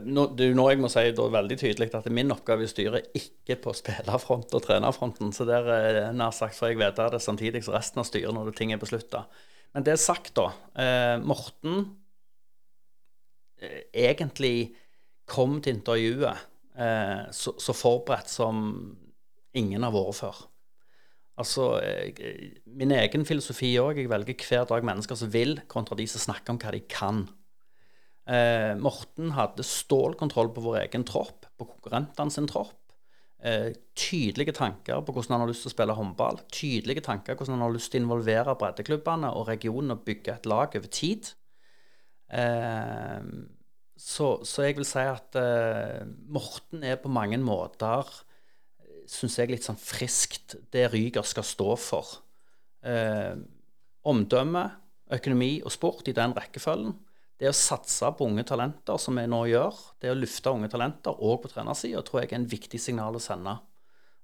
nå, 0.06 0.28
det 0.32 0.46
er 0.46 0.52
jo 0.52 0.56
nå 0.56 0.68
jeg 0.70 0.80
må 0.80 0.88
si 0.88 1.02
da 1.12 1.24
veldig 1.28 1.56
tydelig 1.60 1.90
at 1.98 2.06
min 2.12 2.32
oppgave 2.32 2.64
i 2.64 2.70
styret 2.70 3.10
ikke 3.18 3.58
på 3.66 3.74
spillerfront 3.76 4.54
og 4.56 4.62
trenerfronten. 4.64 5.34
Så 5.36 5.44
der 5.48 5.68
er 5.74 5.98
nær 6.16 6.32
sagt 6.32 6.56
får 6.56 6.72
jeg 6.72 6.80
vite 6.80 7.10
det 7.12 7.20
samtidig 7.20 7.60
som 7.66 7.76
resten 7.76 8.00
av 8.00 8.08
styret 8.08 8.32
når 8.32 8.48
det 8.48 8.56
ting 8.60 8.72
er 8.72 8.80
beslutta. 8.80 9.26
Men 9.74 9.84
det 9.84 9.96
er 9.96 10.00
sagt, 10.00 10.32
da. 10.38 10.46
Eh, 10.80 11.16
Morten 11.26 11.82
eh, 13.60 13.84
egentlig 14.06 14.70
kom 15.28 15.58
til 15.60 15.76
intervjuet 15.76 16.30
eh, 16.30 16.42
så, 16.74 17.52
så 17.62 17.74
forberedt 17.76 18.26
som 18.32 18.56
ingen 19.54 19.86
har 19.86 19.92
vært 19.94 20.16
før. 20.18 20.40
Altså, 21.38 21.68
jeg, 21.82 22.60
min 22.66 22.94
egen 22.94 23.26
filosofi 23.26 23.72
òg. 23.82 23.98
Jeg 23.98 24.10
velger 24.10 24.46
hver 24.48 24.68
dag 24.70 24.86
mennesker 24.86 25.18
som 25.18 25.32
vil, 25.34 25.56
kontra 25.70 25.98
de 25.98 26.06
som 26.10 26.22
snakker 26.22 26.54
om 26.54 26.60
hva 26.62 26.72
de 26.74 26.82
kan. 26.90 27.24
Eh, 28.30 28.72
Morten 28.80 29.34
hadde 29.36 29.66
stålkontroll 29.66 30.52
på 30.54 30.62
vår 30.64 30.84
egen 30.84 31.04
tropp, 31.08 31.48
på 31.58 31.68
konkurrentene 31.72 32.32
sin 32.32 32.46
tropp. 32.50 32.78
Eh, 33.44 33.74
tydelige 33.98 34.54
tanker 34.56 35.02
på 35.04 35.12
hvordan 35.12 35.34
han 35.34 35.42
har 35.44 35.50
lyst 35.50 35.66
til 35.66 35.72
å 35.72 35.74
spille 35.74 35.98
håndball. 35.98 36.38
Tydelige 36.54 37.04
tanker 37.04 37.36
hvordan 37.36 37.58
han 37.58 37.66
har 37.66 37.74
lyst 37.74 37.92
til 37.92 38.00
å 38.00 38.06
involvere 38.06 38.54
breddeklubbene 38.60 39.34
og 39.34 39.50
regionen 39.50 39.96
og 39.96 40.06
bygge 40.06 40.38
et 40.38 40.48
lag 40.48 40.78
over 40.78 40.88
tid. 40.88 41.34
Eh, 42.30 43.20
så, 44.04 44.28
så 44.44 44.66
jeg 44.66 44.76
vil 44.76 44.86
si 44.88 45.00
at 45.00 45.36
uh, 45.40 46.04
Morten 46.28 46.84
er 46.84 46.98
på 47.00 47.12
mange 47.12 47.38
måter, 47.40 48.10
syns 49.08 49.38
jeg, 49.40 49.52
litt 49.52 49.64
sånn 49.64 49.80
friskt 49.80 50.58
det 50.74 50.90
Ryger 50.92 51.24
skal 51.28 51.44
stå 51.44 51.74
for. 51.80 52.12
Eh, 52.84 53.34
omdømme, 54.08 54.62
økonomi 55.12 55.58
og 55.64 55.72
sport 55.72 56.08
i 56.08 56.14
den 56.16 56.32
rekkefølgen. 56.36 56.94
Det 57.40 57.50
å 57.50 57.56
satse 57.56 58.08
på 58.16 58.28
unge 58.28 58.44
talenter, 58.48 58.96
som 59.00 59.16
vi 59.18 59.26
nå 59.28 59.42
gjør, 59.50 59.80
det 60.00 60.12
å 60.12 60.16
lufte 60.16 60.52
unge 60.54 60.70
talenter 60.72 61.16
òg 61.16 61.42
på 61.42 61.50
trenersida, 61.52 62.00
tror 62.04 62.22
jeg 62.22 62.32
er 62.32 62.38
en 62.38 62.48
viktig 62.48 62.80
signal 62.80 63.18
å 63.18 63.22
sende. 63.22 63.56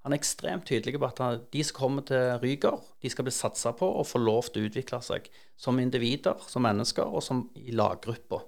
Han 0.05 0.14
er 0.14 0.21
ekstremt 0.21 0.64
tydelig 0.69 1.01
på 1.01 1.09
at 1.11 1.51
de 1.53 1.64
som 1.66 1.77
kommer 1.77 2.07
til 2.09 2.38
Ryger, 2.40 2.79
de 3.03 3.12
skal 3.12 3.27
bli 3.27 3.35
satsa 3.37 3.75
på 3.77 3.88
og 4.01 4.09
få 4.09 4.21
lov 4.23 4.49
til 4.49 4.62
å 4.62 4.71
utvikle 4.71 5.03
seg 5.05 5.29
som 5.61 5.81
individer, 5.83 6.40
som 6.49 6.64
mennesker 6.64 7.05
og 7.05 7.25
som 7.25 7.45
i 7.61 7.75
laggrupper. 7.77 8.47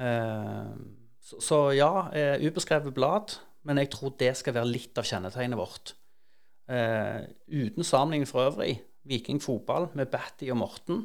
Eh, 0.00 0.72
så, 1.24 1.40
så 1.40 1.58
ja, 1.76 1.90
eh, 2.12 2.46
ubeskrevet 2.46 2.94
blad, 2.94 3.36
men 3.64 3.80
jeg 3.80 3.90
tror 3.94 4.16
det 4.20 4.34
skal 4.36 4.56
være 4.56 4.72
litt 4.72 4.98
av 5.00 5.06
kjennetegnet 5.08 5.60
vårt. 5.60 5.94
Eh, 6.68 7.22
uten 7.48 7.84
sammenligning 7.84 8.28
for 8.28 8.46
øvrig, 8.48 8.78
Viking 9.04 9.42
fotball 9.42 9.90
med 9.92 10.08
Batty 10.08 10.48
og 10.48 10.56
Morten 10.56 11.02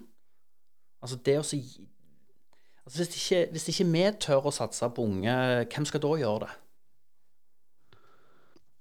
Altså 1.04 1.18
det 1.26 1.34
å 1.40 1.44
altså 1.44 3.06
hvis 3.52 3.68
ikke 3.72 3.86
vi 3.92 4.04
tør 4.20 4.48
å 4.50 4.52
satse 4.56 4.88
på 4.92 5.04
unge, 5.04 5.36
hvem 5.72 5.86
skal 5.88 6.02
da 6.04 6.12
gjøre 6.20 6.40
det? 6.44 6.50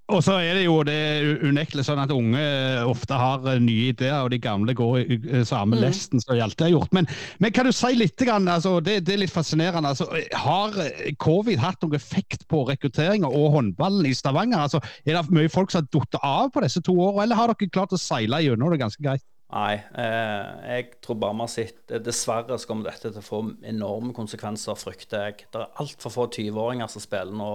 Og 0.08 0.22
så 0.24 0.38
er 0.40 0.56
det 0.56 0.64
jo 0.64 0.78
det 0.88 0.98
unektelig 1.44 1.84
sånn 1.84 2.00
at 2.00 2.12
unge 2.14 2.42
ofte 2.88 3.16
har 3.18 3.44
eh, 3.52 3.60
nye 3.60 3.90
ideer, 3.92 4.22
og 4.24 4.32
de 4.32 4.40
gamle 4.40 4.72
går 4.76 5.02
i 5.04 5.18
samme 5.44 5.68
samme 5.68 5.80
lesten 5.82 6.22
som 6.22 6.34
de 6.34 6.42
alltid 6.42 6.66
har 6.66 6.74
gjort. 6.76 6.92
Men, 6.96 7.08
men 7.38 7.52
kan 7.52 7.68
du 7.68 7.72
si 7.76 7.92
litt, 7.96 8.16
grann, 8.18 8.48
altså, 8.48 8.78
det, 8.84 9.02
det 9.06 9.14
er 9.14 9.22
litt 9.24 9.34
fascinerende. 9.34 9.92
Altså, 9.92 10.08
har 10.32 10.76
eh, 10.82 11.14
covid 11.20 11.60
hatt 11.62 11.82
noen 11.84 11.98
effekt 11.98 12.46
på 12.48 12.64
rekrutteringa 12.68 13.28
og 13.28 13.52
håndballen 13.56 14.06
i 14.08 14.14
Stavanger? 14.16 14.64
Altså, 14.64 14.80
er 15.04 15.18
det 15.18 15.34
mye 15.34 15.52
folk 15.52 15.72
som 15.72 15.84
har 15.84 15.90
falt 15.92 16.20
av 16.22 16.52
på 16.54 16.64
disse 16.64 16.82
to 16.84 16.96
årene, 16.96 17.26
eller 17.26 17.38
har 17.38 17.52
dere 17.52 17.72
klart 17.72 17.94
å 17.94 18.00
seile 18.00 18.42
gjennom 18.44 18.72
det 18.72 18.80
ganske 18.80 19.04
greit? 19.04 19.24
Nei, 19.48 19.78
eh, 19.96 20.48
jeg 20.74 20.88
tror 21.04 21.16
bare 21.22 21.36
vi 21.36 21.40
har 21.40 21.52
sett 21.52 21.92
eh, 21.94 22.02
Dessverre 22.04 22.58
så 22.60 22.68
kommer 22.68 22.90
dette 22.90 23.08
til 23.08 23.22
å 23.22 23.24
få 23.24 23.40
enorme 23.64 24.12
konsekvenser, 24.16 24.76
frykter 24.76 25.28
jeg. 25.28 25.48
Det 25.48 25.62
er 25.62 25.80
altfor 25.80 26.12
få 26.12 26.28
20-åringer 26.36 26.92
som 26.92 27.04
spiller 27.04 27.36
nå 27.36 27.52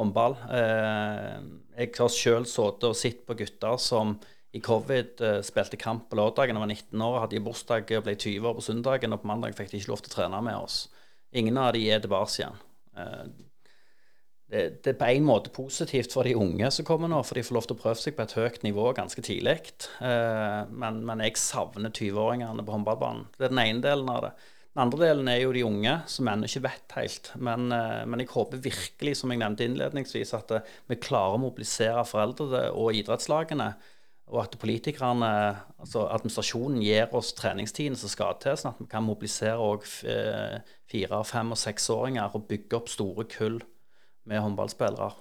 håndball. 0.00 0.36
Eh, 0.50 1.36
jeg 1.76 1.92
har 1.98 2.12
sjøl 2.12 2.48
sittet 2.48 2.88
og 2.88 2.98
sett 2.98 3.22
på 3.28 3.36
gutter 3.38 3.78
som 3.80 4.16
i 4.52 4.60
covid 4.64 5.22
eh, 5.24 5.38
spilte 5.44 5.80
kamp 5.80 6.08
på 6.10 6.18
lørdagen 6.20 6.58
og 6.58 6.66
var 6.66 6.72
19 6.74 7.06
år, 7.06 7.20
hadde 7.24 7.44
bursdag 7.44 7.94
og 7.96 8.04
ble 8.08 8.16
20 8.16 8.50
år 8.50 8.58
på 8.58 8.66
søndagen, 8.68 9.14
og 9.14 9.22
på 9.22 9.30
mandag 9.30 9.56
fikk 9.56 9.72
de 9.72 9.80
ikke 9.80 9.94
lov 9.94 10.04
til 10.04 10.12
å 10.12 10.16
trene 10.18 10.42
med 10.44 10.58
oss. 10.58 10.84
Ingen 11.32 11.56
av 11.60 11.72
de 11.76 11.86
er 11.88 12.02
tilbake 12.04 12.36
igjen. 12.38 12.60
Eh, 12.96 13.24
det, 14.52 14.62
det 14.84 14.92
er 14.92 14.98
på 15.00 15.08
en 15.08 15.24
måte 15.24 15.52
positivt 15.54 16.12
for 16.12 16.28
de 16.28 16.34
unge 16.36 16.68
som 16.76 16.84
kommer 16.84 17.08
nå, 17.08 17.22
for 17.24 17.38
de 17.38 17.44
får 17.46 17.56
lov 17.56 17.68
til 17.68 17.78
å 17.78 17.80
prøve 17.80 18.02
seg 18.02 18.18
på 18.18 18.26
et 18.26 18.34
høyt 18.36 18.58
nivå 18.66 18.90
ganske 18.98 19.22
tidlig. 19.24 19.54
Men, 19.96 20.98
men 21.08 21.22
jeg 21.24 21.40
savner 21.40 21.88
20-åringene 21.88 22.60
på 22.60 22.74
håndballbanen. 22.74 23.30
Det 23.38 23.46
er 23.46 23.54
den 23.54 23.62
ene 23.62 23.80
delen 23.86 24.12
av 24.12 24.26
det. 24.26 24.32
Den 24.72 24.86
andre 24.86 25.02
delen 25.04 25.28
er 25.28 25.42
jo 25.42 25.52
de 25.52 25.66
unge, 25.68 25.94
som 26.08 26.28
ennå 26.32 26.48
ikke 26.48 26.62
vet 26.64 26.94
helt. 26.96 27.32
Men, 27.36 27.66
eh, 27.76 28.04
men, 28.08 28.20
jeg 28.20 28.30
håper 28.32 28.62
virkelig, 28.64 29.18
som 29.18 29.30
jeg 29.30 29.42
nevnte 29.42 29.66
innledningsvis, 29.68 30.32
at 30.38 30.54
eh, 30.56 30.70
vi 30.88 30.96
klarer 30.96 31.36
å 31.36 31.42
mobilisere 31.42 32.04
foreldrene 32.08 32.70
og 32.72 32.96
idrettslagene. 32.96 33.68
Og 34.32 34.38
at 34.40 34.56
politikerne, 34.56 35.28
altså 35.82 36.06
administrasjonen, 36.08 36.80
gir 36.80 37.12
oss 37.12 37.34
treningstiden 37.36 37.98
som 38.00 38.08
skal 38.08 38.38
til, 38.40 38.56
sånn 38.56 38.72
at 38.72 38.80
vi 38.80 38.88
kan 38.88 39.04
mobilisere 39.04 39.60
òg 39.60 39.84
fire-, 39.84 41.24
fem- 41.28 41.52
og 41.52 41.60
seksåringer 41.60 42.32
og 42.38 42.46
bygge 42.48 42.78
opp 42.78 42.88
store 42.88 43.26
kull 43.28 43.60
med 44.24 44.40
håndballspillere. 44.40 45.12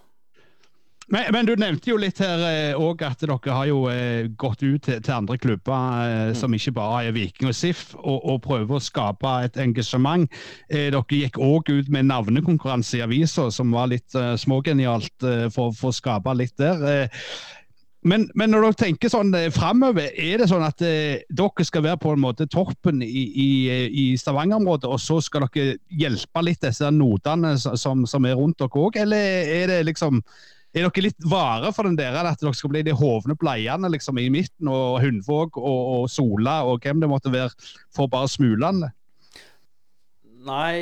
Men, 1.08 1.26
men, 1.34 1.48
du 1.48 1.56
nevnte 1.60 1.90
jo 1.90 1.98
litt 2.00 2.22
her 2.24 2.76
òg 2.80 3.02
at 3.04 3.24
dere 3.26 3.56
har 3.56 3.66
jo 3.68 3.80
eh, 3.92 4.30
gått 4.40 4.62
ut 4.64 4.84
til, 4.86 5.02
til 5.02 5.16
andre 5.16 5.36
klubber 5.42 6.04
eh, 6.06 6.28
mm. 6.30 6.36
som 6.40 6.54
ikke 6.56 6.76
bare 6.78 7.02
er 7.10 7.16
Viking 7.16 7.50
og 7.50 7.58
SIF, 7.58 7.82
og, 7.98 8.20
og 8.22 8.44
prøver 8.46 8.78
å 8.78 8.84
skape 8.84 9.34
et 9.48 9.60
engasjement. 9.60 10.30
Eh, 10.70 10.88
dere 10.94 11.18
gikk 11.18 11.42
òg 11.42 11.74
ut 11.74 11.90
med 11.92 12.08
navnekonkurranse 12.08 13.02
i 13.02 13.04
avisa, 13.04 13.50
som 13.52 13.74
var 13.76 13.92
litt 13.92 14.14
smågenialt 14.14 15.28
for, 15.52 15.74
for, 15.76 15.90
å 15.92 15.98
skape 15.98 16.38
litt 16.38 16.56
der. 16.62 17.10
Men, 18.02 18.24
men, 18.34 18.50
når 18.50 18.64
dere 18.66 18.78
tenker 18.80 19.12
sånn 19.14 19.30
eh, 19.38 19.52
framover, 19.54 20.08
er 20.18 20.42
det 20.42 20.48
sånn 20.50 20.66
at 20.66 20.82
eh, 20.86 21.22
dere 21.30 21.66
skal 21.68 21.84
være 21.86 22.00
på 22.02 22.16
en 22.16 22.24
måte 22.24 22.48
toppen 22.50 23.04
i, 23.06 23.26
i, 23.30 23.50
i 23.86 24.06
Stavanger-området, 24.18 24.90
og 24.90 24.98
så 25.02 25.20
skal 25.22 25.46
dere 25.46 25.78
hjelpe 26.02 26.42
litt 26.42 26.66
disse 26.66 26.90
notene 26.96 27.54
som, 27.62 28.08
som 28.10 28.26
er 28.26 28.40
rundt 28.40 28.58
dere 28.62 28.82
òg, 28.88 28.98
eller 29.04 29.54
er 29.54 29.70
det 29.70 29.84
liksom 29.92 30.24
er 30.72 30.88
dere 30.88 31.04
litt 31.04 31.28
vare 31.28 31.72
for 31.76 31.88
den 31.88 31.98
der 32.00 32.16
at 32.24 32.40
dere 32.40 32.56
skal 32.56 32.72
bli 32.72 32.84
de 32.88 32.96
hovne 32.96 33.36
bleiene 33.40 33.92
liksom, 33.92 34.20
i 34.22 34.30
midten, 34.32 34.70
og 34.72 35.02
Hundvåg 35.04 35.60
og, 35.60 35.82
og, 35.96 36.06
Sola 36.12 36.62
og 36.68 36.84
hvem 36.84 37.04
det 37.04 37.10
måtte 37.12 37.34
være, 37.34 37.52
for 37.94 38.12
bare 38.12 38.30
smulene? 38.32 38.92
Nei, 40.42 40.76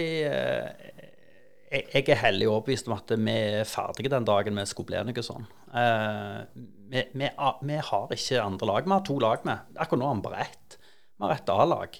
jeg, 1.70 1.84
jeg 1.94 2.06
er 2.06 2.22
hellig 2.22 2.48
overbevist 2.50 2.88
om 2.90 2.96
at 2.96 3.12
vi 3.18 3.34
er 3.34 3.68
ferdige 3.68 4.14
den 4.14 4.28
dagen 4.28 4.62
vi 4.62 4.68
skulle 4.70 4.94
bli 4.94 5.02
noe 5.10 5.26
sånn. 5.26 5.50
Uh, 5.74 6.46
vi, 6.90 7.04
vi, 7.14 7.28
vi, 7.28 7.82
har 7.90 8.16
ikke 8.16 8.44
andre 8.44 8.70
lag. 8.70 8.88
Vi 8.88 8.96
har 8.96 9.04
to 9.06 9.18
lag 9.22 9.44
med. 9.46 9.68
Akkurat 9.76 10.02
nå 10.02 10.08
har 10.10 10.18
vi 10.18 10.26
bare 10.30 10.46
ett. 10.48 10.80
Vi 10.80 11.26
har 11.26 11.36
ett 11.36 11.52
A-lag. 11.54 12.00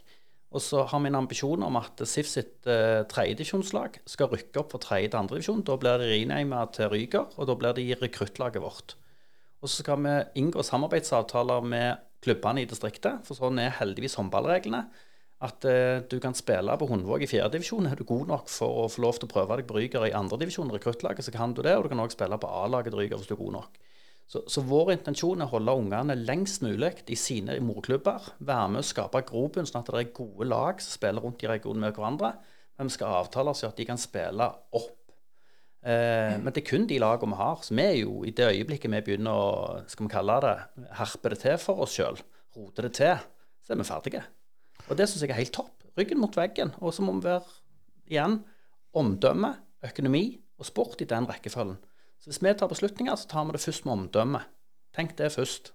Og 0.50 0.64
så 0.66 0.82
har 0.90 1.02
vi 1.04 1.12
en 1.12 1.20
ambisjon 1.20 1.62
om 1.62 1.76
at 1.78 2.02
SIF 2.10 2.30
sitt 2.30 2.70
eh, 2.70 3.04
tredjedivisjonslag 3.12 4.00
skal 4.10 4.32
rykke 4.32 4.64
opp 4.64 4.74
fra 4.74 4.82
tredje 4.82 5.12
til 5.12 5.20
andredivisjon. 5.20 5.62
Da 5.68 5.76
blir 5.78 6.02
det 6.02 6.10
renama 6.10 6.64
til 6.74 6.90
Ryger, 6.90 7.28
og 7.38 7.50
da 7.50 7.56
blir 7.60 7.78
det 7.78 8.00
rekruttlaget 8.02 8.64
vårt. 8.64 8.96
Og 9.62 9.70
så 9.70 9.84
skal 9.84 10.02
vi 10.02 10.16
inngå 10.42 10.64
samarbeidsavtaler 10.66 11.68
med 11.70 12.02
klubbene 12.26 12.64
i 12.64 12.70
distriktet, 12.70 13.22
for 13.28 13.38
sånn 13.38 13.62
er 13.62 13.78
heldigvis 13.78 14.18
håndballreglene. 14.18 14.88
At 15.46 15.64
eh, 15.70 16.02
du 16.10 16.18
kan 16.20 16.34
spille 16.36 16.74
på 16.82 16.88
Hundvåg 16.90 17.24
i 17.24 17.30
fjerdedivisjon. 17.30 17.88
Er 17.88 18.00
du 18.00 18.08
god 18.08 18.34
nok 18.34 18.50
for 18.52 18.82
å 18.82 18.90
få 18.92 19.06
lov 19.06 19.22
til 19.22 19.30
å 19.30 19.34
prøve 19.36 19.60
deg 19.60 19.70
på 19.70 19.78
Ryger 19.78 20.10
i 20.10 20.16
andredivisjon, 20.18 20.74
rekruttlaget, 20.74 21.30
så 21.30 21.36
kan 21.36 21.54
du 21.54 21.62
det. 21.62 21.78
Og 21.78 21.86
du 21.86 21.94
kan 21.94 22.02
òg 22.04 22.16
spille 22.16 22.42
på 22.42 22.50
A-laget 22.64 22.98
Ryger 22.98 23.22
hvis 23.22 23.30
du 23.30 23.38
er 23.38 23.44
god 23.46 23.60
nok. 23.62 23.80
Så, 24.30 24.44
så, 24.46 24.62
vår 24.62 24.92
intensjon 24.94 25.42
er 25.42 25.48
å 25.48 25.56
holde 25.56 25.74
ungene 25.80 26.14
lengst 26.20 26.62
mulig 26.62 26.92
i 27.10 27.18
sine 27.18 27.56
morklubber. 27.66 28.28
Være 28.46 28.68
med 28.76 28.84
å 28.84 28.86
skape 28.86 29.24
grobunn, 29.26 29.66
sånn 29.66 29.82
at 29.82 29.90
det 29.90 30.04
er 30.04 30.12
gode 30.14 30.46
lag 30.46 30.84
som 30.86 30.94
spiller 31.00 31.26
rundt 31.26 31.42
i 31.42 31.50
regionen 31.50 31.88
med 31.88 31.96
hverandre. 31.98 32.36
Men 32.78 32.92
vi 32.92 32.94
skal 32.94 33.24
avtale 33.24 33.56
oss 33.56 33.66
at 33.66 33.80
de 33.80 33.88
kan 33.90 33.98
spille 33.98 34.46
opp. 34.78 35.16
Eh, 35.82 36.36
men 36.38 36.54
det 36.54 36.62
er 36.62 36.68
kun 36.70 36.86
de 36.86 37.02
lagene 37.02 37.34
vi 37.34 37.42
har. 37.42 37.66
Så 37.66 37.74
vi 37.74 37.88
er 37.88 37.98
jo 38.04 38.22
i 38.22 38.36
det 38.38 38.52
øyeblikket 38.52 38.94
vi 38.94 39.02
begynner 39.10 39.34
å 39.34 39.50
skal 39.90 40.06
vi 40.06 40.14
kalle 40.14 40.38
det, 40.46 40.56
herpe 41.02 41.34
det 41.34 41.42
til 41.42 41.58
for 41.66 41.82
oss 41.88 41.98
sjøl, 41.98 42.22
rote 42.54 42.86
det 42.86 42.94
til, 43.02 43.26
så 43.66 43.74
er 43.74 43.82
vi 43.82 43.90
ferdige. 43.90 44.24
Og 44.92 44.94
det 45.00 45.10
syns 45.10 45.26
jeg 45.26 45.34
er 45.34 45.42
helt 45.42 45.58
topp. 45.58 45.90
Ryggen 45.98 46.22
mot 46.22 46.38
veggen. 46.38 46.78
Og 46.86 46.94
så 46.94 47.02
må 47.02 47.18
vi 47.18 47.26
være 47.26 47.50
igjen 48.14 48.44
omdømme, 48.94 49.56
økonomi 49.90 50.28
og 50.62 50.70
sport 50.70 51.02
i 51.02 51.10
den 51.10 51.26
rekkefølgen. 51.26 51.82
Så 52.20 52.32
hvis 52.32 52.42
vi 52.44 52.52
tar 52.54 52.68
beslutninger, 52.68 53.16
så 53.16 53.30
tar 53.32 53.46
vi 53.48 53.56
det 53.56 53.64
først 53.64 53.86
med 53.88 53.94
omdømme. 53.96 54.42
Tenk 54.96 55.16
det 55.18 55.32
først. 55.32 55.74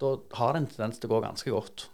da 0.00 0.16
har 0.36 0.52
det 0.52 0.60
en 0.60 0.66
tendens 0.66 0.98
til 1.00 1.08
å 1.08 1.14
gå 1.14 1.20
ganske 1.24 1.50
godt. 1.50 1.86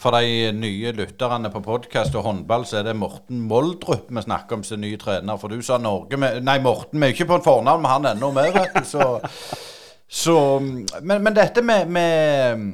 For 0.00 0.16
de 0.16 0.52
nye 0.56 0.92
lytterne 0.96 1.50
på 1.52 1.60
podkast 1.64 2.14
og 2.16 2.24
håndball, 2.24 2.64
så 2.68 2.78
er 2.78 2.86
det 2.86 2.94
Morten 2.96 3.42
Moldrup 3.48 4.08
vi 4.08 4.22
snakker 4.24 4.56
om 4.56 4.64
som 4.64 4.80
ny 4.80 4.94
trener. 4.96 5.36
For 5.40 5.52
du 5.52 5.60
sa 5.64 5.76
Norge 5.76 6.16
med 6.16 6.40
Nei, 6.44 6.58
Morten, 6.64 7.00
vi 7.00 7.10
er 7.10 7.12
ikke 7.12 7.28
på 7.28 7.36
en 7.36 7.44
fornavn 7.44 7.84
med 7.84 7.92
han 7.92 8.08
ennå 8.14 8.30
vi, 8.32 8.46
vet 8.56 8.72
du. 8.78 8.84
Så, 8.88 9.20
så 10.08 10.36
men, 10.60 11.18
men, 11.18 11.34
dette 11.36 11.60
med, 11.64 11.92
med 11.92 12.64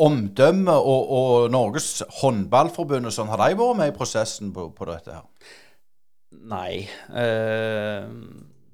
omdømme 0.00 0.72
og, 0.80 1.12
og, 1.20 1.50
Norges 1.52 2.02
håndballforbund 2.22 3.12
og 3.12 3.12
sånn, 3.12 3.28
har 3.32 3.44
de 3.44 3.60
vært 3.60 3.80
med 3.82 3.92
i 3.92 3.96
prosessen 3.96 4.54
på, 4.56 4.70
på 4.72 4.88
dette 4.88 5.18
her? 5.18 5.28
Nei, 6.30 6.86
eh, 7.10 8.06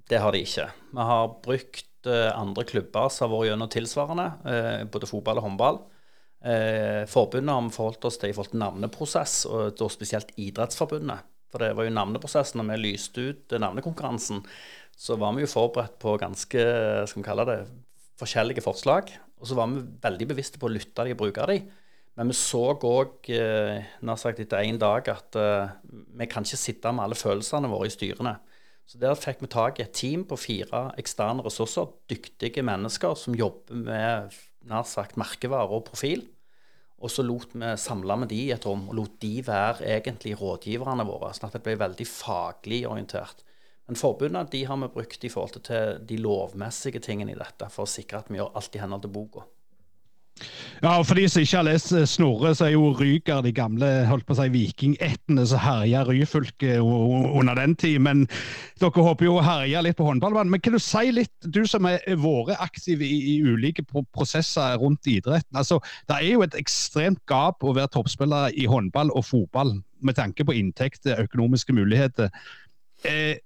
det 0.09 0.19
har 0.21 0.33
de 0.33 0.43
ikke. 0.45 0.67
Vi 0.93 1.05
har 1.11 1.31
brukt 1.45 2.09
eh, 2.09 2.31
andre 2.37 2.65
klubber 2.69 3.09
som 3.13 3.27
har 3.27 3.33
vært 3.33 3.51
gjennom 3.51 3.71
tilsvarende, 3.73 4.27
eh, 4.45 4.83
både 4.93 5.09
fotball 5.09 5.41
og 5.41 5.49
håndball. 5.51 5.85
Forbundet 7.11 7.51
har 7.51 7.63
vi 7.65 7.75
forholdt 7.75 8.05
oss 8.07 8.21
til 8.23 8.31
i 8.31 8.35
forhold 8.37 8.53
til 8.53 8.61
navneprosess, 8.61 9.33
og 9.51 9.73
da 9.81 9.89
spesielt 9.91 10.29
Idrettsforbundet. 10.39 11.25
For 11.51 11.65
det 11.65 11.73
var 11.75 11.89
jo 11.89 11.95
navneprosessen 11.97 12.61
når 12.61 12.69
vi 12.69 12.77
lyste 12.85 13.25
ut 13.33 13.55
navnekonkurransen. 13.59 14.45
Så 14.95 15.17
var 15.19 15.35
vi 15.35 15.43
jo 15.43 15.51
forberedt 15.51 15.97
på 15.99 16.15
ganske 16.21 16.63
skal 17.09 17.19
vi 17.19 17.27
kalle 17.27 17.49
det, 17.49 17.57
forskjellige 18.21 18.63
forslag. 18.63 19.11
Og 19.41 19.51
så 19.51 19.59
var 19.59 19.73
vi 19.73 19.83
veldig 20.05 20.29
bevisste 20.31 20.61
på 20.61 20.69
å 20.69 20.75
lytte 20.77 21.09
de 21.09 21.17
og 21.17 21.21
bruke 21.25 21.49
de. 21.51 21.59
Men 22.17 22.33
vi 22.33 22.37
så 22.39 22.63
òg 22.73 23.29
eh, 23.29 23.89
etter 24.01 24.63
én 24.63 24.79
dag 24.81 25.09
at 25.13 25.37
eh, 25.37 25.73
vi 26.17 26.29
kan 26.33 26.47
ikke 26.47 26.61
sitte 26.61 26.93
med 26.93 27.05
alle 27.05 27.19
følelsene 27.19 27.69
våre 27.69 27.91
i 27.91 27.93
styrene. 27.93 28.39
Så 28.87 29.01
der 29.03 29.19
fikk 29.19 29.43
vi 29.43 29.51
tak 29.51 29.81
i 29.81 29.85
et 29.85 29.97
team 29.99 30.23
på 30.25 30.39
fire 30.39 30.87
eksterne 30.97 31.45
ressurser, 31.45 31.91
dyktige 32.09 32.63
mennesker 32.65 33.17
som 33.19 33.37
jobber 33.37 33.83
med 33.83 34.37
nær 34.67 34.87
sagt 34.89 35.19
merkevare 35.21 35.75
og 35.75 35.85
profil. 35.91 36.23
Og 36.97 37.13
så 37.13 37.25
lot 37.27 37.53
vi 37.53 37.75
samle 37.77 38.17
med 38.23 38.31
de 38.33 38.39
i 38.47 38.53
et 38.55 38.65
rom, 38.65 38.87
og 38.89 38.97
lot 38.97 39.19
de 39.21 39.35
være 39.45 39.85
egentlig 39.99 40.39
rådgiverne 40.41 41.05
våre. 41.05 41.35
sånn 41.35 41.51
at 41.51 41.59
det 41.59 41.65
ble 41.67 41.77
veldig 41.83 42.07
faglig 42.09 42.87
orientert. 42.89 43.43
Men 43.87 44.01
forbundet 44.01 44.55
de 44.55 44.65
har 44.65 44.81
vi 44.81 44.89
brukt 44.95 45.25
i 45.25 45.31
forhold 45.31 45.61
til 45.69 46.01
de 46.07 46.17
lovmessige 46.17 47.03
tingene 47.05 47.35
i 47.35 47.39
dette, 47.39 47.69
for 47.71 47.85
å 47.85 47.91
sikre 47.91 48.23
at 48.23 48.33
vi 48.33 48.41
gjør 48.41 48.57
alt 48.57 48.75
i 48.75 48.83
henhold 48.83 49.05
til 49.05 49.13
boka. 49.13 49.45
Ja, 50.83 50.99
og 50.99 51.07
For 51.09 51.17
de 51.17 51.25
som 51.31 51.41
ikke 51.41 51.57
har 51.57 51.67
lest 51.71 51.93
eh, 51.97 52.05
Snorre, 52.09 52.53
så 52.57 52.67
er 52.67 52.75
jo 52.75 52.91
Ryger 52.97 53.41
de 53.45 53.53
gamle 53.57 53.89
holdt 54.11 54.27
på 54.29 54.35
å 54.35 54.39
si, 54.41 54.49
vikingættene 54.53 55.47
som 55.49 55.63
herja 55.63 56.03
Ryfylke 56.05 56.77
under 56.83 57.57
den 57.57 57.77
tid. 57.81 57.97
Men 58.05 58.27
dere 58.83 59.07
håper 59.07 59.29
jo 59.29 59.39
å 59.39 59.45
herje 59.47 59.83
litt 59.87 59.97
på 59.97 60.07
håndballbanen. 60.09 60.53
Men 60.53 60.63
kan 60.65 60.77
du 60.77 60.83
si 60.83 61.09
litt, 61.15 61.33
du 61.41 61.63
som 61.69 61.89
har 61.89 62.03
vært 62.05 62.61
aktiv 62.61 63.05
i, 63.05 63.13
i, 63.33 63.39
ulike 63.47 63.87
prosesser 63.89 64.77
rundt 64.83 65.09
idretten. 65.09 65.57
altså, 65.57 65.81
Det 66.09 66.19
er 66.19 66.29
jo 66.35 66.45
et 66.45 66.59
ekstremt 66.61 67.23
gap 67.31 67.65
å 67.65 67.75
være 67.77 67.95
toppspiller 67.97 68.53
i 68.53 68.69
håndball 68.69 69.15
og 69.17 69.25
fotball 69.25 69.79
med 70.05 70.19
tanke 70.19 70.45
på 70.45 70.55
inntekter, 70.59 71.25
økonomiske 71.25 71.73
muligheter. 71.73 72.29
Eh, 73.05 73.41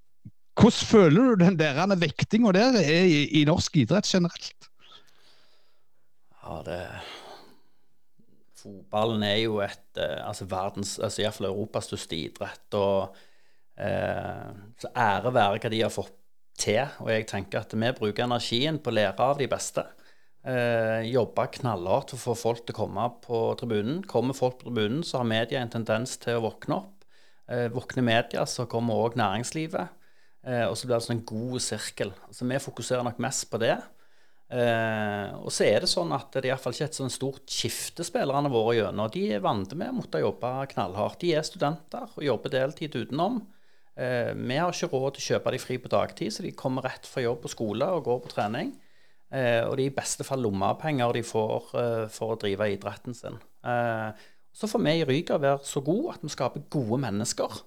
hvordan 0.59 0.89
føler 0.91 1.31
du 1.31 1.45
den 1.45 1.61
der 1.61 1.79
vektinga 1.97 2.53
der 2.53 2.81
er 2.83 3.07
i, 3.07 3.23
i 3.41 3.45
norsk 3.49 3.79
idrett 3.81 4.09
generelt? 4.11 4.70
Ja, 6.41 6.61
det 6.67 6.81
Fotballen 8.61 9.23
er 9.25 9.39
jo 9.41 9.61
et 9.65 9.99
eh, 10.01 10.19
altså 10.21 10.45
verdens, 10.51 10.99
altså 11.01 11.23
iallfall 11.23 11.49
Europas 11.49 11.87
største 11.89 12.17
idrett. 12.19 12.77
og 12.77 13.17
eh, 13.81 14.51
Så 14.81 14.91
ære 14.93 15.33
være 15.33 15.63
hva 15.63 15.71
de 15.73 15.81
har 15.81 15.95
fått 15.95 16.13
til. 16.61 16.83
Og 17.01 17.09
jeg 17.13 17.27
tenker 17.31 17.63
at 17.63 17.73
vi 17.73 17.93
bruker 17.97 18.27
energien 18.27 18.81
på 18.83 18.93
å 18.93 18.97
lære 18.99 19.31
av 19.31 19.41
de 19.41 19.49
beste. 19.49 19.87
Eh, 20.41 21.07
jobbe 21.09 21.47
knallhardt 21.57 22.13
for 22.15 22.19
å 22.19 22.37
få 22.37 22.37
folk 22.43 22.67
til 22.67 22.77
å 22.77 22.81
komme 22.83 23.07
på 23.25 23.41
tribunen. 23.61 24.03
Kommer 24.09 24.37
folk 24.37 24.61
på 24.61 24.69
tribunen, 24.69 25.05
så 25.05 25.21
har 25.21 25.29
media 25.29 25.63
en 25.63 25.73
tendens 25.73 26.17
til 26.21 26.39
å 26.39 26.45
våkne 26.49 26.77
opp. 26.83 27.09
Eh, 27.51 27.69
våkner 27.73 28.07
media, 28.07 28.45
så 28.47 28.69
kommer 28.71 29.01
òg 29.07 29.17
næringslivet. 29.21 29.97
Eh, 30.45 30.67
og 30.67 30.77
så 30.77 30.89
blir 30.89 30.97
det 30.97 31.07
sånn 31.07 31.19
en 31.19 31.27
god 31.29 31.65
sirkel. 31.65 32.13
Så 32.33 32.49
vi 32.49 32.61
fokuserer 32.61 33.05
nok 33.05 33.21
mest 33.25 33.49
på 33.53 33.61
det. 33.61 33.77
Eh, 34.51 35.31
og 35.39 35.53
så 35.55 35.69
er 35.69 35.85
det 35.85 35.91
sånn 35.93 36.11
at 36.17 36.33
det 36.35 36.43
er 36.43 36.49
iallfall 36.51 36.75
ikke 36.75 36.89
et 36.89 36.99
sånn 36.99 37.13
stort 37.13 37.45
skifte 37.51 38.03
spillerne 38.07 38.51
våre 38.51 38.81
gjennom. 38.81 39.11
De 39.15 39.23
er 39.37 39.45
vant 39.45 39.75
med 39.79 39.93
å 39.93 39.99
måtte 40.01 40.23
jobbe 40.23 40.51
knallhardt. 40.73 41.21
De 41.23 41.33
er 41.39 41.47
studenter 41.47 42.11
og 42.17 42.27
jobber 42.27 42.55
deltid 42.57 42.99
utenom. 42.99 43.41
Eh, 43.95 44.33
vi 44.35 44.59
har 44.59 44.75
ikke 44.75 44.91
råd 44.91 45.17
til 45.17 45.23
å 45.23 45.29
kjøpe 45.35 45.55
de 45.55 45.63
fri 45.63 45.79
på 45.83 45.93
dagtid, 45.93 46.35
så 46.35 46.47
de 46.47 46.55
kommer 46.57 46.89
rett 46.89 47.07
fra 47.07 47.23
jobb 47.23 47.45
på 47.45 47.53
skole 47.53 47.91
og 47.95 48.07
går 48.09 48.23
på 48.25 48.33
trening. 48.35 48.75
Eh, 49.31 49.63
og 49.63 49.77
det 49.79 49.87
er 49.87 49.93
i 49.93 49.99
beste 50.01 50.27
fall 50.27 50.43
lommepenger 50.43 51.15
de 51.15 51.23
får 51.27 51.71
eh, 51.79 52.07
for 52.11 52.35
å 52.35 52.41
drive 52.41 52.73
idretten 52.73 53.15
sin. 53.15 53.39
Eh, 53.63 54.11
så 54.51 54.67
får 54.67 54.83
vi 54.83 54.95
i 54.99 55.07
Ryga 55.07 55.39
være 55.39 55.63
så 55.67 55.83
gode 55.87 56.17
at 56.17 56.25
vi 56.27 56.33
skaper 56.35 56.67
gode 56.75 56.99
mennesker 57.05 57.61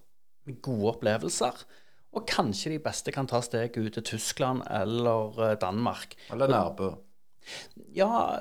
med 0.50 0.60
gode 0.66 0.98
opplevelser. 0.98 1.64
Og 2.14 2.28
kanskje 2.30 2.76
de 2.76 2.84
beste 2.84 3.14
kan 3.14 3.28
ta 3.30 3.42
steget 3.42 3.78
ut 3.78 3.98
til 3.98 4.06
Tyskland 4.14 4.62
eller 4.70 5.40
eh, 5.42 5.58
Danmark. 5.62 6.14
Eller 6.32 6.52
Nærbø. 6.52 6.94
Ja 7.96 8.40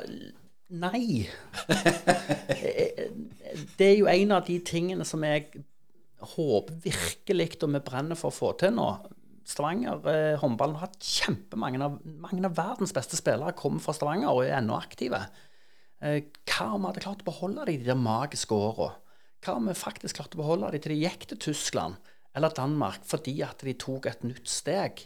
Nei. 0.73 1.29
det 3.79 3.87
er 3.87 3.99
jo 3.99 4.09
en 4.09 4.33
av 4.33 4.47
de 4.47 4.57
tingene 4.65 5.05
som 5.05 5.25
jeg 5.27 5.51
håper 6.33 6.79
virkelig 6.87 7.49
og 7.59 7.75
vi 7.75 7.83
brenner 7.85 8.17
for 8.17 8.33
å 8.33 8.37
få 8.37 8.53
til 8.61 8.73
nå. 8.79 8.89
Stavanger 9.49 10.07
eh, 10.09 10.39
håndballen 10.41 10.79
har 10.79 10.87
hatt 10.87 11.05
kjempemange 11.05 11.83
av, 11.83 11.99
mange 12.23 12.47
av 12.47 12.57
verdens 12.57 12.95
beste 12.97 13.19
spillere 13.19 13.57
kommer 13.59 13.83
fra 13.85 13.95
Stavanger 13.97 14.31
og 14.31 14.47
er 14.47 14.57
ennå 14.61 14.79
aktive. 14.79 15.21
Eh, 16.01 16.23
hva 16.49 16.71
om 16.73 16.87
vi 16.87 16.93
hadde 16.93 17.05
klart 17.05 17.25
å 17.27 17.29
beholde 17.29 17.67
de, 17.69 17.77
de 17.83 17.91
der 17.91 17.99
magiske 17.99 18.57
åra? 18.57 18.93
Hva 19.43 19.59
om 19.59 19.69
vi 19.69 19.77
faktisk 19.77 20.21
klarte 20.21 20.39
å 20.39 20.45
beholde 20.45 20.71
de 20.73 20.81
til 20.81 20.95
de 20.95 21.03
gikk 21.03 21.27
til 21.31 21.43
Tyskland? 21.51 22.12
Eller 22.37 22.55
Danmark 22.57 23.07
fordi 23.09 23.41
at 23.45 23.65
de 23.65 23.75
tok 23.79 24.09
et 24.11 24.25
nytt 24.27 24.49
steg. 24.51 25.05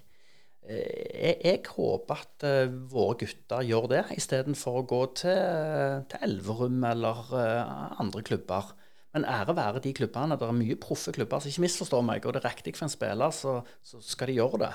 Eh, 0.67 1.13
jeg, 1.15 1.37
jeg 1.45 1.61
håper 1.77 2.23
at 2.23 2.47
uh, 2.47 2.73
våre 2.91 3.21
gutter 3.23 3.67
gjør 3.67 3.91
det, 3.93 4.03
istedenfor 4.17 4.81
å 4.81 4.89
gå 4.89 5.03
til, 5.23 6.03
til 6.11 6.27
Elverum 6.27 6.83
eller 6.87 7.23
uh, 7.35 8.01
andre 8.03 8.25
klubber. 8.27 8.73
Men 9.15 9.25
ære 9.33 9.57
være 9.57 9.81
de 9.85 9.95
klubbene. 9.97 10.37
Det 10.37 10.45
er 10.45 10.57
mye 10.57 10.79
proffe 10.81 11.15
klubber. 11.15 11.41
så 11.41 11.49
ikke 11.49 11.65
misforstår 11.65 12.03
meg. 12.05 12.27
Og 12.27 12.35
det 12.37 12.43
er 12.43 12.51
riktig 12.51 12.75
for 12.77 12.85
en 12.85 12.93
spiller, 12.93 13.33
så, 13.33 13.61
så 13.81 14.03
skal 14.05 14.29
de 14.29 14.37
gjøre 14.37 14.61
det. 14.67 14.73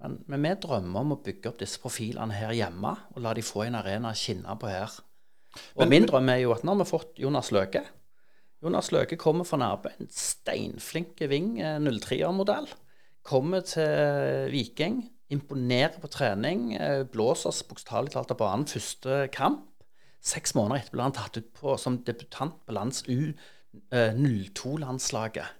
Men, 0.00 0.18
men, 0.28 0.42
vi 0.44 0.52
drømmer 0.60 1.00
om 1.00 1.14
å 1.14 1.22
bygge 1.24 1.48
opp 1.48 1.62
disse 1.62 1.80
profilene 1.80 2.36
her 2.36 2.52
hjemme, 2.56 2.92
og 3.14 3.24
la 3.24 3.32
de 3.36 3.44
få 3.44 3.64
en 3.66 3.78
arena 3.80 4.12
å 4.12 4.18
skinne 4.18 4.56
på 4.60 4.68
her. 4.68 4.98
Og 5.78 5.84
men, 5.84 5.94
min 5.94 6.08
drøm 6.08 6.28
er 6.32 6.42
jo 6.42 6.52
at 6.54 6.64
vi 6.64 6.72
har 6.72 6.88
fått 6.88 7.18
Jonas 7.20 7.50
Løke 7.56 7.82
Jonas 8.60 8.90
Løke 8.92 9.16
kommer 9.16 9.46
fra 9.48 9.56
Nærbø, 9.56 9.88
en 10.00 10.08
steinflink 10.12 11.20
Ving 11.30 11.54
03-er-modell. 11.60 12.68
Kommer 13.24 13.60
til 13.64 14.50
Viking, 14.52 15.10
imponerer 15.32 15.96
på 16.00 16.08
trening, 16.12 16.74
eh, 16.76 17.04
blåser 17.08 17.64
bokstavelig 17.68 18.12
talt 18.12 18.30
av 18.34 18.38
banen 18.40 18.66
første 18.68 19.28
kamp. 19.32 19.64
Seks 20.20 20.54
måneder 20.54 20.80
etterpå 20.82 20.96
ble 20.98 21.02
han 21.06 21.12
tatt 21.16 21.36
ut 21.38 21.52
på, 21.56 21.76
som 21.80 22.04
debutant 22.04 22.54
på 22.66 22.72
lands 22.76 22.98
U02-landslaget. 23.08 25.46
Eh, 25.46 25.50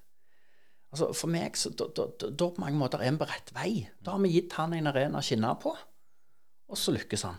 altså 0.92 1.06
For 1.16 1.28
meg 1.32 1.56
så 1.56 1.68
da, 1.70 1.84
da, 1.96 2.04
da, 2.28 2.50
på 2.50 2.60
mange 2.60 2.76
måter 2.76 3.00
er 3.00 3.10
vi 3.14 3.18
på 3.22 3.30
rett 3.30 3.50
vei. 3.56 3.88
Da 4.02 4.10
har 4.16 4.20
vi 4.20 4.34
gitt 4.34 4.52
han 4.58 4.74
en 4.76 4.90
arena 4.92 5.18
å 5.22 5.24
skinne 5.24 5.54
på, 5.62 5.72
og 6.68 6.76
så 6.76 6.92
lykkes 6.92 7.22
han. 7.24 7.38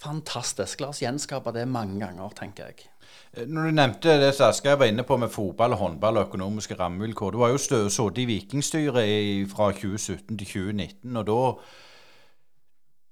Fantastisk. 0.00 0.80
La 0.80 0.88
oss 0.88 1.02
gjenskape 1.02 1.52
det 1.52 1.68
mange 1.68 2.00
ganger, 2.00 2.28
tenker 2.36 2.64
jeg. 2.70 2.93
Eh, 3.36 3.46
når 3.46 3.62
du 3.68 3.78
nevnte 3.78 4.18
det 4.20 4.32
som 4.34 4.48
Asgeir 4.48 4.76
var 4.80 4.90
inne 4.90 5.04
på 5.06 5.16
med 5.20 5.32
fotball, 5.32 5.76
håndball 5.80 6.20
og 6.20 6.28
økonomiske 6.28 6.78
rammevilkår. 6.80 7.30
Du 7.30 7.38
var 7.38 7.54
jo 7.54 7.58
sittet 7.58 8.22
i 8.22 8.28
Vikingstyret 8.30 9.50
fra 9.50 9.72
2017 9.72 10.38
til 10.38 10.46
2019. 10.46 11.16
og 11.16 11.26
da 11.26 11.40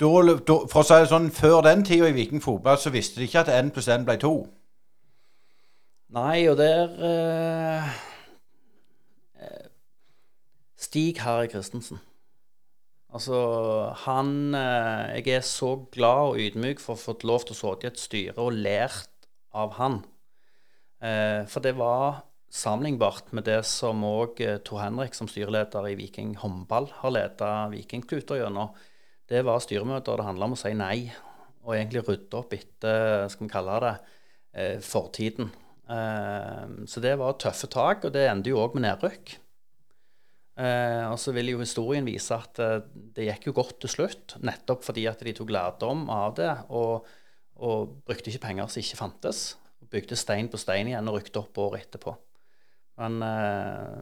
da, 0.02 0.08
da, 0.48 0.54
for 0.66 0.82
å 0.82 0.86
si 0.86 0.96
det 0.98 1.10
sånn, 1.12 1.28
Før 1.30 1.60
den 1.62 1.84
tida 1.86 2.08
i 2.10 2.16
Viking 2.16 2.42
fotball 2.42 2.78
så 2.80 2.90
visste 2.90 3.20
de 3.20 3.28
ikke 3.28 3.44
at 3.44 3.52
én 3.54 3.70
pluss 3.70 3.90
én 3.92 4.06
ble 4.08 4.16
to. 4.18 4.32
Nei, 6.12 6.48
og 6.50 6.58
der 6.58 6.90
eh, 7.08 7.92
Stig 10.76 11.22
Harry 11.22 11.48
Christensen. 11.48 12.00
Altså, 13.12 13.38
han 14.06 14.54
eh, 14.56 15.20
Jeg 15.20 15.36
er 15.36 15.46
så 15.46 15.76
glad 15.92 16.32
og 16.32 16.40
ydmyk 16.40 16.80
for 16.80 16.96
å 16.96 17.00
fått 17.00 17.24
lov 17.28 17.46
til 17.46 17.54
å 17.54 17.60
sitte 17.60 17.86
i 17.86 17.92
et 17.92 18.00
styre 18.00 18.44
og 18.44 18.58
lært 18.66 19.11
av 19.58 19.74
han. 19.78 20.00
Eh, 21.02 21.42
for 21.50 21.64
det 21.64 21.74
var 21.78 22.22
sammenlignbart 22.52 23.32
med 23.32 23.46
det 23.48 23.62
som 23.68 24.04
òg 24.06 24.40
eh, 24.44 24.58
Tor 24.64 24.82
Henrik 24.84 25.16
som 25.16 25.28
styreleder 25.30 25.88
i 25.90 25.96
Viking 25.98 26.34
håndball 26.40 26.90
har 27.00 27.14
leda 27.14 27.50
Vikingkluter 27.72 28.42
gjennom. 28.42 28.72
Det 29.28 29.44
var 29.46 29.62
styremøter 29.64 30.20
det 30.20 30.26
handla 30.26 30.48
om 30.50 30.56
å 30.56 30.60
si 30.60 30.74
nei, 30.76 31.06
og 31.62 31.76
egentlig 31.76 32.04
rydde 32.08 32.38
opp 32.40 32.52
etter 32.56 33.28
skal 33.32 33.46
vi 33.46 33.52
kalle 33.52 33.78
det, 33.84 33.94
eh, 34.52 34.78
fortiden. 34.84 35.52
Eh, 35.88 36.66
så 36.86 37.00
det 37.00 37.16
var 37.20 37.38
tøffe 37.40 37.70
tak, 37.72 38.04
og 38.04 38.12
det 38.12 38.28
endte 38.28 38.52
jo 38.52 38.60
òg 38.60 38.76
med 38.76 38.86
nedrykk. 38.88 39.38
Eh, 40.52 41.06
og 41.08 41.16
så 41.16 41.32
vil 41.32 41.54
jo 41.54 41.62
historien 41.62 42.04
vise 42.04 42.36
at 42.36 42.60
eh, 42.60 42.84
det 43.16 43.30
gikk 43.30 43.48
jo 43.48 43.56
godt 43.56 43.78
til 43.80 43.92
slutt, 43.94 44.36
nettopp 44.44 44.84
fordi 44.84 45.06
at 45.08 45.22
de 45.24 45.32
tok 45.32 45.52
lærdom 45.54 46.04
av 46.12 46.34
det 46.36 46.50
og, 46.68 47.08
og 47.62 47.98
brukte 48.06 48.32
ikke 48.32 48.46
penger 48.48 48.70
som 48.70 48.82
ikke 48.82 48.98
fantes. 48.98 49.42
Bygde 49.92 50.18
stein 50.18 50.50
på 50.50 50.60
stein 50.60 50.90
igjen 50.90 51.08
og 51.10 51.18
rykte 51.18 51.42
opp 51.42 51.58
året 51.62 51.86
etterpå. 51.86 52.14
Men 53.00 53.22
eh, 53.26 54.00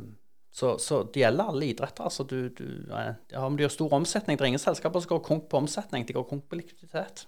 så, 0.52 0.74
så, 0.82 1.02
det 1.14 1.22
gjelder 1.22 1.52
alle 1.52 1.68
idretter. 1.70 2.04
altså 2.04 2.24
du, 2.26 2.48
du, 2.48 2.64
ja, 2.90 3.44
Om 3.44 3.56
du 3.56 3.62
gjør 3.62 3.76
stor 3.76 3.92
omsetning 4.00 4.38
Det 4.38 4.44
er 4.44 4.50
ingen 4.50 4.62
selskaper 4.62 5.02
som 5.02 5.12
går 5.12 5.22
konk 5.28 5.46
på 5.50 5.60
omsetning, 5.62 6.06
de 6.06 6.16
går 6.16 6.26
konk 6.26 6.48
på 6.50 6.58
likviditet. 6.58 7.26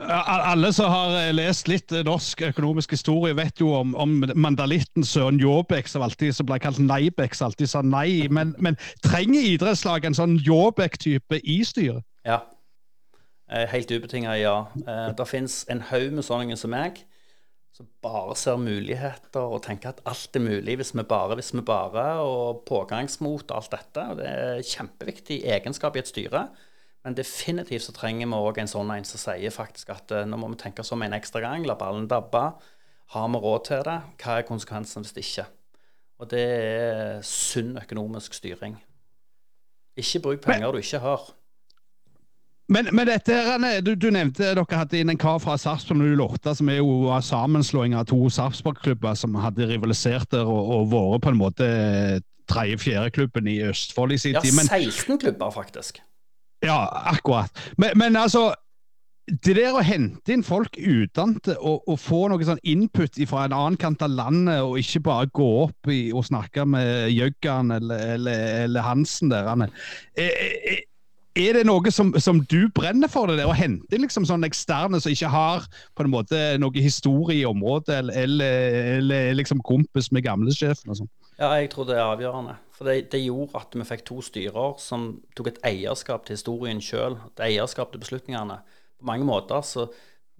Alle 0.00 0.70
som 0.72 0.88
har 0.88 1.18
eh, 1.18 1.34
lest 1.36 1.68
litt 1.68 1.92
norsk 2.06 2.40
økonomisk 2.48 2.94
historie, 2.96 3.36
vet 3.36 3.60
jo 3.60 3.74
om, 3.76 3.92
om 4.00 4.22
mandalitten 4.34 5.04
Søren 5.04 5.40
Jåbek, 5.40 5.90
som 5.90 6.04
alltid 6.06 6.32
som 6.32 6.48
ble 6.48 6.56
kalt 6.64 6.80
Neibek, 6.80 7.36
som 7.36 7.50
alltid 7.50 7.68
sa 7.68 7.82
nei. 7.84 8.24
Men, 8.32 8.54
men 8.56 8.80
trenger 9.04 9.44
idrettslag 9.52 10.08
en 10.08 10.16
sånn 10.16 10.38
Jåbek-type 10.40 11.42
i 11.44 11.60
styret? 11.68 12.06
Ja. 12.24 12.40
Eh, 13.52 13.68
helt 13.68 13.90
ubetinga 13.90 14.36
ja. 14.40 14.56
Eh, 14.86 15.08
det 15.16 15.28
fins 15.28 15.62
en 15.68 15.82
haug 15.90 16.14
med 16.16 16.24
sånne 16.24 16.56
som 16.56 16.72
meg, 16.72 17.02
som 17.76 17.88
bare 18.04 18.34
ser 18.36 18.60
muligheter 18.60 19.44
og 19.44 19.62
tenker 19.66 19.92
at 19.92 20.00
alt 20.08 20.36
er 20.36 20.44
mulig 20.44 20.78
hvis 20.80 20.92
vi 20.96 21.04
bare, 21.08 21.36
hvis 21.36 21.52
vi 21.52 21.64
bare, 21.64 22.04
og 22.24 22.62
pågangsmot 22.68 23.50
og 23.50 23.56
alt 23.58 23.74
dette. 23.74 24.04
Og 24.12 24.20
det 24.20 24.28
er 24.28 24.68
kjempeviktig 24.68 25.42
egenskap 25.56 25.96
i 25.96 26.02
et 26.02 26.08
styre. 26.08 26.46
Men 27.04 27.16
definitivt 27.18 27.88
så 27.88 27.94
trenger 27.96 28.30
vi 28.30 28.38
òg 28.38 28.60
en 28.62 28.70
sånn 28.70 28.92
en 28.94 29.08
som 29.08 29.20
sier 29.20 29.52
faktisk 29.52 29.90
at 29.90 30.12
uh, 30.14 30.22
nå 30.28 30.38
må 30.38 30.52
vi 30.52 30.60
tenke 30.60 30.84
oss 30.84 30.92
om 30.94 31.02
en 31.02 31.16
ekstra 31.16 31.42
gang, 31.42 31.64
la 31.66 31.74
ballen 31.74 32.06
dabbe. 32.08 32.44
Har 33.12 33.32
vi 33.32 33.40
råd 33.42 33.64
til 33.66 33.82
det? 33.88 33.98
Hva 34.22 34.38
er 34.38 34.46
konsekvensen 34.46 35.02
hvis 35.02 35.16
det 35.16 35.26
ikke? 35.26 35.48
Og 36.22 36.30
det 36.30 36.44
er 36.46 37.24
sunn 37.26 37.74
økonomisk 37.80 38.36
styring. 38.38 38.76
Ikke 39.98 40.22
bruk 40.22 40.44
penger 40.44 40.70
du 40.70 40.78
ikke 40.78 41.02
har. 41.02 41.26
Men, 42.70 42.88
men 42.94 43.08
dette, 43.08 43.34
du, 43.84 43.94
du, 43.98 44.08
nevnte 44.14 44.52
dere 44.54 44.78
hadde 44.78 45.00
inn 45.00 45.10
en 45.12 45.18
kar 45.20 45.40
fra 45.42 45.56
Sarpsborg 45.60 46.14
08, 46.14 46.54
som 46.60 46.70
er 46.70 46.78
jo 46.78 47.10
sammenslåing 47.26 47.96
av 47.98 48.06
to 48.08 48.20
Sarpsborg-klubber 48.32 49.18
som 49.18 49.34
hadde 49.42 49.66
rivalisert 49.68 50.30
der 50.32 50.46
og, 50.46 50.70
og 50.76 50.92
vært 50.92 51.26
på 51.26 51.34
en 51.34 51.40
måte 51.42 51.68
tredje-fjerde-klubben 52.52 53.50
i 53.50 53.60
Østfold 53.66 54.14
i 54.14 54.20
sin 54.22 54.38
tid. 54.40 54.54
Ja, 54.54 54.66
16 54.78 55.18
klubber, 55.18 55.50
faktisk. 55.54 56.00
Ja, 56.62 56.86
akkurat. 57.10 57.50
Men, 57.76 57.98
men, 57.98 58.16
altså 58.16 58.52
det 59.30 59.54
der 59.54 59.76
å 59.76 59.82
hente 59.86 60.34
inn 60.34 60.42
folk 60.44 60.74
utdannede 60.76 61.54
og, 61.60 61.84
og, 61.86 61.98
få 62.02 62.24
noe 62.30 62.42
sånn 62.46 62.62
input 62.66 63.20
fra 63.30 63.46
en 63.46 63.54
annen 63.54 63.78
kant 63.80 64.02
av 64.02 64.10
landet, 64.10 64.62
og 64.66 64.80
ikke 64.80 65.04
bare 65.06 65.30
gå 65.34 65.50
opp 65.62 65.90
i, 65.92 66.00
og 66.10 66.26
snakke 66.26 66.66
med 66.66 67.12
Jøggan 67.14 67.70
eller, 67.78 68.02
eller, 68.16 68.42
eller, 68.64 68.86
Hansen 68.86 69.30
der 69.30 69.46
er, 69.52 69.68
er, 70.18 70.82
er, 71.38 71.56
det 71.56 71.64
noe 71.68 71.92
som, 71.94 72.12
som, 72.20 72.40
du 72.48 72.68
brenner 72.74 73.10
for, 73.10 73.30
det 73.30 73.38
der, 73.40 73.50
å 73.50 73.56
hente 73.56 73.98
liksom 74.00 74.26
sånne 74.28 74.50
eksterne 74.50 75.00
som 75.00 75.12
ikke 75.12 75.30
har 75.32 75.66
på 75.96 76.04
en 76.04 76.12
måte 76.12 76.40
noe 76.60 76.84
historie 76.84 77.40
i 77.40 77.48
området, 77.48 78.02
eller, 78.02 78.18
eller, 78.26 78.76
eller 78.98 79.34
liksom 79.38 79.62
kompis 79.64 80.10
med 80.12 80.26
gamlesjefen 80.26 80.92
og 80.92 81.02
sånn? 81.02 81.12
Ja, 81.40 81.48
jeg 81.58 81.72
tror 81.72 81.88
det 81.88 81.96
er 81.96 82.04
avgjørende. 82.04 82.54
For 82.76 82.88
det, 82.88 83.08
det, 83.12 83.22
gjorde 83.24 83.60
at 83.62 83.74
vi 83.74 83.88
fikk 83.88 84.04
to 84.08 84.20
styrer 84.24 84.78
som 84.82 85.08
tok 85.36 85.52
et 85.52 85.60
eierskap 85.72 86.26
til 86.26 86.36
historien 86.36 86.80
sjøl. 86.84 87.16
Et 87.32 87.44
eierskap 87.48 87.92
til 87.92 88.02
beslutningene. 88.02 88.60
På 89.00 89.08
mange 89.08 89.26
måter 89.26 89.64
så 89.66 89.88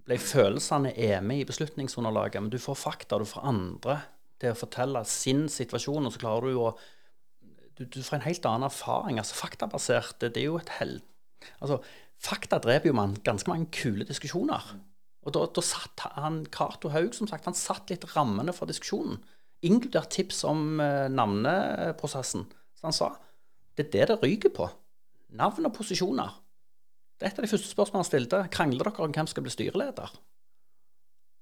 ble 0.03 0.17
følelsene 0.19 0.93
med 1.23 1.41
i 1.41 1.47
beslutningsunderlaget, 1.47 2.41
men 2.43 2.51
du 2.51 2.59
får 2.61 2.79
fakta, 2.79 3.19
du 3.19 3.27
får 3.27 3.47
andre 3.49 3.97
til 4.41 4.51
å 4.51 4.59
fortelle 4.59 5.03
sin 5.07 5.45
situasjon, 5.51 6.05
og 6.05 6.13
så 6.13 6.21
klarer 6.21 6.51
du 6.51 6.59
å 6.59 6.73
Du, 7.77 7.85
du 7.85 7.99
får 8.03 8.19
en 8.19 8.27
helt 8.27 8.45
annen 8.45 8.67
erfaring. 8.69 9.19
Altså 9.21 9.37
faktabasert, 9.39 10.19
det, 10.21 10.33
det 10.35 10.43
er 10.43 10.51
jo 10.51 10.61
et 10.61 10.73
hell... 10.79 10.99
Altså, 11.59 11.81
fakta 12.23 12.61
dreper 12.63 12.91
jo 12.91 12.95
man 12.95 13.17
ganske 13.25 13.49
mange 13.51 13.67
kule 13.75 14.05
diskusjoner. 14.07 14.73
Og 15.23 15.35
da, 15.35 15.43
da 15.55 15.63
satt 15.63 16.05
han 16.15 16.43
Cato 16.53 16.91
Haug, 16.93 17.11
som 17.15 17.27
sagt, 17.27 17.47
han 17.49 17.57
satt 17.57 17.91
litt 17.91 18.05
rammene 18.15 18.55
for 18.55 18.69
diskusjonen 18.69 19.19
inkludert 19.63 20.11
tips 20.11 20.43
om 20.43 20.79
eh, 20.83 21.09
navneprosessen. 21.11 22.45
Så 22.75 22.87
han 22.87 22.95
sa 22.95 23.13
det 23.73 23.87
er 23.87 23.93
det 23.93 24.07
det 24.11 24.19
ryker 24.21 24.51
på. 24.53 24.67
Navn 25.33 25.65
og 25.65 25.73
posisjoner. 25.73 26.35
Det 27.17 27.25
er 27.25 27.31
et 27.31 27.39
av 27.39 27.45
de 27.45 27.49
første 27.49 27.71
spørsmålene 27.71 28.03
han 28.03 28.09
stilte. 28.09 28.41
Krangler 28.53 28.85
dere 28.85 29.07
om 29.07 29.15
hvem 29.15 29.29
skal 29.31 29.45
bli 29.45 29.53
styreleder? 29.53 30.13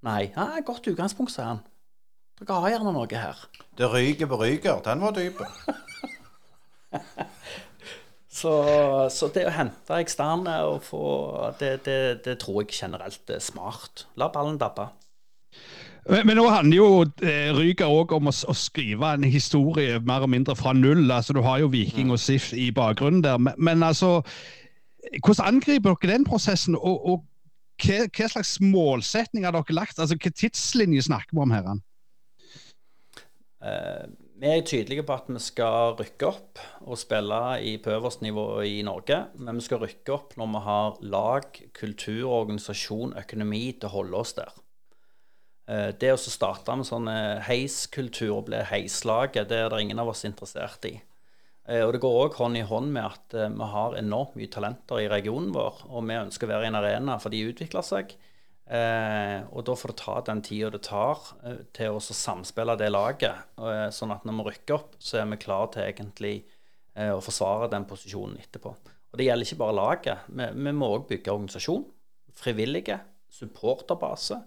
Nei. 0.07 0.29
Ja, 0.31 0.61
godt 0.63 0.87
utgangspunkt, 0.87 1.33
sier 1.33 1.49
han. 1.49 1.63
Dere 2.39 2.61
har 2.63 2.75
gjerne 2.75 2.93
noe 2.95 3.09
her. 3.11 3.41
Det 3.77 3.89
ryker 3.91 4.29
på 4.31 4.39
ryker. 4.39 4.79
Den 4.85 5.03
var 5.03 5.17
dyp. 5.17 5.41
så, 8.39 8.53
så, 9.11 9.29
det 9.33 9.45
å 9.47 9.53
hente 9.55 9.99
eksterne 10.01 10.57
og 10.69 10.81
få 10.85 11.05
det, 11.59 11.77
det, 11.87 11.99
det 12.25 12.39
tror 12.41 12.63
jeg 12.63 12.81
generelt 12.81 13.33
er 13.33 13.43
smart. 13.43 14.07
La 14.19 14.31
ballen 14.33 14.59
dabbe. 14.61 14.89
Men, 16.09 16.25
men 16.25 16.39
nå 16.39 16.47
handler 16.49 16.77
jo 16.77 16.87
eh, 17.21 17.51
Ryga 17.53 17.85
òg 17.91 18.15
om 18.17 18.31
å, 18.31 18.33
å, 18.33 18.55
skrive 18.57 19.11
en 19.13 19.27
historie 19.27 19.99
mer 20.05 20.25
og 20.25 20.31
mindre 20.33 20.55
fra 20.57 20.73
null. 20.73 21.05
altså 21.11 21.35
Du 21.37 21.41
har 21.45 21.61
jo 21.61 21.69
Viking 21.73 22.09
mm. 22.09 22.15
og 22.15 22.23
SIF 22.23 22.51
i 22.57 22.71
bakgrunnen 22.73 23.21
der. 23.23 23.37
Men, 23.37 23.53
men 23.57 23.83
altså, 23.85 24.21
hvordan 25.23 25.55
angriper 25.55 25.93
dere 25.93 26.15
den 26.15 26.25
prosessen? 26.25 26.75
Og, 26.75 27.05
og 27.05 27.27
hva, 27.81 28.07
hva, 28.07 28.31
slags 28.33 28.57
målsetning 28.63 29.45
har 29.45 29.55
dere 29.55 29.77
lagt? 29.77 29.99
Altså, 29.99 30.17
Hvilken 30.17 30.37
tidslinje 30.41 31.05
snakker 31.09 31.37
vi 31.37 31.45
om 31.45 31.53
her? 31.53 31.69
Uh, 33.61 34.09
vi 34.41 34.49
er 34.49 34.63
tydelige 34.65 35.05
på 35.05 35.13
at 35.13 35.29
vi 35.29 35.41
skal 35.43 35.93
rykke 35.99 36.27
opp 36.27 36.61
og 36.81 36.97
spille 36.97 37.41
i 37.61 37.75
på 37.81 37.93
øverste 37.93 38.25
nivå 38.25 38.45
i 38.65 38.81
Norge. 38.85 39.19
Men 39.37 39.59
vi 39.61 39.67
skal 39.67 39.83
rykke 39.83 40.15
opp 40.15 40.33
når 40.39 40.49
vi 40.55 40.63
har 40.65 40.97
lag, 41.13 41.61
kultur, 41.77 42.25
organisasjon, 42.41 43.13
økonomi 43.21 43.67
til 43.77 43.91
å 43.91 43.95
holde 43.99 44.23
oss 44.23 44.33
der. 44.39 44.57
Eh, 45.69 45.91
det 45.93 46.15
å 46.15 46.19
starte 46.19 46.75
med 46.75 46.89
sånn 46.89 47.07
heiskultur 47.45 48.39
og 48.39 48.49
bli 48.49 48.65
heislaget, 48.71 49.47
det 49.51 49.61
er 49.61 49.71
det 49.71 49.85
ingen 49.85 50.01
av 50.01 50.09
oss 50.15 50.25
interessert 50.25 50.89
i. 50.89 50.97
Eh, 51.69 51.83
og 51.85 51.93
det 51.93 52.01
går 52.01 52.17
òg 52.23 52.37
hånd 52.39 52.57
i 52.57 52.65
hånd 52.65 52.91
med 52.95 53.05
at 53.05 53.37
eh, 53.37 53.51
vi 53.53 53.69
har 53.73 53.97
enormt 53.99 54.35
mye 54.39 54.51
talenter 54.51 55.03
i 55.03 55.09
regionen 55.11 55.51
vår, 55.53 55.85
og 55.91 56.05
vi 56.09 56.17
ønsker 56.17 56.47
å 56.47 56.53
være 56.55 56.67
i 56.67 56.71
en 56.71 56.79
arena 56.79 57.17
for 57.21 57.33
de 57.33 57.43
utvikler 57.51 57.85
seg. 57.85 58.15
Og 58.71 59.63
da 59.67 59.73
får 59.75 59.91
det 59.91 59.97
ta 59.99 60.13
den 60.29 60.41
tida 60.47 60.69
det 60.71 60.79
tar 60.87 61.19
til 61.75 61.97
å 61.97 61.99
samspille 61.99 62.77
det 62.79 62.87
laget. 62.87 63.49
sånn 63.91 64.13
at 64.15 64.23
når 64.23 64.37
vi 64.37 64.45
rykker 64.47 64.77
opp, 64.77 64.93
så 64.95 65.19
er 65.19 65.27
vi 65.33 65.39
klar 65.43 65.67
til 65.73 65.89
egentlig 65.89 66.33
å 66.95 67.19
forsvare 67.19 67.67
den 67.73 67.83
posisjonen 67.89 68.39
etterpå. 68.39 68.71
Og 69.11 69.19
det 69.19 69.27
gjelder 69.27 69.49
ikke 69.49 69.59
bare 69.59 69.75
laget. 69.75 70.23
Vi, 70.31 70.47
vi 70.55 70.71
må 70.71 70.93
òg 70.95 71.09
bygge 71.09 71.33
organisasjon. 71.35 71.83
Frivillige. 72.31 73.01
Supporterbase 73.31 74.39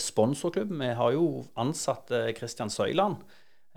sponsorklubb. 0.00 0.72
Vi 0.80 0.90
har 0.96 1.14
jo 1.14 1.44
ansatt 1.60 2.12
Kristian 2.36 2.70
Søyland. 2.72 3.22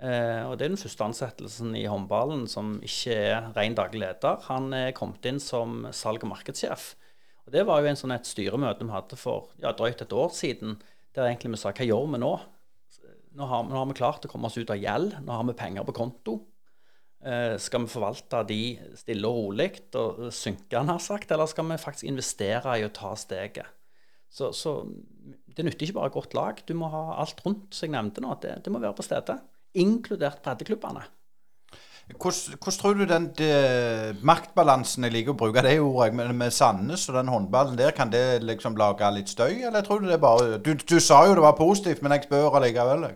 Eh, 0.02 0.44
og 0.44 0.58
Det 0.58 0.66
er 0.66 0.74
den 0.74 0.80
første 0.80 1.04
ansettelsen 1.04 1.76
i 1.76 1.86
håndballen 1.88 2.46
som 2.48 2.76
ikke 2.84 3.16
er 3.16 3.50
ren 3.56 3.76
daglig 3.76 4.02
leder. 4.04 4.40
Han 4.50 4.72
er 4.72 4.92
kommet 4.92 5.24
inn 5.24 5.40
som 5.40 5.86
salg- 5.92 6.24
og 6.24 6.32
markedssjef. 6.34 6.94
Og 7.46 7.54
Det 7.54 7.62
var 7.66 7.80
jo 7.80 7.90
en 7.90 7.98
sånn 7.98 8.14
et 8.16 8.26
styremøte 8.26 8.84
vi 8.84 8.94
hadde 8.94 9.18
for 9.20 9.52
ja, 9.62 9.70
drøyt 9.76 10.02
et 10.02 10.12
år 10.12 10.32
siden, 10.34 10.76
der 11.14 11.28
egentlig 11.28 11.54
vi 11.54 11.62
sa 11.62 11.72
hva 11.72 11.86
gjør 11.86 12.10
vi 12.12 12.20
nå? 12.20 12.32
Nå 13.36 13.46
har, 13.50 13.64
nå 13.68 13.76
har 13.76 13.88
vi 13.90 13.96
klart 13.98 14.24
å 14.24 14.30
komme 14.32 14.48
oss 14.48 14.56
ut 14.56 14.70
av 14.72 14.80
gjeld, 14.80 15.18
nå 15.22 15.34
har 15.36 15.44
vi 15.46 15.54
penger 15.56 15.84
på 15.86 15.94
konto. 15.96 16.38
Eh, 17.20 17.54
skal 17.60 17.84
vi 17.84 17.92
forvalte 17.92 18.42
de 18.48 18.60
stille 18.96 19.28
og 19.28 19.38
rolig 19.38 19.68
og 19.98 20.26
synke, 20.34 20.78
han 20.78 20.90
har 20.90 21.02
sagt, 21.04 21.30
eller 21.32 21.48
skal 21.50 21.68
vi 21.68 21.78
faktisk 21.80 22.08
investere 22.08 22.78
i 22.80 22.86
å 22.86 22.92
ta 22.96 23.12
steget? 23.18 23.68
Så, 24.32 24.50
så 24.56 24.80
det 25.56 25.64
nytter 25.64 25.86
ikke 25.86 25.98
bare 26.00 26.12
godt 26.12 26.34
lag. 26.36 26.58
Du 26.68 26.74
må 26.76 26.90
ha 26.92 27.20
alt 27.22 27.38
rundt 27.44 27.76
som 27.76 27.86
jeg 27.86 27.94
nevnte 27.94 28.24
nå. 28.24 28.34
Det, 28.42 28.56
det 28.64 28.72
må 28.72 28.82
være 28.82 28.96
på 28.98 29.06
stedet. 29.06 29.38
Inkludert 29.80 30.42
breddeklubbene. 30.44 31.06
Hvordan, 32.06 32.58
hvordan, 32.62 32.78
tror 32.78 32.94
du 32.94 33.04
den 33.04 33.24
de, 33.34 33.46
maktbalansen 34.22 35.08
Jeg 35.08 35.12
liker 35.12 35.34
å 35.34 35.38
bruke 35.40 35.62
det 35.66 35.72
ordet, 35.82 36.14
men 36.14 36.36
med 36.38 36.54
Sandnes 36.54 37.08
og 37.10 37.16
den 37.18 37.32
håndballen 37.32 37.74
der, 37.78 37.90
kan 37.96 38.12
det 38.12 38.44
liksom 38.46 38.76
lage 38.78 39.08
litt 39.10 39.32
støy, 39.32 39.64
eller 39.66 39.82
tror 39.82 40.04
du 40.04 40.06
det 40.06 40.20
bare 40.22 40.60
Du, 40.62 40.70
du 40.78 41.00
sa 41.02 41.24
jo 41.26 41.34
det 41.34 41.42
var 41.42 41.58
positivt, 41.58 42.04
men 42.06 42.14
jeg 42.14 42.28
spør 42.28 42.60
allikevel. 42.60 43.08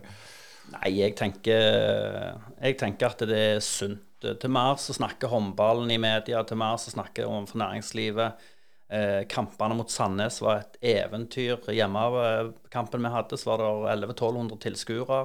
Nei, 0.75 0.91
jeg 0.97 1.15
tenker, 1.19 2.35
jeg 2.59 2.77
tenker 2.79 3.13
at 3.13 3.23
det 3.27 3.43
er 3.55 3.63
sunt. 3.63 4.07
Til 4.21 4.51
mer 4.53 4.75
så 4.77 4.93
snakker 4.93 5.31
håndballen 5.31 5.89
i 5.89 5.97
media, 5.97 6.43
til 6.45 6.59
mer 6.59 6.75
så 6.77 6.91
snakker 6.93 7.25
overfor 7.25 7.57
næringslivet. 7.63 8.43
Eh, 8.91 9.21
kampene 9.31 9.77
mot 9.79 9.89
Sandnes 9.89 10.41
var 10.43 10.61
et 10.61 10.77
eventyr. 10.91 11.63
Hjemmekampen 11.73 13.07
vi 13.07 13.11
hadde, 13.15 13.39
så 13.39 13.53
var 13.53 13.63
det 13.63 13.71
1100-1200 13.95 14.59
tilskuere. 14.67 15.23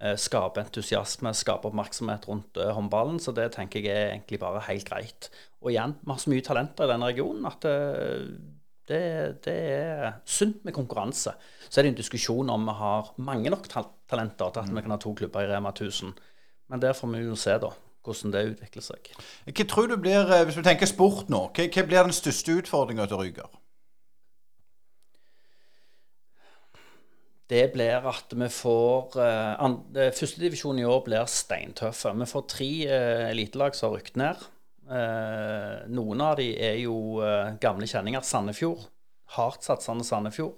Eh, 0.00 0.14
skape 0.16 0.62
entusiasme, 0.62 1.34
skape 1.36 1.68
oppmerksomhet 1.68 2.24
rundt 2.28 2.56
eh, 2.56 2.70
håndballen. 2.72 3.18
Så 3.20 3.34
det 3.36 3.50
tenker 3.52 3.84
jeg 3.84 3.92
er 3.92 4.14
egentlig 4.14 4.38
bare 4.40 4.62
helt 4.70 4.88
greit. 4.88 5.28
Og 5.60 5.74
igjen, 5.74 5.92
vi 6.00 6.14
har 6.14 6.22
så 6.22 6.32
mye 6.32 6.46
talenter 6.46 6.86
i 6.86 6.92
denne 6.94 7.10
regionen 7.10 7.48
at 7.50 7.66
eh, 7.68 8.22
det, 8.88 9.02
det, 9.44 9.58
er 9.74 10.16
sunt 10.24 10.64
med 10.64 10.74
konkurranse. 10.74 11.34
Så 11.68 11.78
er 11.78 11.84
det 11.84 11.92
en 11.92 12.00
diskusjon 12.00 12.48
om 12.50 12.64
vi 12.70 12.78
har 12.80 13.12
mange 13.20 13.52
nok 13.52 13.68
talenter 13.68 14.56
til 14.56 14.64
at 14.64 14.72
vi 14.72 14.86
kan 14.86 14.96
ha 14.96 14.98
to 15.04 15.12
klubber 15.20 15.44
i 15.44 15.52
Rema 15.52 15.74
1000. 15.76 16.16
Men 16.72 16.80
der 16.80 16.96
får 16.96 17.12
vi 17.12 17.24
jo 17.26 17.36
se, 17.36 17.60
da. 17.60 17.70
hvordan 18.04 18.32
det 18.32 18.46
utvikler 18.54 18.86
seg. 18.86 19.12
Hva 19.52 19.66
tror 19.68 19.90
du 19.90 19.98
blir, 20.00 20.32
Hvis 20.48 20.56
vi 20.56 20.64
tenker 20.64 20.88
sport 20.88 21.28
nå, 21.28 21.50
hva, 21.52 21.68
hva 21.68 21.84
blir 21.84 22.08
den 22.08 22.16
største 22.16 22.56
utfordringa 22.56 23.04
til 23.10 23.20
Ryger? 23.20 23.59
Det 27.50 27.66
blir 27.74 28.06
at 28.06 28.30
vi 28.38 28.46
får 28.52 29.16
uh, 29.18 30.12
Førstedivisjonen 30.14 30.84
i 30.84 30.86
år 30.86 31.02
blir 31.06 31.26
steintøffe. 31.30 32.12
Vi 32.20 32.30
får 32.30 32.48
tre 32.52 32.70
uh, 32.86 33.26
elitelag 33.32 33.74
som 33.74 33.88
har 33.90 33.98
rykket 33.98 34.18
ned. 34.22 34.44
Uh, 34.90 35.82
noen 35.90 36.22
av 36.22 36.36
de 36.38 36.46
er 36.54 36.78
jo 36.84 37.18
uh, 37.18 37.56
gamle 37.62 37.88
kjenninger. 37.90 38.22
Sandefjord. 38.26 38.86
Hardtsatsende 39.34 40.06
Sandefjord. 40.06 40.54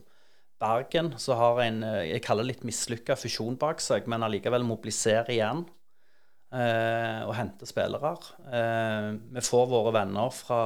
Bergen, 0.62 1.14
som 1.18 1.40
har 1.40 1.58
en 1.64 1.80
jeg 2.06 2.22
kaller 2.22 2.46
litt 2.46 2.60
mislykka 2.62 3.16
fusjon 3.18 3.56
bak 3.58 3.80
seg, 3.82 4.04
men 4.06 4.22
allikevel 4.22 4.62
mobiliserer 4.62 5.32
igjen 5.34 5.64
og 6.52 7.32
henter 7.34 7.66
spillere. 7.66 8.12
vi 9.34 9.42
får 9.42 9.66
våre 9.72 9.90
venner 9.96 10.30
fra, 10.30 10.60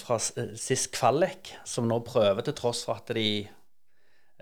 fra 0.00 0.18
sist 0.18 0.90
kvalik, 0.96 1.52
som 1.62 1.86
nå 1.86 2.00
prøver, 2.08 2.42
til 2.42 2.56
tross 2.58 2.82
for 2.88 2.98
at 2.98 3.14
de 3.14 3.44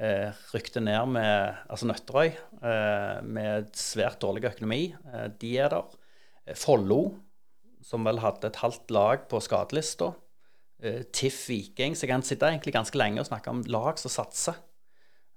eh, 0.00 0.30
rykte 0.54 0.82
ned 0.82 1.12
med 1.14 1.60
altså 1.70 1.88
Nøtterøy 1.90 2.30
eh, 2.30 3.20
med 3.26 3.70
svært 3.76 4.20
dårlig 4.22 4.46
økonomi. 4.50 4.82
Eh, 5.12 5.28
de 5.40 5.52
er 5.60 5.70
der. 5.74 6.00
Eh, 6.46 6.56
Follo, 6.58 7.02
som 7.84 8.06
vel 8.06 8.22
hadde 8.24 8.50
et 8.50 8.60
halvt 8.62 8.92
lag 8.94 9.28
på 9.30 9.40
skadelista. 9.44 10.12
Eh, 10.80 11.04
TIFF 11.12 11.46
Viking. 11.52 11.96
Så 11.96 12.06
jeg 12.06 12.14
kan 12.14 12.26
sitte 12.26 12.48
egentlig 12.48 12.76
ganske 12.76 13.00
lenge 13.00 13.22
og 13.22 13.30
snakke 13.30 13.52
om 13.52 13.64
lag 13.70 14.00
som 14.00 14.12
satser. 14.12 14.58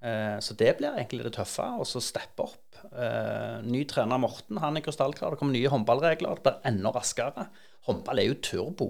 Eh, 0.03 0.37
så 0.43 0.55
det 0.59 0.75
blir 0.79 0.95
egentlig 0.95 1.23
det 1.27 1.35
tøffe, 1.37 1.65
og 1.79 1.87
så 1.87 2.03
steppe 2.03 2.47
opp. 2.47 2.59
ny 3.63 3.85
trener 3.87 4.19
Morten 4.19 4.59
han 4.59 4.77
er 4.77 4.83
krystallklar. 4.83 5.33
Det 5.33 5.39
kommer 5.39 5.55
nye 5.55 5.71
håndballregler. 5.71 6.39
Det 6.39 6.43
blir 6.47 6.69
enda 6.71 6.91
raskere. 6.91 7.47
Håndball 7.87 8.19
er 8.19 8.27
jo 8.29 8.39
turbo. 8.43 8.89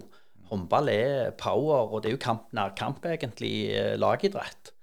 Håndball 0.50 0.90
er 0.90 1.32
power, 1.38 1.94
og 1.94 2.02
det 2.02 2.10
er 2.10 2.16
jo 2.18 2.22
kamp, 2.22 2.50
nærkamp, 2.54 3.06
egentlig, 3.10 3.54
lagidrett. 4.02 4.74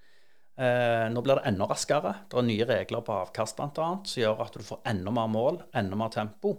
Eh, 0.60 1.06
nå 1.08 1.22
blir 1.24 1.38
det 1.38 1.48
enda 1.48 1.64
raskere. 1.70 2.12
Det 2.28 2.36
er 2.36 2.44
nye 2.44 2.66
regler 2.68 3.04
på 3.04 3.14
avkast 3.22 3.56
bl.a. 3.56 3.92
som 4.04 4.20
gjør 4.20 4.42
at 4.44 4.58
du 4.58 4.64
får 4.66 4.82
enda 4.90 5.12
mer 5.16 5.30
mål, 5.32 5.62
enda 5.80 5.96
mer 5.96 6.12
tempo. 6.12 6.52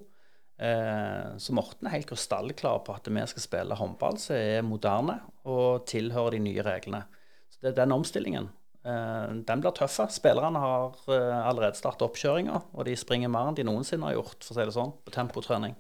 Eh, 0.62 1.38
så 1.38 1.54
Morten 1.58 1.88
er 1.88 1.96
helt 1.98 2.10
krystallklar 2.10 2.82
på 2.86 2.96
at 2.98 3.10
vi 3.10 3.26
skal 3.30 3.46
spille 3.46 3.78
håndball 3.78 4.18
som 4.22 4.38
er 4.38 4.66
moderne 4.66 5.20
og 5.50 5.86
tilhører 5.90 6.38
de 6.38 6.42
nye 6.48 6.66
reglene. 6.66 7.04
Så 7.50 7.62
det 7.62 7.72
er 7.72 7.80
Den 7.84 7.96
omstillingen 7.96 8.50
eh, 8.86 9.38
den 9.46 9.62
blir 9.62 9.78
tøff. 9.78 10.00
Spillerne 10.14 10.62
har 10.66 10.98
eh, 11.10 11.38
allerede 11.38 11.78
startet 11.78 12.06
oppkjøringa, 12.06 12.62
og 12.74 12.86
de 12.86 12.98
springer 12.98 13.30
mer 13.30 13.52
enn 13.52 13.58
de 13.58 13.66
noensinne 13.70 14.10
har 14.10 14.18
gjort 14.18 14.42
for 14.42 14.54
å 14.54 14.60
si 14.60 14.66
det 14.66 14.78
sånn, 14.78 14.94
på 15.06 15.14
tempotrening. 15.14 15.78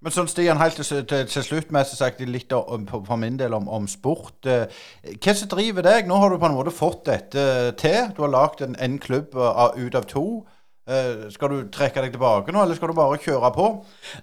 Men 0.00 0.14
sånn 0.14 0.30
Stian, 0.32 0.56
helt 0.56 0.78
til, 0.80 1.02
til, 1.04 1.26
til 1.28 1.44
slutt 1.44 1.72
med 1.76 1.88
sagt 1.88 2.22
litt 2.24 2.54
om, 2.56 2.86
for 2.88 3.20
min 3.20 3.36
del 3.36 3.52
om, 3.52 3.66
om, 3.68 3.88
sport. 3.90 4.38
Eh, 4.48 4.64
hva 5.20 5.34
som 5.36 5.50
driver 5.52 5.84
deg? 5.84 6.08
Nå 6.08 6.16
har 6.22 6.32
du 6.32 6.38
på 6.40 6.48
en 6.48 6.56
måte 6.56 6.72
fått 6.72 7.04
dette 7.10 7.44
til. 7.80 8.08
Du 8.16 8.22
har 8.24 8.32
lagd 8.32 8.64
en, 8.64 8.78
en, 8.80 8.96
klubb 9.02 9.36
ut 9.36 9.98
av 9.98 10.08
to. 10.08 10.24
Eh, 10.90 11.26
skal 11.30 11.52
du 11.52 11.68
trekke 11.68 12.02
deg 12.06 12.14
tilbake 12.14 12.54
nå, 12.54 12.62
eller 12.64 12.78
skal 12.78 12.90
du 12.90 12.96
bare 12.96 13.20
kjøre 13.20 13.50
på? 13.54 13.66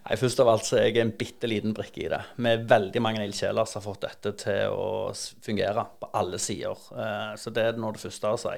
Nei, 0.07 0.17
Først 0.19 0.41
av 0.41 0.49
alt 0.51 0.65
så 0.65 0.80
er 0.80 0.89
jeg 0.89 1.03
en 1.03 1.13
bitte 1.19 1.47
liten 1.47 1.78
brikke 1.78 2.07
i 2.07 2.09
det. 2.11 2.23
Med 2.43 2.65
veldig 2.67 3.03
mange 3.05 3.21
ildsjeler 3.28 3.69
som 3.69 3.80
har 3.80 3.86
fått 3.86 4.07
dette 4.07 4.34
til 4.41 4.73
å 4.73 4.89
fungere 5.13 5.86
på 6.01 6.09
alle 6.17 6.41
sider. 6.41 6.82
Eh, 6.97 7.32
så 7.38 7.53
det 7.53 7.69
er 7.69 7.80
nå 7.80 7.93
det 7.93 8.01
første 8.01 8.34
å 8.34 8.41
si. 8.41 8.57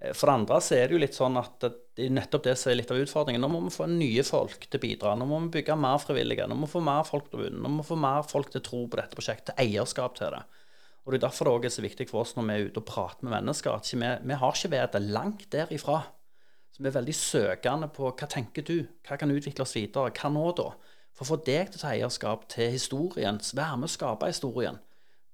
Eh, 0.00 0.14
for 0.16 0.30
det 0.30 0.36
andre 0.38 0.60
så 0.64 0.76
er 0.76 0.88
det 0.88 0.96
jo 0.96 1.02
litt 1.02 1.16
sånn 1.16 1.36
at 1.40 1.58
det 1.60 2.06
er 2.06 2.14
nettopp 2.16 2.46
det 2.48 2.56
som 2.58 2.72
er 2.72 2.80
litt 2.80 2.92
av 2.92 3.00
utfordringen. 3.02 3.42
Nå 3.44 3.50
må 3.52 3.62
vi 3.66 3.74
få 3.74 3.88
nye 3.90 4.24
folk 4.26 4.64
til 4.66 4.80
å 4.80 4.84
bidra. 4.84 5.16
Nå 5.18 5.28
må 5.28 5.42
vi 5.46 5.52
bygge 5.58 5.76
mer 5.80 6.00
frivillige. 6.02 6.48
Nå 6.48 6.56
må 6.56 6.68
vi 6.68 6.74
få 6.76 6.84
mer 6.84 7.04
folk 7.08 7.28
til 7.28 7.40
å 7.40 7.42
bunnen. 7.44 7.60
Nå 7.64 7.72
må 7.74 7.84
vi 7.84 7.90
få 7.90 8.00
mer 8.00 8.24
folk 8.28 8.52
til 8.52 8.62
å 8.62 8.66
tro 8.70 8.82
på 8.86 9.00
dette 9.00 9.18
prosjektet, 9.18 9.52
til 9.52 9.66
eierskap 9.66 10.16
til 10.18 10.32
det. 10.36 10.44
Og 11.04 11.12
Det 11.12 11.18
er 11.18 11.26
derfor 11.26 11.48
det 11.48 11.52
også 11.54 11.66
er 11.66 11.76
så 11.76 11.84
viktig 11.84 12.06
for 12.10 12.22
oss 12.22 12.34
når 12.36 12.46
vi 12.46 12.54
er 12.54 12.66
ute 12.68 12.80
og 12.82 12.88
prater 12.88 13.26
med 13.26 13.32
mennesker, 13.32 13.72
at 13.72 13.88
vi, 13.88 14.08
vi 14.28 14.40
har 14.42 14.56
ikke 14.56 14.72
vedet 14.74 15.02
langt 15.08 15.46
derifra. 15.52 16.02
Så 16.70 16.84
vi 16.84 16.90
er 16.90 16.96
veldig 16.96 17.16
søkende 17.16 17.88
på 17.92 18.10
hva 18.12 18.28
tenker 18.30 18.66
du, 18.66 18.76
hva 19.08 19.16
kan 19.18 19.32
utvikle 19.32 19.64
oss 19.64 19.74
videre, 19.76 20.12
hva 20.12 20.32
nå 20.32 20.44
da? 20.60 20.68
For 21.16 21.24
å 21.24 21.30
få 21.32 21.40
deg 21.44 21.72
til 21.72 21.80
å 21.80 21.82
ta 21.82 21.94
eierskap 21.94 22.46
til 22.52 22.70
historien, 22.76 23.40
være 23.40 23.80
med 23.80 23.88
å 23.88 23.92
skape 23.96 24.30
historien, 24.30 24.78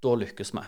da 0.02 0.14
lykkes 0.16 0.54
vi. 0.56 0.64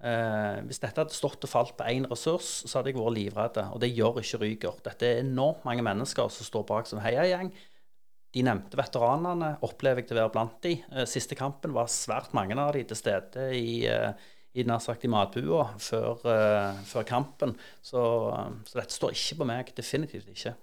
Eh, 0.00 0.60
hvis 0.64 0.80
dette 0.80 1.02
hadde 1.02 1.12
stått 1.12 1.44
og 1.44 1.50
falt 1.52 1.74
på 1.76 1.84
én 1.92 2.06
ressurs, 2.08 2.48
så 2.64 2.78
hadde 2.78 2.92
jeg 2.92 3.00
vært 3.00 3.16
livredd. 3.18 3.58
Og 3.74 3.82
det 3.82 3.92
gjør 3.92 4.22
ikke 4.22 4.40
Ryger. 4.40 4.78
Dette 4.86 5.08
er 5.08 5.20
enormt 5.24 5.66
mange 5.68 5.84
mennesker 5.84 6.30
som 6.32 6.48
står 6.48 6.64
bak 6.70 6.88
som 6.88 7.02
heiagjeng. 7.04 7.52
De 8.30 8.44
nevnte 8.46 8.78
veteranene 8.78 9.56
opplever 9.66 10.04
jeg 10.04 10.10
til 10.10 10.20
å 10.20 10.22
være 10.22 10.34
blant 10.36 10.60
de. 10.64 10.76
Eh, 10.92 11.08
siste 11.10 11.36
kampen 11.38 11.74
var 11.76 11.90
svært 11.92 12.32
mange 12.36 12.56
av 12.56 12.72
de 12.76 12.86
til 12.86 12.98
stede 12.98 13.50
i, 13.58 13.84
eh, 13.90 14.12
i 14.54 14.64
i 14.64 15.08
matbua 15.10 15.78
før, 15.78 16.24
uh, 16.26 16.80
før 16.82 17.04
kampen. 17.06 17.52
Så, 17.82 18.00
så 18.66 18.80
dette 18.80 18.96
står 18.96 19.14
ikke 19.14 19.38
på 19.38 19.46
meg. 19.46 19.70
Definitivt 19.76 20.26
ikke. 20.32 20.56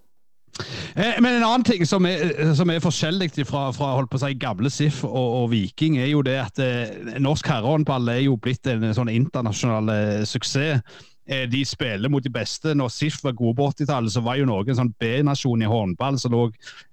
Eh, 0.96 1.18
men 1.22 1.36
en 1.36 1.46
annen 1.46 1.66
ting 1.68 1.84
som 1.86 2.06
er, 2.10 2.32
som 2.58 2.70
er 2.74 2.82
forskjellig 2.82 3.30
fra, 3.46 3.68
fra 3.76 3.92
holdt 3.98 4.10
på 4.14 4.18
å 4.18 4.24
si, 4.24 4.34
gamle 4.42 4.72
SIF 4.74 5.04
og, 5.06 5.28
og, 5.44 5.52
Viking, 5.54 6.00
er 6.02 6.10
jo 6.10 6.24
det 6.26 6.40
at 6.42 6.64
eh, 6.64 7.20
norsk 7.22 7.52
herrehåndball 7.52 8.10
er 8.16 8.24
jo 8.26 8.40
blitt 8.42 8.66
en 8.72 8.90
sånn 8.98 9.14
internasjonal 9.14 9.94
eh, 9.94 10.26
suksess. 10.28 10.82
Eh, 11.28 11.44
de 11.52 11.66
spiller 11.66 12.10
mot 12.10 12.24
de 12.24 12.32
beste. 12.32 12.74
Når 12.74 12.92
SIF 12.94 13.20
var 13.24 13.36
gode 13.36 13.58
på 13.58 13.68
80-tallet, 13.70 14.14
så 14.14 14.24
var 14.24 14.38
jo 14.40 14.48
Norge 14.48 14.72
en 14.72 14.80
sånn 14.80 14.94
B-nasjon 15.00 15.64
i 15.64 15.68
håndball 15.68 16.20
som 16.22 16.32
lå 16.32 16.46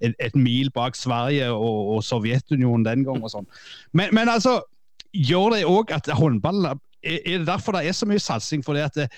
et, 0.02 0.14
et, 0.18 0.34
mil 0.34 0.72
bak 0.74 0.98
Sverige 0.98 1.52
og, 1.54 1.94
og 1.94 2.00
Sovjetunionen 2.02 2.86
den 2.86 3.04
gang. 3.06 3.22
og 3.22 3.30
sånn. 3.30 3.46
Men, 3.92 4.10
men, 4.16 4.28
altså, 4.32 4.58
gjør 5.14 5.54
det 5.54 5.68
òg 5.70 5.94
at 5.94 6.10
håndball 6.18 6.66
er, 6.72 6.82
er 7.04 7.38
det 7.38 7.46
derfor 7.46 7.76
det 7.76 7.86
er 7.86 7.94
så 7.94 8.08
mye 8.10 8.22
satsing? 8.22 8.64
fordi 8.66 8.82
at 8.82 8.98
det, 8.98 9.08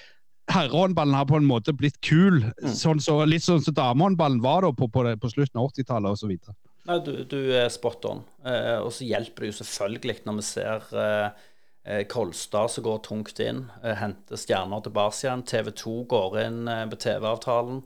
herrehåndballen 0.53 1.15
har 1.15 1.27
på 1.27 1.37
en 1.37 1.49
måte 1.49 1.75
blitt 1.77 1.99
kul. 2.05 2.45
Mm. 2.63 2.73
Sånn 2.75 3.03
så, 3.03 3.19
litt 3.29 3.45
sånn 3.45 3.63
som 3.65 3.75
damehåndballen 3.77 4.41
var 4.45 4.67
da 4.67 4.73
på, 4.77 4.89
på, 4.93 5.05
på 5.21 5.33
slutten 5.33 5.61
av 5.61 5.73
80-tallet 5.73 6.17
osv. 6.17 6.55
Nei, 6.87 7.01
du, 7.03 7.13
du 7.27 7.39
er 7.59 7.69
spot 7.73 8.07
on. 8.07 8.23
Eh, 8.47 8.79
og 8.79 8.93
så 8.95 9.09
hjelper 9.09 9.43
det 9.43 9.51
jo 9.51 9.59
selvfølgelig 9.61 10.21
når 10.27 10.39
vi 10.39 10.47
ser 10.47 10.89
eh, 11.03 11.45
eh 11.87 12.05
Kolstad 12.11 12.71
som 12.71 12.87
går 12.87 13.03
tungt 13.07 13.43
inn, 13.43 13.65
eh, 13.83 13.97
henter 13.99 14.39
stjerner 14.39 14.85
tilbake 14.85 15.19
igjen. 15.25 15.45
TV 15.51 15.73
2 15.83 15.97
går 16.15 16.41
inn 16.45 16.63
eh, 16.71 16.85
på 16.93 17.01
TV-avtalen. 17.07 17.83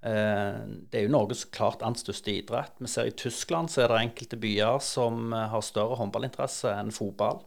Eh, 0.00 0.56
det 0.88 1.02
er 1.02 1.04
jo 1.04 1.12
Norges 1.12 1.44
klart 1.52 1.84
annet 1.84 2.00
største 2.00 2.32
idrett. 2.32 2.80
Vi 2.80 2.88
ser 2.88 3.10
I 3.10 3.16
Tyskland 3.26 3.68
så 3.68 3.84
er 3.84 3.92
det 3.92 4.00
enkelte 4.06 4.40
byer 4.40 4.80
som 4.84 5.36
har 5.36 5.64
større 5.66 6.00
håndballinteresse 6.00 6.72
enn 6.80 6.94
fotball. 6.96 7.42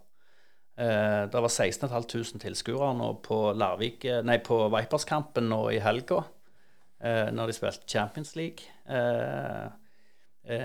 Eh, 0.73 1.29
det 1.29 1.41
var 1.41 1.49
16 1.49 1.89
500 1.89 2.39
tilskuere 2.41 2.93
nå 2.97 3.11
på, 3.25 3.37
Larvik, 3.53 4.05
eh, 4.09 4.23
nei, 4.25 4.39
på 4.41 4.57
Vipers-kampen 4.73 5.45
nå 5.51 5.61
i 5.69 5.79
helga, 5.83 6.23
eh, 6.99 7.29
når 7.29 7.51
de 7.51 7.57
spilte 7.57 7.89
Champions 7.89 8.35
League. 8.35 8.65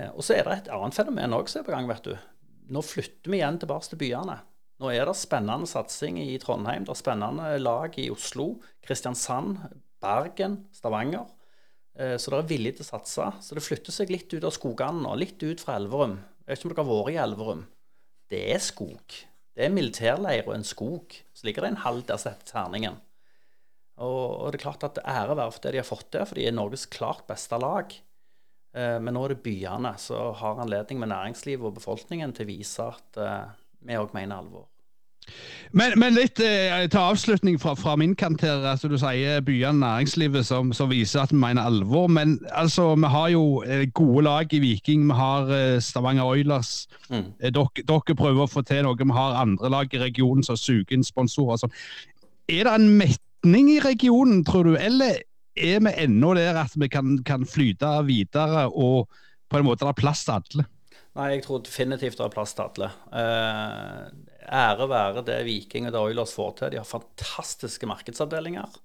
Og 0.09 0.23
så 0.25 0.35
er 0.35 0.43
det 0.43 0.55
et 0.57 0.71
annet 0.75 0.97
fenomen 0.97 1.35
òg 1.37 1.47
som 1.47 1.61
er 1.61 1.67
på 1.67 1.75
gang, 1.75 1.87
vet 1.87 2.03
du. 2.03 2.15
Nå 2.73 2.81
flytter 2.83 3.31
vi 3.31 3.37
igjen 3.39 3.59
tilbake 3.61 3.87
til 3.87 4.01
byene. 4.01 4.39
Nå 4.79 4.89
er 4.91 5.05
det 5.05 5.15
spennende 5.15 5.67
satsing 5.67 6.17
i 6.19 6.37
Trondheim, 6.41 6.83
det 6.83 6.91
er 6.91 6.99
spennende 6.99 7.53
lag 7.61 7.95
i 7.99 8.09
Oslo, 8.11 8.59
Kristiansand, 8.83 9.57
Bergen, 10.01 10.65
Stavanger. 10.73 11.27
Så 11.95 12.31
det 12.31 12.37
er 12.37 12.51
vilje 12.51 12.75
til 12.77 12.85
å 12.85 12.89
satse. 12.89 13.31
Så 13.43 13.55
det 13.55 13.63
flytter 13.63 13.91
seg 13.91 14.11
litt 14.11 14.31
ut 14.33 14.43
av 14.43 14.55
skogene 14.55 15.03
nå, 15.03 15.15
litt 15.15 15.41
ut 15.43 15.59
fra 15.59 15.75
Elverum. 15.79 16.19
Jeg 16.43 16.51
vet 16.51 16.59
ikke 16.59 16.69
om 16.69 16.75
dere 16.75 16.85
har 16.85 16.91
vært 16.91 17.13
i 17.13 17.23
Elverum. 17.23 17.65
Det 18.29 18.43
er 18.55 18.63
skog. 18.63 19.19
Det 19.59 19.65
er 19.67 19.73
militærleir 19.75 20.45
og 20.47 20.53
en 20.55 20.63
skog. 20.63 21.17
Så 21.35 21.43
ligger 21.43 21.65
det 21.65 21.73
en 21.73 21.81
halv 21.83 22.05
der 22.07 22.15
heter 22.15 22.47
Terningen. 22.47 22.95
Og, 23.99 24.39
og, 24.39 24.45
det 24.53 24.61
er 24.61 24.63
klart 24.63 24.85
at 24.87 25.01
ære 25.03 25.35
være 25.35 25.51
for 25.51 25.65
det 25.65 25.73
de 25.75 25.81
har 25.81 25.87
fått 25.89 26.07
til, 26.13 26.23
for 26.23 26.39
de 26.39 26.45
er 26.47 26.55
Norges 26.55 26.85
klart 26.87 27.25
beste 27.27 27.59
lag. 27.59 27.91
Eh, 28.71 28.95
men 29.03 29.11
nå 29.11 29.25
er 29.25 29.33
det 29.33 29.43
byene 29.43 29.91
som 29.99 30.31
har 30.39 30.61
anledning 30.63 31.01
med 31.01 31.11
næringslivet 31.11 31.67
og 31.67 31.75
befolkningen 31.75 32.31
til 32.37 32.47
å 32.47 32.51
vise 32.53 32.85
at 32.87 33.19
eh, 33.19 33.51
vi 33.83 33.99
òg 33.99 34.15
mener 34.15 34.39
alvor. 34.39 34.69
Men, 35.71 35.93
men 36.01 36.15
litt 36.17 36.39
eh, 36.41 36.87
til 36.89 36.97
avslutning 36.99 37.59
fra, 37.61 37.75
fra, 37.77 37.93
min 37.99 38.15
kant 38.17 38.41
her. 38.41 38.63
altså 38.65 38.89
Du 38.89 38.97
sier 38.97 39.43
byene 39.45 39.77
næringslivet 39.83 40.47
som, 40.47 40.71
som, 40.73 40.89
viser 40.89 41.21
at 41.23 41.33
vi 41.33 41.37
mener 41.37 41.67
alvor. 41.69 42.07
Men 42.09 42.39
altså, 42.51 42.95
vi 42.97 43.11
har 43.13 43.27
jo 43.35 43.43
eh, 43.63 43.85
gode 43.93 44.23
lag 44.25 44.53
i 44.53 44.61
Viking. 44.63 45.05
Vi 45.11 45.17
har 45.19 45.51
eh, 45.53 45.77
Stavanger 45.83 46.25
Oilers. 46.25 46.87
Mm. 47.09 47.27
Eh, 47.37 47.53
dere, 47.53 47.85
dere, 47.85 48.17
prøver 48.17 48.45
å 48.45 48.49
få 48.49 48.65
til 48.65 48.81
noe. 48.87 48.97
Vi 48.97 49.17
har 49.19 49.37
andre 49.43 49.69
lag 49.69 49.93
i 49.93 50.01
regionen 50.01 50.45
som 50.45 50.57
suger 50.57 50.97
inn 50.97 51.05
sponsorer. 51.05 51.61
Sånn. 51.61 51.75
Er 52.49 52.65
det 52.65 52.73
en 52.79 52.89
metning 52.97 53.69
i 53.75 53.79
regionen, 53.85 54.41
tror 54.47 54.71
du? 54.71 54.73
Eller 54.79 55.21
er 55.59 55.85
vi 55.85 55.93
ennå 56.01 56.33
der 56.37 56.57
at 56.63 56.73
vi 56.79 56.89
kan, 56.89 57.19
kan 57.27 57.45
flyte 57.45 57.99
videre 58.07 58.69
og 58.69 59.09
på 59.49 59.59
en 59.59 59.65
måte 59.65 59.85
det 59.85 59.93
er 59.93 60.01
plass 60.01 60.25
til 60.25 60.39
alle? 60.39 60.65
Nei, 61.19 61.29
jeg 61.35 61.45
tror 61.45 61.61
definitivt 61.65 62.17
det 62.17 62.25
er 62.25 62.33
plass 62.33 62.55
til 62.55 62.65
alle. 62.65 62.91
Ære 64.49 64.87
være 64.89 65.23
det 65.25 65.39
Viking 65.45 65.87
og 65.87 65.93
det 65.93 66.01
Oilers 66.01 66.33
får 66.33 66.53
til. 66.57 66.71
De 66.73 66.79
har 66.81 66.87
fantastiske 66.87 67.89
markedsavdelinger 67.89 68.77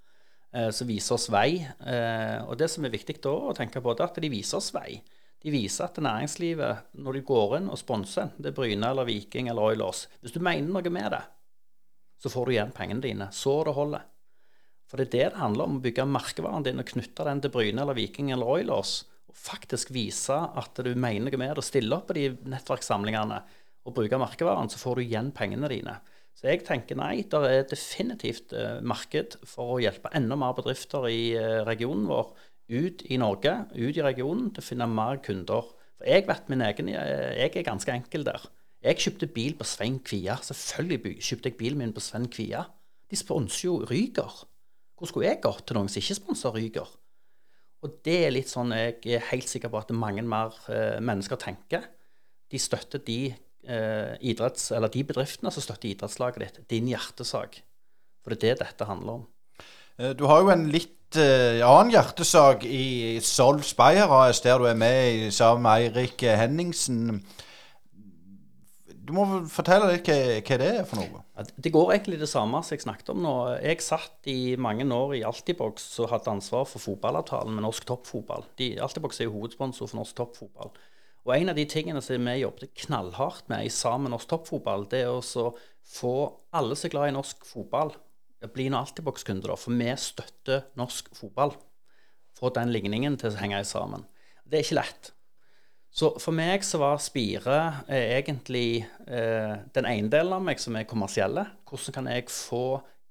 eh, 0.52 0.70
som 0.74 0.88
viser 0.88 1.16
oss 1.16 1.30
vei. 1.32 1.62
Eh, 1.64 2.40
og 2.44 2.58
det 2.60 2.68
som 2.72 2.84
er 2.84 2.92
viktig 2.92 3.16
da 3.24 3.32
å 3.32 3.54
tenke 3.56 3.80
på, 3.80 3.94
er 3.94 4.04
at 4.04 4.20
de 4.20 4.32
viser 4.32 4.60
oss 4.60 4.72
vei. 4.76 4.98
De 5.44 5.52
viser 5.52 5.86
at 5.86 6.00
næringslivet, 6.00 6.90
når 7.04 7.18
de 7.18 7.24
går 7.28 7.58
inn 7.58 7.70
og 7.72 7.80
sponser, 7.80 8.30
det 8.36 8.52
er 8.52 8.56
Bryne 8.56 8.92
eller 8.92 9.08
Viking 9.08 9.50
eller 9.52 9.74
Oilers 9.74 10.06
Hvis 10.22 10.32
du 10.32 10.40
mener 10.40 10.70
noe 10.72 10.92
med 10.92 11.10
det, 11.12 11.24
så 12.20 12.32
får 12.32 12.46
du 12.46 12.54
igjen 12.54 12.76
pengene 12.76 13.04
dine. 13.04 13.28
Så 13.32 13.58
det 13.66 13.74
holder. 13.76 14.06
For 14.88 15.00
det 15.00 15.08
er 15.08 15.12
det 15.12 15.26
det 15.34 15.42
handler 15.42 15.68
om, 15.68 15.80
å 15.80 15.84
bygge 15.84 16.06
merkevaren 16.08 16.64
din 16.64 16.80
og 16.80 16.88
knytte 16.88 17.26
den 17.28 17.42
til 17.44 17.52
Bryne 17.52 17.82
eller 17.82 17.96
Viking 17.96 18.30
eller 18.32 18.56
Oilers. 18.56 19.02
Og 19.28 19.36
faktisk 19.36 19.92
vise 19.96 20.36
at 20.36 20.80
du 20.84 20.92
mener 20.92 21.28
noe 21.28 21.40
med 21.40 21.52
det, 21.52 21.60
og 21.60 21.66
stille 21.66 21.96
opp 21.96 22.08
på 22.08 22.16
de 22.16 22.30
nettverkssamlingene 22.52 23.42
og 23.84 23.94
bruke 23.96 24.18
merkevaren, 24.20 24.70
så 24.72 24.80
får 24.80 24.98
du 24.98 25.04
igjen 25.04 25.30
pengene 25.36 25.70
dine. 25.70 25.98
Så 26.34 26.48
jeg 26.48 26.64
tenker 26.66 26.98
nei, 26.98 27.22
det 27.30 27.40
er 27.46 27.68
definitivt 27.70 28.54
eh, 28.56 28.80
marked 28.82 29.38
for 29.46 29.76
å 29.76 29.80
hjelpe 29.82 30.10
enda 30.16 30.36
mer 30.40 30.56
bedrifter 30.56 31.06
i 31.10 31.34
eh, 31.38 31.60
regionen 31.68 32.08
vår 32.10 32.32
ut 32.74 33.04
i 33.12 33.18
Norge, 33.20 33.52
ut 33.76 33.96
i 33.96 34.04
regionen, 34.04 34.50
til 34.50 34.64
å 34.64 34.66
finne 34.66 34.88
mer 34.90 35.20
kunder. 35.24 35.68
For 35.98 36.08
jeg 36.10 36.26
vet 36.26 36.50
min 36.50 36.64
egen 36.64 36.90
Jeg 36.90 37.52
er 37.52 37.66
ganske 37.66 37.92
enkel 37.92 38.26
der. 38.26 38.48
Jeg 38.84 39.00
kjøpte 39.00 39.30
bil 39.32 39.54
på 39.56 39.64
Svein 39.68 40.00
Kvia. 40.04 40.36
Selvfølgelig 40.44 41.20
kjøpte 41.22 41.52
jeg 41.52 41.58
bilen 41.60 41.80
min 41.80 41.94
på 41.96 42.02
Svein 42.04 42.26
Kvia. 42.32 42.64
De 43.08 43.16
sponser 43.16 43.68
jo 43.68 43.78
Ryger. 43.88 44.42
Hvor 44.98 45.10
skulle 45.10 45.30
jeg 45.30 45.42
gått 45.44 45.66
til 45.68 45.78
noen 45.78 45.88
som 45.92 46.02
ikke 46.02 46.18
sponser 46.18 46.56
Ryger? 46.56 46.90
Og 47.84 47.98
det 48.04 48.18
er 48.26 48.32
litt 48.32 48.48
sånn 48.48 48.72
jeg 48.72 48.98
er 49.12 49.26
helt 49.30 49.48
sikker 49.48 49.72
på 49.72 49.80
at 49.80 49.92
mange 49.96 50.24
mer 50.24 50.56
eh, 50.72 51.00
mennesker 51.04 51.40
tenker. 51.40 51.86
De 52.50 52.60
støtter 52.60 53.02
de, 53.04 53.34
eh, 53.68 54.16
idretts, 54.20 54.70
eller 54.74 54.92
de 54.92 55.04
bedriftene 55.06 55.52
som 55.54 55.64
støtter 55.64 55.92
idrettslaget 55.92 56.42
ditt. 56.42 56.60
Din 56.70 56.90
hjertesak. 56.92 57.60
For 58.24 58.34
det 58.34 58.40
er 58.40 58.58
det 58.58 58.68
dette 58.68 58.88
handler 58.88 59.20
om. 59.20 59.24
Eh, 59.98 60.12
du 60.16 60.26
har 60.30 60.42
jo 60.42 60.52
en 60.54 60.66
litt 60.72 61.18
eh, 61.20 61.62
annen 61.64 61.94
hjertesak 61.94 62.66
i 62.66 63.20
Sol 63.24 63.62
Speyer 63.66 64.10
AS, 64.10 64.42
der 64.44 64.60
du 64.60 64.68
er 64.70 64.78
med 64.78 65.30
sammen 65.34 65.66
med 65.66 65.88
Eirik 65.88 66.24
Henningsen. 66.24 67.20
Du 69.04 69.12
må 69.12 69.26
fortelle 69.52 69.90
litt 69.90 70.08
hva, 70.08 70.16
hva, 70.40 70.56
det 70.62 70.70
er 70.70 70.86
for 70.88 71.02
noe? 71.02 71.20
Ja, 71.36 71.44
det 71.66 71.72
går 71.74 71.92
egentlig 71.92 72.18
det 72.22 72.30
samme 72.30 72.62
som 72.64 72.72
jeg 72.72 72.86
snakket 72.86 73.10
om 73.12 73.20
nå. 73.20 73.34
Jeg 73.60 73.82
satt 73.84 74.30
i 74.30 74.54
mange 74.56 74.86
år 74.96 75.16
i 75.18 75.24
Altibox 75.28 75.90
og 76.00 76.08
hadde 76.14 76.32
ansvar 76.32 76.64
for 76.70 76.80
fotballavtalen 76.80 77.52
med 77.52 77.66
norsk 77.66 77.84
toppfotball. 77.90 78.46
Altibox 78.56 79.20
er 79.20 79.28
jo 79.28 79.34
hovedsponsor 79.36 79.90
for 79.90 80.00
norsk 80.00 80.16
toppfotball. 80.22 80.72
Og 81.24 81.32
en 81.38 81.52
av 81.52 81.56
de 81.56 81.64
tingene 81.68 82.02
som 82.04 82.26
vi 82.28 82.34
jobbet 82.42 82.74
knallhardt 82.84 83.48
med 83.48 83.64
i 83.64 83.72
sammen 83.72 84.12
norsk 84.12 84.28
toppfotball, 84.28 84.84
det 84.92 85.06
er 85.06 85.12
å 85.12 85.52
få 85.88 86.14
alle 86.52 86.76
som 86.76 86.88
er 86.88 86.92
glad 86.92 87.12
i 87.12 87.16
norsk 87.16 87.46
fotball, 87.48 87.94
bli 88.52 88.66
en 88.68 88.76
Altibox-kunde, 88.76 89.48
da, 89.48 89.56
for 89.56 89.72
vi 89.72 89.88
støtter 89.96 90.66
norsk 90.76 91.08
fotball. 91.16 91.54
Få 92.36 92.50
den 92.52 92.74
ligningen 92.74 93.16
til 93.20 93.32
å 93.32 93.40
henge 93.40 93.62
sammen. 93.64 94.04
Det 94.44 94.58
er 94.58 94.66
ikke 94.66 94.80
lett. 94.82 95.10
Så 95.94 96.10
for 96.18 96.34
meg 96.34 96.64
så 96.66 96.80
var 96.82 96.98
Spire 97.00 97.58
eh, 97.86 98.16
egentlig 98.18 98.82
eh, 99.06 99.54
den 99.76 99.86
ene 99.86 100.10
delen 100.10 100.34
av 100.34 100.42
meg 100.42 100.58
som 100.60 100.74
er 100.76 100.88
kommersielle. 100.90 101.46
Hvordan 101.70 101.94
kan 101.94 102.10
jeg 102.10 102.26
få 102.34 102.64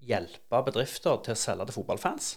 hjelpe 0.04 0.60
bedrifter 0.68 1.22
til 1.24 1.34
å 1.34 1.40
selge 1.40 1.70
til 1.70 1.78
fotballfans? 1.80 2.34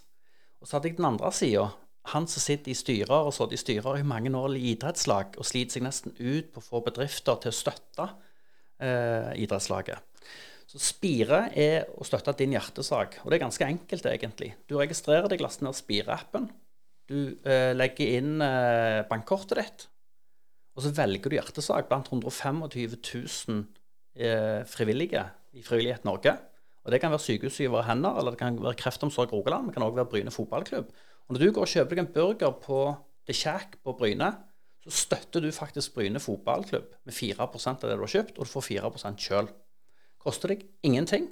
Og 0.63 0.69
så 0.69 0.79
hadde 0.79 0.93
jeg 0.93 1.01
den 1.01 1.09
andre 1.11 1.33
sida. 1.35 1.67
Han 2.13 2.29
som 2.31 2.43
sitter 2.43 2.71
i 2.73 2.77
styrer 2.79 3.27
og 3.29 3.35
sittet 3.35 3.57
i 3.57 3.63
styrer 3.63 4.01
i 4.01 4.07
mange 4.07 4.31
år 4.37 4.55
i 4.55 4.73
idrettslag 4.75 5.39
og 5.41 5.49
sliter 5.49 5.79
seg 5.79 5.87
nesten 5.87 6.15
ut 6.19 6.53
på 6.55 6.63
å 6.63 6.67
få 6.67 6.83
bedrifter 6.87 7.41
til 7.43 7.51
å 7.51 7.57
støtte 7.57 8.11
eh, 8.83 9.33
idrettslaget. 9.43 10.05
Så 10.67 10.83
Spire 10.83 11.47
er 11.55 11.87
å 11.95 12.07
støtte 12.07 12.35
din 12.41 12.55
hjertesak. 12.57 13.21
Og 13.23 13.31
det 13.31 13.39
er 13.39 13.45
ganske 13.47 13.67
enkelt, 13.67 14.07
egentlig. 14.11 14.53
Du 14.67 14.77
registrerer 14.81 15.31
deg, 15.31 15.43
laster 15.43 15.67
ned 15.67 15.79
Spire-appen. 15.79 16.49
Du 17.07 17.19
eh, 17.47 17.71
legger 17.77 18.19
inn 18.19 18.43
eh, 18.43 19.05
bankkortet 19.07 19.61
ditt. 19.61 19.87
Og 20.77 20.85
så 20.85 20.93
velger 20.93 21.33
du 21.33 21.39
hjertesak 21.39 21.89
blant 21.89 22.11
125 22.11 22.65
000 22.67 23.63
eh, 24.19 24.63
frivillige 24.69 25.23
i 25.57 25.63
Frivillighet 25.65 26.05
Norge. 26.05 26.35
Og 26.85 26.93
Det 26.93 27.01
kan 27.03 27.15
være 27.15 27.25
Sykehuset 27.25 27.65
i 27.65 27.71
våre 27.71 27.87
hender, 27.89 28.19
eller 28.19 28.35
det 28.35 28.43
kan 28.43 28.59
være 28.63 28.79
Kreftomsorg 28.79 29.33
Rogaland. 29.35 29.71
Det 29.71 29.79
kan 29.79 29.87
òg 29.87 29.97
være 29.97 30.11
Bryne 30.11 30.35
fotballklubb. 30.35 30.91
Og 31.27 31.35
Når 31.35 31.43
du 31.43 31.53
går 31.53 31.67
og 31.67 31.73
kjøper 31.73 31.97
deg 31.97 32.05
en 32.05 32.13
burger 32.15 32.53
på 32.63 32.81
The 33.27 33.35
Shack 33.35 33.81
på 33.83 33.95
Bryne, 33.99 34.31
så 34.87 34.93
støtter 34.95 35.43
du 35.43 35.51
faktisk 35.51 35.97
Bryne 35.97 36.23
fotballklubb 36.23 36.93
med 37.05 37.15
4% 37.15 37.83
av 37.83 37.91
det 37.91 37.97
du 37.97 38.05
har 38.05 38.13
kjøpt, 38.13 38.37
og 38.39 38.47
du 38.47 38.53
får 38.53 38.67
4% 38.69 39.25
sjøl. 39.25 39.49
Koster 40.23 40.55
deg 40.55 40.63
ingenting. 40.87 41.27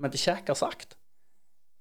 Men 0.00 0.10
det 0.10 0.18
Shack 0.22 0.48
har 0.48 0.58
sagt 0.58 0.96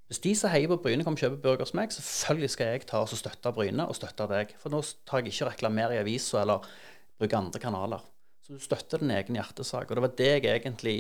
Hvis 0.10 0.22
de 0.22 0.34
som 0.36 0.50
heier 0.50 0.70
på 0.70 0.80
Bryne, 0.82 1.04
kommer 1.06 1.18
og 1.18 1.22
kjøper 1.22 1.42
burger 1.42 1.66
hos 1.66 1.76
meg, 1.78 1.92
selvfølgelig 1.94 2.50
skal 2.54 2.72
jeg 2.72 2.86
ta 2.90 3.04
og 3.06 3.12
støtte 3.14 3.52
Bryne 3.54 3.86
og 3.86 3.98
støtte 3.98 4.26
deg. 4.30 4.56
For 4.58 4.74
nå 4.74 4.82
tar 5.06 5.22
jeg 5.22 5.34
ikke 5.34 5.70
og 5.70 5.94
i 5.94 6.00
avisa 6.02 6.42
eller 6.42 6.66
bruker 7.20 7.38
andre 7.38 7.62
kanaler. 7.62 8.08
Så 8.42 8.58
du 8.58 8.64
støtter 8.64 9.04
din 9.04 9.14
egen 9.14 9.38
hjertesak. 9.38 9.86
Og 9.90 9.98
det 9.98 10.06
var 10.08 10.16
det 10.18 10.32
jeg 10.32 10.46
egentlig 10.50 10.98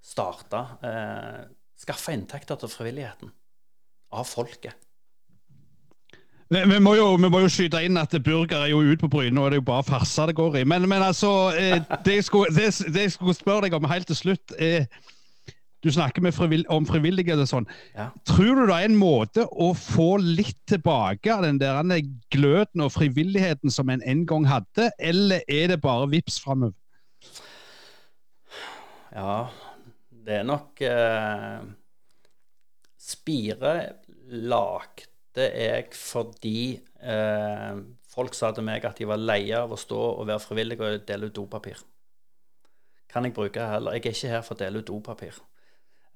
starta. 0.00 0.62
Eh, 0.80 1.42
Skaffe 1.76 2.14
inntekter 2.16 2.56
til 2.56 2.72
frivilligheten. 2.72 3.32
Av 4.16 4.24
folket. 4.24 4.85
Vi, 6.48 6.60
vi, 6.70 6.78
må 6.78 6.92
jo, 6.94 7.08
vi, 7.18 7.26
må 7.26 7.40
jo, 7.42 7.48
skyte 7.50 7.80
inn 7.82 7.98
at 7.98 8.12
burger 8.22 8.60
er 8.62 8.70
jo 8.70 8.84
ute 8.84 9.00
på 9.02 9.10
Bryne, 9.10 9.40
og 9.40 9.50
det 9.50 9.56
er 9.56 9.62
jo 9.64 9.66
bare 9.66 9.86
farser 9.86 10.30
det 10.30 10.36
går 10.38 10.60
i. 10.60 10.64
Men, 10.68 10.86
men 10.86 11.02
altså, 11.02 11.50
eh, 11.58 11.80
det, 12.04 12.20
jeg 12.20 12.26
skulle, 12.28 12.54
det, 12.54 12.68
det, 12.86 13.08
jeg 13.08 13.14
skulle, 13.16 13.34
spørre 13.34 13.66
deg 13.66 13.74
om 13.74 13.88
helt 13.90 14.06
til 14.06 14.18
slutt 14.18 14.54
er 14.58 14.86
Du 15.84 15.90
snakker 15.92 16.24
frivill, 16.34 16.64
om 16.72 16.86
frivillighet 16.86 17.38
og 17.42 17.48
sånn. 17.50 17.66
Ja. 17.94 18.08
Tror 18.26 18.56
du 18.56 18.62
det 18.66 18.76
er 18.76 18.86
en 18.88 18.98
måte 18.98 19.44
å 19.46 19.72
få 19.76 20.16
litt 20.22 20.58
tilbake 20.66 21.34
av 21.34 21.44
den 21.44 21.58
der 21.60 21.82
gløden 22.32 22.82
og 22.82 22.94
frivilligheten 22.94 23.70
som 23.70 23.90
en 23.90 24.02
en 24.02 24.24
gang 24.26 24.46
hadde, 24.46 24.88
eller 24.98 25.42
er 25.46 25.74
det 25.74 25.80
bare 25.82 26.08
vips 26.10 26.40
framover? 26.42 26.74
Ja, 29.14 29.48
det 30.26 30.40
er 30.40 30.46
nok 30.46 30.80
eh, 30.82 31.60
Spire 32.98 33.76
lagd 34.30 35.06
det 35.36 35.46
jeg 35.60 35.90
fordi 35.96 36.60
eh, 37.00 37.82
folk 38.12 38.36
sa 38.36 38.52
til 38.56 38.66
meg 38.66 38.84
at 38.88 38.98
de 38.98 39.08
var 39.08 39.20
leie 39.20 39.58
av 39.58 39.74
å 39.74 39.80
stå 39.80 39.98
og 40.14 40.26
være 40.28 40.42
frivillig 40.42 40.78
og 40.80 41.04
dele 41.08 41.28
ut 41.28 41.36
dopapir. 41.36 41.82
Kan 43.12 43.28
jeg 43.28 43.36
bruke 43.36 43.68
heller? 43.70 43.96
Jeg 43.96 44.04
er 44.04 44.16
ikke 44.16 44.32
her 44.32 44.44
for 44.46 44.56
å 44.56 44.62
dele 44.64 44.82
ut 44.82 44.88
dopapir. 44.88 45.38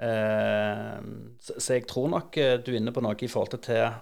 Eh, 0.00 1.00
så, 1.40 1.56
så, 1.56 1.74
jeg 1.76 1.88
tror 1.88 2.08
nok 2.14 2.40
eh, 2.40 2.56
du 2.60 2.72
er 2.72 2.80
inne 2.80 2.94
på 2.96 3.04
noe 3.04 3.18
i 3.20 3.30
forhold 3.30 3.60
til 3.60 3.98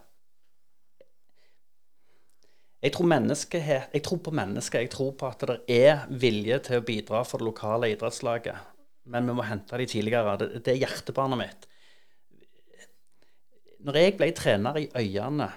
jeg 2.79 2.93
tror, 2.95 3.11
jeg 3.11 4.03
tror 4.07 4.21
på 4.23 4.31
mennesket. 4.31 4.85
Jeg 4.85 4.91
tror 4.93 5.16
på 5.19 5.27
at 5.27 5.41
det 5.51 5.57
er 5.75 6.05
vilje 6.14 6.61
til 6.69 6.79
å 6.79 6.85
bidra 6.87 7.25
for 7.27 7.43
det 7.43 7.49
lokale 7.49 7.89
idrettslaget. 7.91 8.69
Men 9.11 9.27
vi 9.27 9.35
må 9.35 9.43
hente 9.49 9.81
de 9.81 9.87
tidligere. 9.91 10.37
Det, 10.39 10.61
det 10.62 10.77
er 10.77 10.85
hjertebarnet 10.85 11.43
mitt 11.43 11.68
når 13.85 13.99
jeg 13.99 14.16
ble 14.18 14.29
trener 14.35 14.79
i 14.81 14.89
Øyane, 14.99 15.49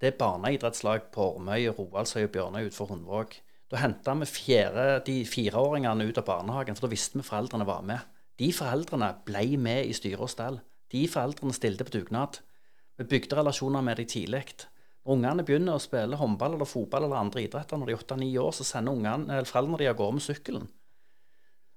det 0.00 0.12
er 0.12 0.18
barneidrettslag 0.20 1.08
på 1.14 1.32
Ormøy, 1.36 1.70
Roaldsøy 1.72 2.26
og 2.26 2.32
Bjørnøy 2.34 2.66
utenfor 2.68 2.92
Hundvåg, 2.92 3.34
da 3.72 3.80
henta 3.82 4.14
vi 4.20 4.28
fjerde, 4.30 4.84
de 5.06 5.16
fireåringene 5.26 6.06
ut 6.06 6.20
av 6.20 6.26
barnehagen, 6.28 6.76
for 6.76 6.86
da 6.86 6.92
visste 6.92 7.18
vi 7.18 7.26
foreldrene 7.26 7.66
var 7.66 7.82
med. 7.86 8.04
De 8.38 8.52
foreldrene 8.54 9.08
ble 9.26 9.56
med 9.58 9.88
i 9.88 9.96
styre 9.96 10.22
og 10.22 10.30
stell. 10.30 10.60
De 10.92 11.02
foreldrene 11.10 11.56
stilte 11.56 11.86
på 11.88 11.96
dugnad. 11.96 12.38
Vi 13.00 13.08
bygde 13.10 13.40
relasjoner 13.40 13.82
med 13.82 13.98
dem 13.98 14.06
tidlig. 14.12 14.44
Når 15.02 15.16
ungene 15.16 15.46
begynner 15.48 15.78
å 15.78 15.82
spille 15.82 16.18
håndball 16.20 16.54
eller 16.54 16.68
fotball 16.68 17.08
eller 17.08 17.18
andre 17.24 17.42
idretter 17.42 17.80
når 17.80 17.90
de 17.90 17.96
er 17.96 18.04
åtte-ni 18.04 18.30
år, 18.38 18.52
så 18.54 18.68
sender 18.68 18.94
ungene, 18.94 19.42
foreldrene 19.48 19.82
de 19.82 19.90
av 19.90 19.98
gårde 19.98 20.18
med 20.20 20.26
sykkelen. 20.28 20.70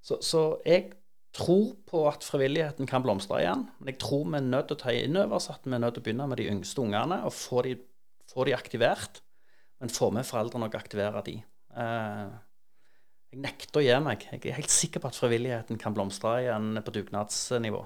Så, 0.05 0.19
så 0.21 0.43
jeg 0.67 0.91
tror 1.35 1.75
på 1.89 2.03
at 2.09 2.25
frivilligheten 2.25 2.89
kan 2.89 3.03
blomstre 3.05 3.41
igjen. 3.43 3.67
Men 3.79 3.93
jeg 3.93 3.99
tror 4.01 4.25
vi 4.25 4.39
er 4.39 4.47
nødt 4.47 4.69
til 4.71 4.79
å 4.79 4.83
ta 4.83 4.93
inn 4.95 5.19
over 5.19 5.37
oss 5.37 5.49
at 5.53 5.65
vi 5.65 5.75
er 5.75 5.83
nødt 5.83 5.97
til 5.97 6.03
å 6.03 6.07
begynne 6.07 6.29
med 6.31 6.41
de 6.41 6.49
yngste 6.51 6.83
ungene 6.83 7.21
og 7.27 7.35
få 7.35 7.63
de, 7.67 7.75
få 8.31 8.47
de 8.49 8.55
aktivert. 8.57 9.21
Men 9.79 9.93
få 9.93 10.09
med 10.11 10.27
foreldrene 10.27 10.67
og 10.67 10.75
aktivere 10.75 11.21
de. 11.23 11.37
Eh, 11.79 12.31
jeg 13.29 13.43
nekter 13.45 13.79
å 13.79 13.85
gi 13.85 13.95
meg. 14.03 14.25
Jeg 14.33 14.41
er 14.49 14.57
helt 14.57 14.73
sikker 14.73 15.03
på 15.03 15.11
at 15.11 15.19
frivilligheten 15.19 15.79
kan 15.79 15.95
blomstre 15.95 16.39
igjen 16.43 16.73
på 16.83 16.93
dugnadsnivå. 16.97 17.85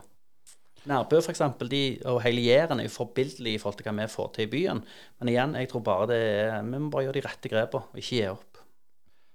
Nærbø 0.89 1.21
for 1.21 1.31
eksempel, 1.31 1.69
de, 1.71 1.83
og 2.11 2.19
hele 2.25 2.41
Jæren 2.43 2.81
er 2.81 2.89
jo 2.89 2.95
forbilledlig 2.97 3.53
i 3.55 3.59
forhold 3.61 3.77
til 3.79 3.87
hva 3.87 3.93
vi 4.01 4.07
får 4.11 4.31
til 4.35 4.47
i 4.47 4.51
byen. 4.51 4.81
Men 5.19 5.31
igjen, 5.31 5.53
jeg 5.59 5.69
tror 5.71 5.83
bare 5.85 6.09
det 6.11 6.17
er, 6.19 6.57
vi 6.67 6.79
må 6.79 6.89
bare 6.91 7.05
gjøre 7.05 7.17
de 7.19 7.23
rette 7.27 7.51
grepene 7.51 7.87
og 7.87 8.01
ikke 8.01 8.17
gi 8.17 8.25
opp. 8.31 8.52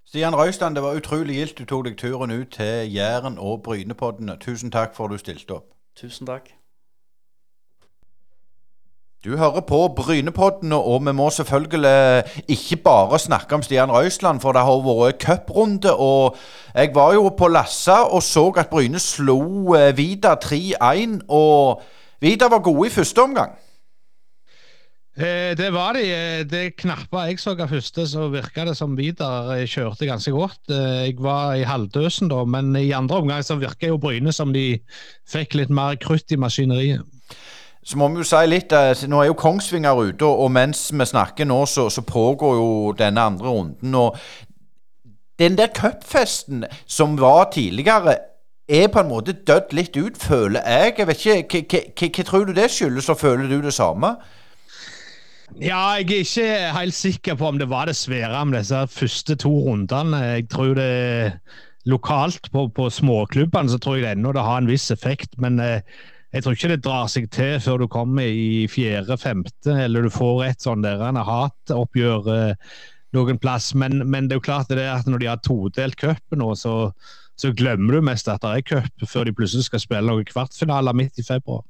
Stian 0.09 0.35
Røystand, 0.35 0.75
det 0.75 0.83
var 0.83 0.97
utrolig 0.97 1.35
gildt 1.37 1.59
du 1.59 1.67
tok 1.69 1.83
deg 1.85 1.99
turen 2.01 2.31
ut 2.33 2.55
til 2.57 2.89
Jæren 2.89 3.35
og 3.37 3.59
Brynepoddene. 3.67 4.39
Tusen 4.41 4.71
takk 4.73 4.95
for 4.97 5.05
at 5.05 5.13
du 5.13 5.21
stilte 5.21 5.59
opp. 5.59 5.67
Tusen 6.01 6.25
takk. 6.27 6.47
Du 9.25 9.37
hører 9.37 9.61
på 9.69 9.83
Brynepoddene, 9.99 10.79
og 10.81 11.05
vi 11.05 11.13
må 11.13 11.29
selvfølgelig 11.31 12.25
ikke 12.49 12.81
bare 12.89 13.19
snakke 13.19 13.55
om 13.55 13.63
Stian 13.63 13.93
Røisland, 13.93 14.41
for 14.41 14.57
det 14.57 14.65
har 14.65 14.81
vært 14.89 15.21
cuprunde. 15.27 15.93
Og 15.93 16.37
jeg 16.75 16.95
var 16.95 17.13
jo 17.13 17.29
på 17.29 17.53
Lassa 17.53 18.01
og 18.09 18.23
så 18.23 18.49
at 18.57 18.73
Bryne 18.73 18.99
slo 18.99 19.75
eh, 19.77 19.97
Vida 19.97 20.39
3-1. 20.45 21.21
Og 21.29 21.83
Vida 22.21 22.49
var 22.49 22.65
gode 22.65 22.89
i 22.89 22.97
første 22.97 23.23
omgang. 23.23 23.53
Eh, 25.19 25.57
det 25.59 25.73
var 25.75 25.97
de. 25.99 26.03
Eh, 26.15 26.45
det 26.47 26.77
knappa 26.79 27.25
jeg 27.27 27.41
så 27.43 27.57
av 27.59 27.73
første, 27.73 28.05
så 28.07 28.29
virka 28.31 28.69
det 28.69 28.77
som 28.79 28.95
Vidar 28.95 29.51
eh, 29.57 29.65
kjørte 29.67 30.07
ganske 30.07 30.31
godt. 30.31 30.71
Jeg 30.71 31.17
var 31.19 31.57
i 31.59 31.67
halvdøsen 31.67 32.31
da, 32.31 32.45
men 32.47 32.71
i 32.79 32.93
andre 32.95 33.19
omgang 33.19 33.43
så 33.43 33.59
virka 33.59 33.91
jo 33.91 33.99
Bryne 33.99 34.31
som 34.33 34.55
de 34.55 34.79
fikk 35.27 35.59
litt 35.59 35.75
mer 35.75 35.99
krutt 35.99 36.31
i 36.31 36.39
maskineriet. 36.39 37.03
Så 37.83 37.99
må 37.99 38.07
vi 38.13 38.23
jo 38.23 38.29
si 38.29 38.45
litt, 38.47 38.71
Nå 39.09 39.23
er 39.23 39.31
jo 39.33 39.39
Kongsvinger 39.39 39.99
ute, 39.99 40.29
og 40.29 40.53
mens 40.55 40.87
vi 40.93 41.11
snakker 41.11 41.49
nå, 41.49 41.65
så, 41.67 41.89
så 41.91 42.05
pågår 42.07 42.55
jo 42.61 42.71
denne 42.95 43.27
andre 43.33 43.49
runden. 43.49 43.95
og 43.99 44.19
Den 45.39 45.59
der 45.59 45.75
cupfesten 45.75 46.67
som 46.87 47.19
var 47.19 47.51
tidligere, 47.51 48.21
er 48.69 48.91
på 48.93 49.01
en 49.01 49.09
måte 49.09 49.33
dødd 49.33 49.73
litt 49.73 49.97
ut, 49.97 50.19
føler 50.21 50.63
jeg. 50.63 50.99
Jeg 50.99 51.07
vet 51.09 51.27
ikke, 51.27 52.11
Hva 52.13 52.25
tror 52.29 52.45
du 52.45 52.53
det 52.55 52.71
skyldes, 52.71 53.09
og 53.09 53.19
føler 53.19 53.49
du 53.49 53.63
det 53.65 53.75
samme? 53.75 54.15
Ja, 55.57 55.97
jeg 55.97 56.11
er 56.13 56.27
ikke 56.27 56.75
helt 56.77 56.95
sikker 56.95 57.39
på 57.41 57.49
om 57.49 57.59
det 57.59 57.71
var 57.71 57.89
det 57.89 57.97
svære 57.97 58.45
med 58.47 58.61
disse 58.61 58.85
første 58.93 59.35
to 59.41 59.51
rundene. 59.65 60.21
Jeg 60.37 60.49
tror 60.53 60.77
det 60.77 61.33
lokalt 61.89 62.51
på, 62.53 62.67
på 62.69 62.91
småklubbene 62.93 63.73
så 63.73 63.81
tror 63.81 63.97
jeg 63.97 64.05
det 64.05 64.13
ennå 64.19 64.35
det 64.37 64.45
har 64.45 64.61
en 64.61 64.69
viss 64.69 64.91
effekt. 64.93 65.39
Men 65.41 65.59
eh, 65.65 65.81
jeg 66.37 66.45
tror 66.45 66.57
ikke 66.57 66.71
det 66.75 66.83
drar 66.85 67.09
seg 67.09 67.31
til 67.33 67.57
før 67.65 67.83
du 67.83 67.89
kommer 67.89 68.29
i 68.29 68.67
fjerde-femte, 68.69 69.73
eller 69.87 70.05
du 70.05 70.13
får 70.13 70.45
et 70.51 70.65
sånn 70.65 70.85
der 70.85 71.01
hatoppgjør 71.01 72.29
eh, 72.35 72.77
noen 73.17 73.41
plass. 73.41 73.73
Men, 73.75 74.03
men, 74.05 74.29
det 74.29 74.37
er 74.37 74.43
jo 74.43 74.49
klart 74.51 74.69
det 74.69 74.85
at 74.85 75.09
når 75.09 75.25
de 75.25 75.31
har 75.31 75.41
todelt 75.45 75.97
cupen 76.01 76.43
nå, 76.43 76.53
så, 76.61 76.93
så, 77.41 77.55
glemmer 77.57 77.97
du 77.97 78.05
mest 78.11 78.29
at 78.29 78.45
det 78.45 78.53
er 78.53 78.69
cup, 78.75 79.09
før 79.09 79.25
de 79.25 79.35
plutselig 79.35 79.71
skal 79.71 79.83
spille 79.83 80.05
noen 80.11 80.29
kvartfinaler 80.29 80.97
midt 80.97 81.19
i 81.19 81.27
februar. 81.27 81.65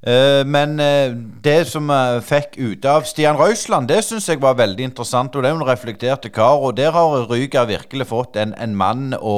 Uh, 0.00 0.46
men 0.48 0.78
uh, 0.80 1.12
det 1.44 1.66
som 1.68 1.90
vi 1.92 2.22
fikk 2.24 2.56
ut 2.56 2.86
av 2.88 3.04
Stian 3.04 3.36
Røisland, 3.36 3.90
det 3.90 4.00
syns 4.06 4.30
jeg 4.30 4.40
var 4.40 4.56
veldig 4.56 4.86
interessant. 4.88 5.34
Og 5.36 5.44
det 5.44 5.50
er 5.50 5.54
jo 5.56 5.60
en 5.60 5.68
reflekterte 5.68 6.32
kar, 6.32 6.56
og 6.64 6.78
der 6.78 6.94
har 6.96 7.28
Ryger 7.28 7.68
virkelig 7.68 8.08
fått 8.08 8.40
en, 8.40 8.54
en 8.56 8.76
mann 8.76 9.12
å, 9.20 9.36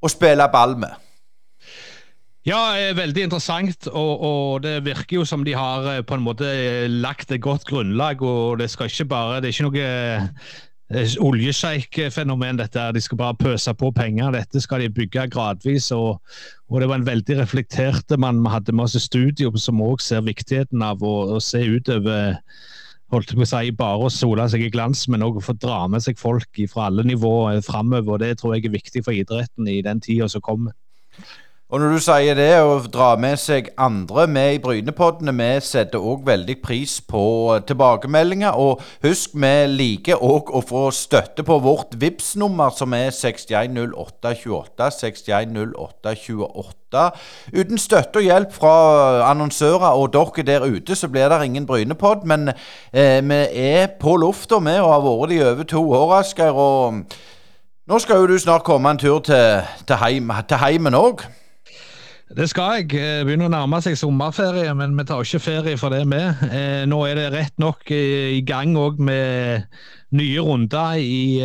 å, 0.00 0.08
spille 0.08 0.48
ball 0.52 0.78
med. 0.80 0.96
Ja, 2.48 2.72
eh, 2.80 2.94
veldig 2.96 3.26
interessant, 3.26 3.84
og, 3.92 4.24
og, 4.24 4.62
det 4.64 4.78
virker 4.86 5.18
jo 5.18 5.26
som 5.28 5.44
de 5.44 5.52
har 5.52 5.90
på 6.08 6.16
en 6.16 6.24
måte 6.24 6.48
lagt 6.88 7.28
et 7.36 7.44
godt 7.44 7.68
grunnlag. 7.68 8.24
og 8.24 8.62
Det 8.62 8.70
skal 8.72 8.88
ikke 8.88 9.10
bare, 9.12 9.42
det 9.44 9.50
er 9.50 9.58
ikke 9.58 9.68
noe 9.68 10.69
oljesjeik-fenomen, 10.90 12.58
dette. 12.58 12.88
De 12.94 13.00
skal 13.00 13.18
bare 13.20 13.38
pøse 13.38 13.74
på 13.78 13.92
penger. 13.94 14.32
Dette 14.34 14.60
skal 14.60 14.82
de 14.82 14.90
bygge 14.90 15.28
gradvis. 15.30 15.90
og 15.90 16.20
og 16.70 16.80
det 16.80 16.88
var 16.88 17.00
en 17.00 17.06
veldig 17.06 17.40
reflekterte 17.40 18.16
mann 18.16 18.42
vi 18.42 18.50
hadde 18.50 18.72
med 18.72 18.84
oss 18.84 18.94
i 18.94 19.00
studio, 19.02 19.50
som 19.56 19.80
òg 19.82 20.00
ser 20.00 20.20
viktigheten 20.22 20.82
av 20.82 21.02
å, 21.02 21.34
å 21.34 21.40
se 21.42 21.58
utover 21.58 22.38
holdt 23.10 23.34
på 23.34 23.42
å 23.42 23.48
si, 23.48 23.72
bare 23.74 24.06
å 24.06 24.10
sole 24.14 24.46
seg 24.48 24.62
i 24.62 24.70
glans, 24.70 25.08
men 25.10 25.24
òg 25.26 25.40
få 25.42 25.56
dra 25.58 25.82
med 25.90 26.02
seg 26.04 26.18
folk 26.18 26.60
fra 26.70 26.86
alle 26.86 27.02
nivåer 27.02 27.58
framover. 27.66 28.22
Det 28.22 28.36
tror 28.38 28.54
jeg 28.54 28.68
er 28.68 28.76
viktig 28.76 29.02
for 29.02 29.16
idretten 29.16 29.66
i 29.66 29.80
den 29.82 30.02
tida 30.04 30.28
som 30.30 30.44
kommer. 30.46 30.76
Og 31.70 31.78
når 31.78 31.92
du 31.94 32.02
sier 32.02 32.34
det, 32.34 32.58
å 32.66 32.80
dra 32.90 33.12
med 33.14 33.38
seg 33.38 33.68
andre 33.78 34.24
med 34.26 34.56
i 34.56 34.58
Brynepoddene, 34.58 35.30
vi 35.38 35.62
setter 35.62 36.02
òg 36.02 36.26
veldig 36.26 36.58
pris 36.64 36.96
på 37.06 37.54
tilbakemeldinger. 37.68 38.56
Og 38.58 38.80
husk, 39.04 39.36
vi 39.38 39.66
liker 39.70 40.18
òg 40.18 40.50
å 40.50 40.66
få 40.66 40.90
støtte 40.90 41.46
på 41.46 41.62
vårt 41.62 41.94
vips 42.02 42.34
nummer 42.42 42.74
som 42.74 42.90
er 42.98 43.14
610828. 43.14 44.90
610828. 44.98 47.06
Uten 47.54 47.78
støtte 47.78 48.18
og 48.18 48.26
hjelp 48.26 48.50
fra 48.50 49.30
annonsører 49.30 49.94
og 49.94 50.10
dere 50.16 50.42
der 50.48 50.66
ute, 50.66 50.98
så 50.98 51.06
blir 51.06 51.30
det 51.30 51.46
ingen 51.46 51.70
Brynepodd. 51.70 52.26
Men 52.26 52.50
eh, 52.50 53.22
vi 53.22 53.46
er 53.46 53.94
på 54.00 54.16
lufta, 54.18 54.58
vi, 54.58 54.74
og 54.82 54.90
har 54.90 55.06
vært 55.06 55.30
det 55.30 55.38
i 55.38 55.46
over 55.52 55.62
to 55.70 55.86
år, 55.86 56.18
Asgeir. 56.18 56.50
Og 56.50 57.06
nå 57.86 57.94
skal 58.02 58.24
jo 58.24 58.26
du 58.26 58.34
snart 58.42 58.66
komme 58.66 58.90
en 58.90 58.98
tur 58.98 59.22
til, 59.22 59.62
til, 59.86 60.02
heim, 60.02 60.34
heimen 60.50 60.98
òg. 60.98 61.30
Det 62.30 62.46
skal 62.46 62.76
jeg. 62.78 62.92
Eh, 62.94 63.24
begynner 63.26 63.48
å 63.48 63.50
nærme 63.50 63.80
seg 63.82 63.96
sommerferie, 63.98 64.70
men 64.78 64.92
vi 64.94 65.04
tar 65.08 65.24
ikke 65.24 65.42
ferie 65.42 65.78
for 65.80 65.90
det 65.90 66.04
med. 66.06 66.44
Eh, 66.46 66.84
nå 66.86 67.00
er 67.08 67.18
det 67.18 67.30
rett 67.34 67.56
nok 67.58 67.90
eh, 67.90 68.36
i 68.36 68.44
gang 68.46 68.76
òg 68.78 69.00
med 69.02 69.66
nye 70.14 70.44
runder 70.46 71.00
i 71.02 71.42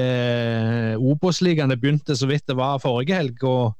Obos-ligaen. 0.97 1.73
Det 1.73 1.79
begynte 1.81 2.17
så 2.17 2.29
vidt 2.29 2.45
det 2.49 2.57
var 2.59 2.77
forrige 2.83 3.17
helg. 3.17 3.41
og, 3.43 3.73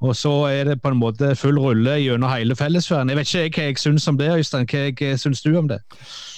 og 0.00 0.16
så 0.16 0.32
er 0.48 0.64
det 0.64 0.78
på 0.80 0.88
en 0.88 1.00
måte 1.00 1.34
full 1.36 1.60
rulle 1.60 1.98
gjennom 2.00 2.32
hele 2.32 2.56
fellesferien. 2.56 3.12
Jeg 3.12 3.20
vet 3.20 3.34
ikke 3.34 3.60
hva 3.60 3.68
jeg 3.68 3.80
syns 3.84 4.08
om 4.08 4.16
det, 4.16 4.32
Øystein. 4.40 4.68
Hva, 4.68 4.86
hva 4.96 5.12
syns 5.20 5.44
du 5.44 5.52
om 5.60 5.68
det? 5.68 5.82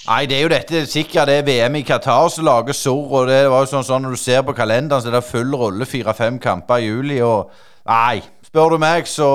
Nei, 0.09 0.23
det 0.27 0.39
er 0.39 0.43
jo 0.43 0.51
dette 0.51 0.85
sikkert 0.91 1.31
det 1.31 1.41
er 1.41 1.47
VM 1.47 1.79
i 1.79 1.87
Qatar 1.87 2.27
som 2.35 2.51
lager 2.51 2.75
surr. 2.75 3.07
og 3.07 3.31
det 3.31 3.45
var 3.47 3.63
jo 3.63 3.71
sånn, 3.71 3.87
sånn 3.87 4.03
Når 4.09 4.19
du 4.19 4.25
ser 4.25 4.43
på 4.43 4.59
kalenderen, 4.59 5.03
så 5.03 5.13
er 5.13 5.21
det 5.21 5.27
full 5.31 5.55
rulle 5.55 5.87
fire-fem 5.87 6.43
kamper 6.43 6.83
i 6.83 6.91
juli. 6.91 7.23
og 7.23 7.55
Nei, 7.87 8.23
Spør 8.53 8.69
du 8.69 8.77
meg, 8.77 9.07
så 9.09 9.27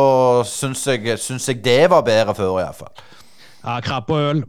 syns 0.45 0.83
jeg, 0.85 1.15
syns 1.17 1.47
jeg 1.49 1.63
det 1.65 1.87
var 1.89 2.03
bedre 2.05 2.35
før, 2.37 2.59
iallfall. 2.61 2.91
Ja, 3.63 3.79
krabbe 3.81 4.13
og 4.13 4.27
øl. 4.29 4.43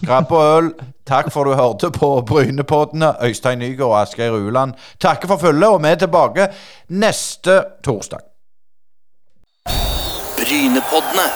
Krabbe 0.00 0.38
og 0.38 0.62
øl. 0.62 0.70
Takk 1.04 1.28
for 1.32 1.44
du 1.44 1.52
hørte 1.52 1.90
på 1.92 2.08
Brynepoddene. 2.24 3.12
Øystein 3.20 3.60
Nygaard 3.60 3.90
og 3.90 4.00
Asgeir 4.00 4.32
Uland 4.32 4.72
takker 4.96 5.28
for 5.28 5.36
følget, 5.36 5.68
og 5.68 5.82
vi 5.84 5.92
er 5.92 6.00
tilbake 6.00 6.48
neste 6.88 7.60
torsdag. 7.84 8.24
Brynepoddene. 10.40 11.28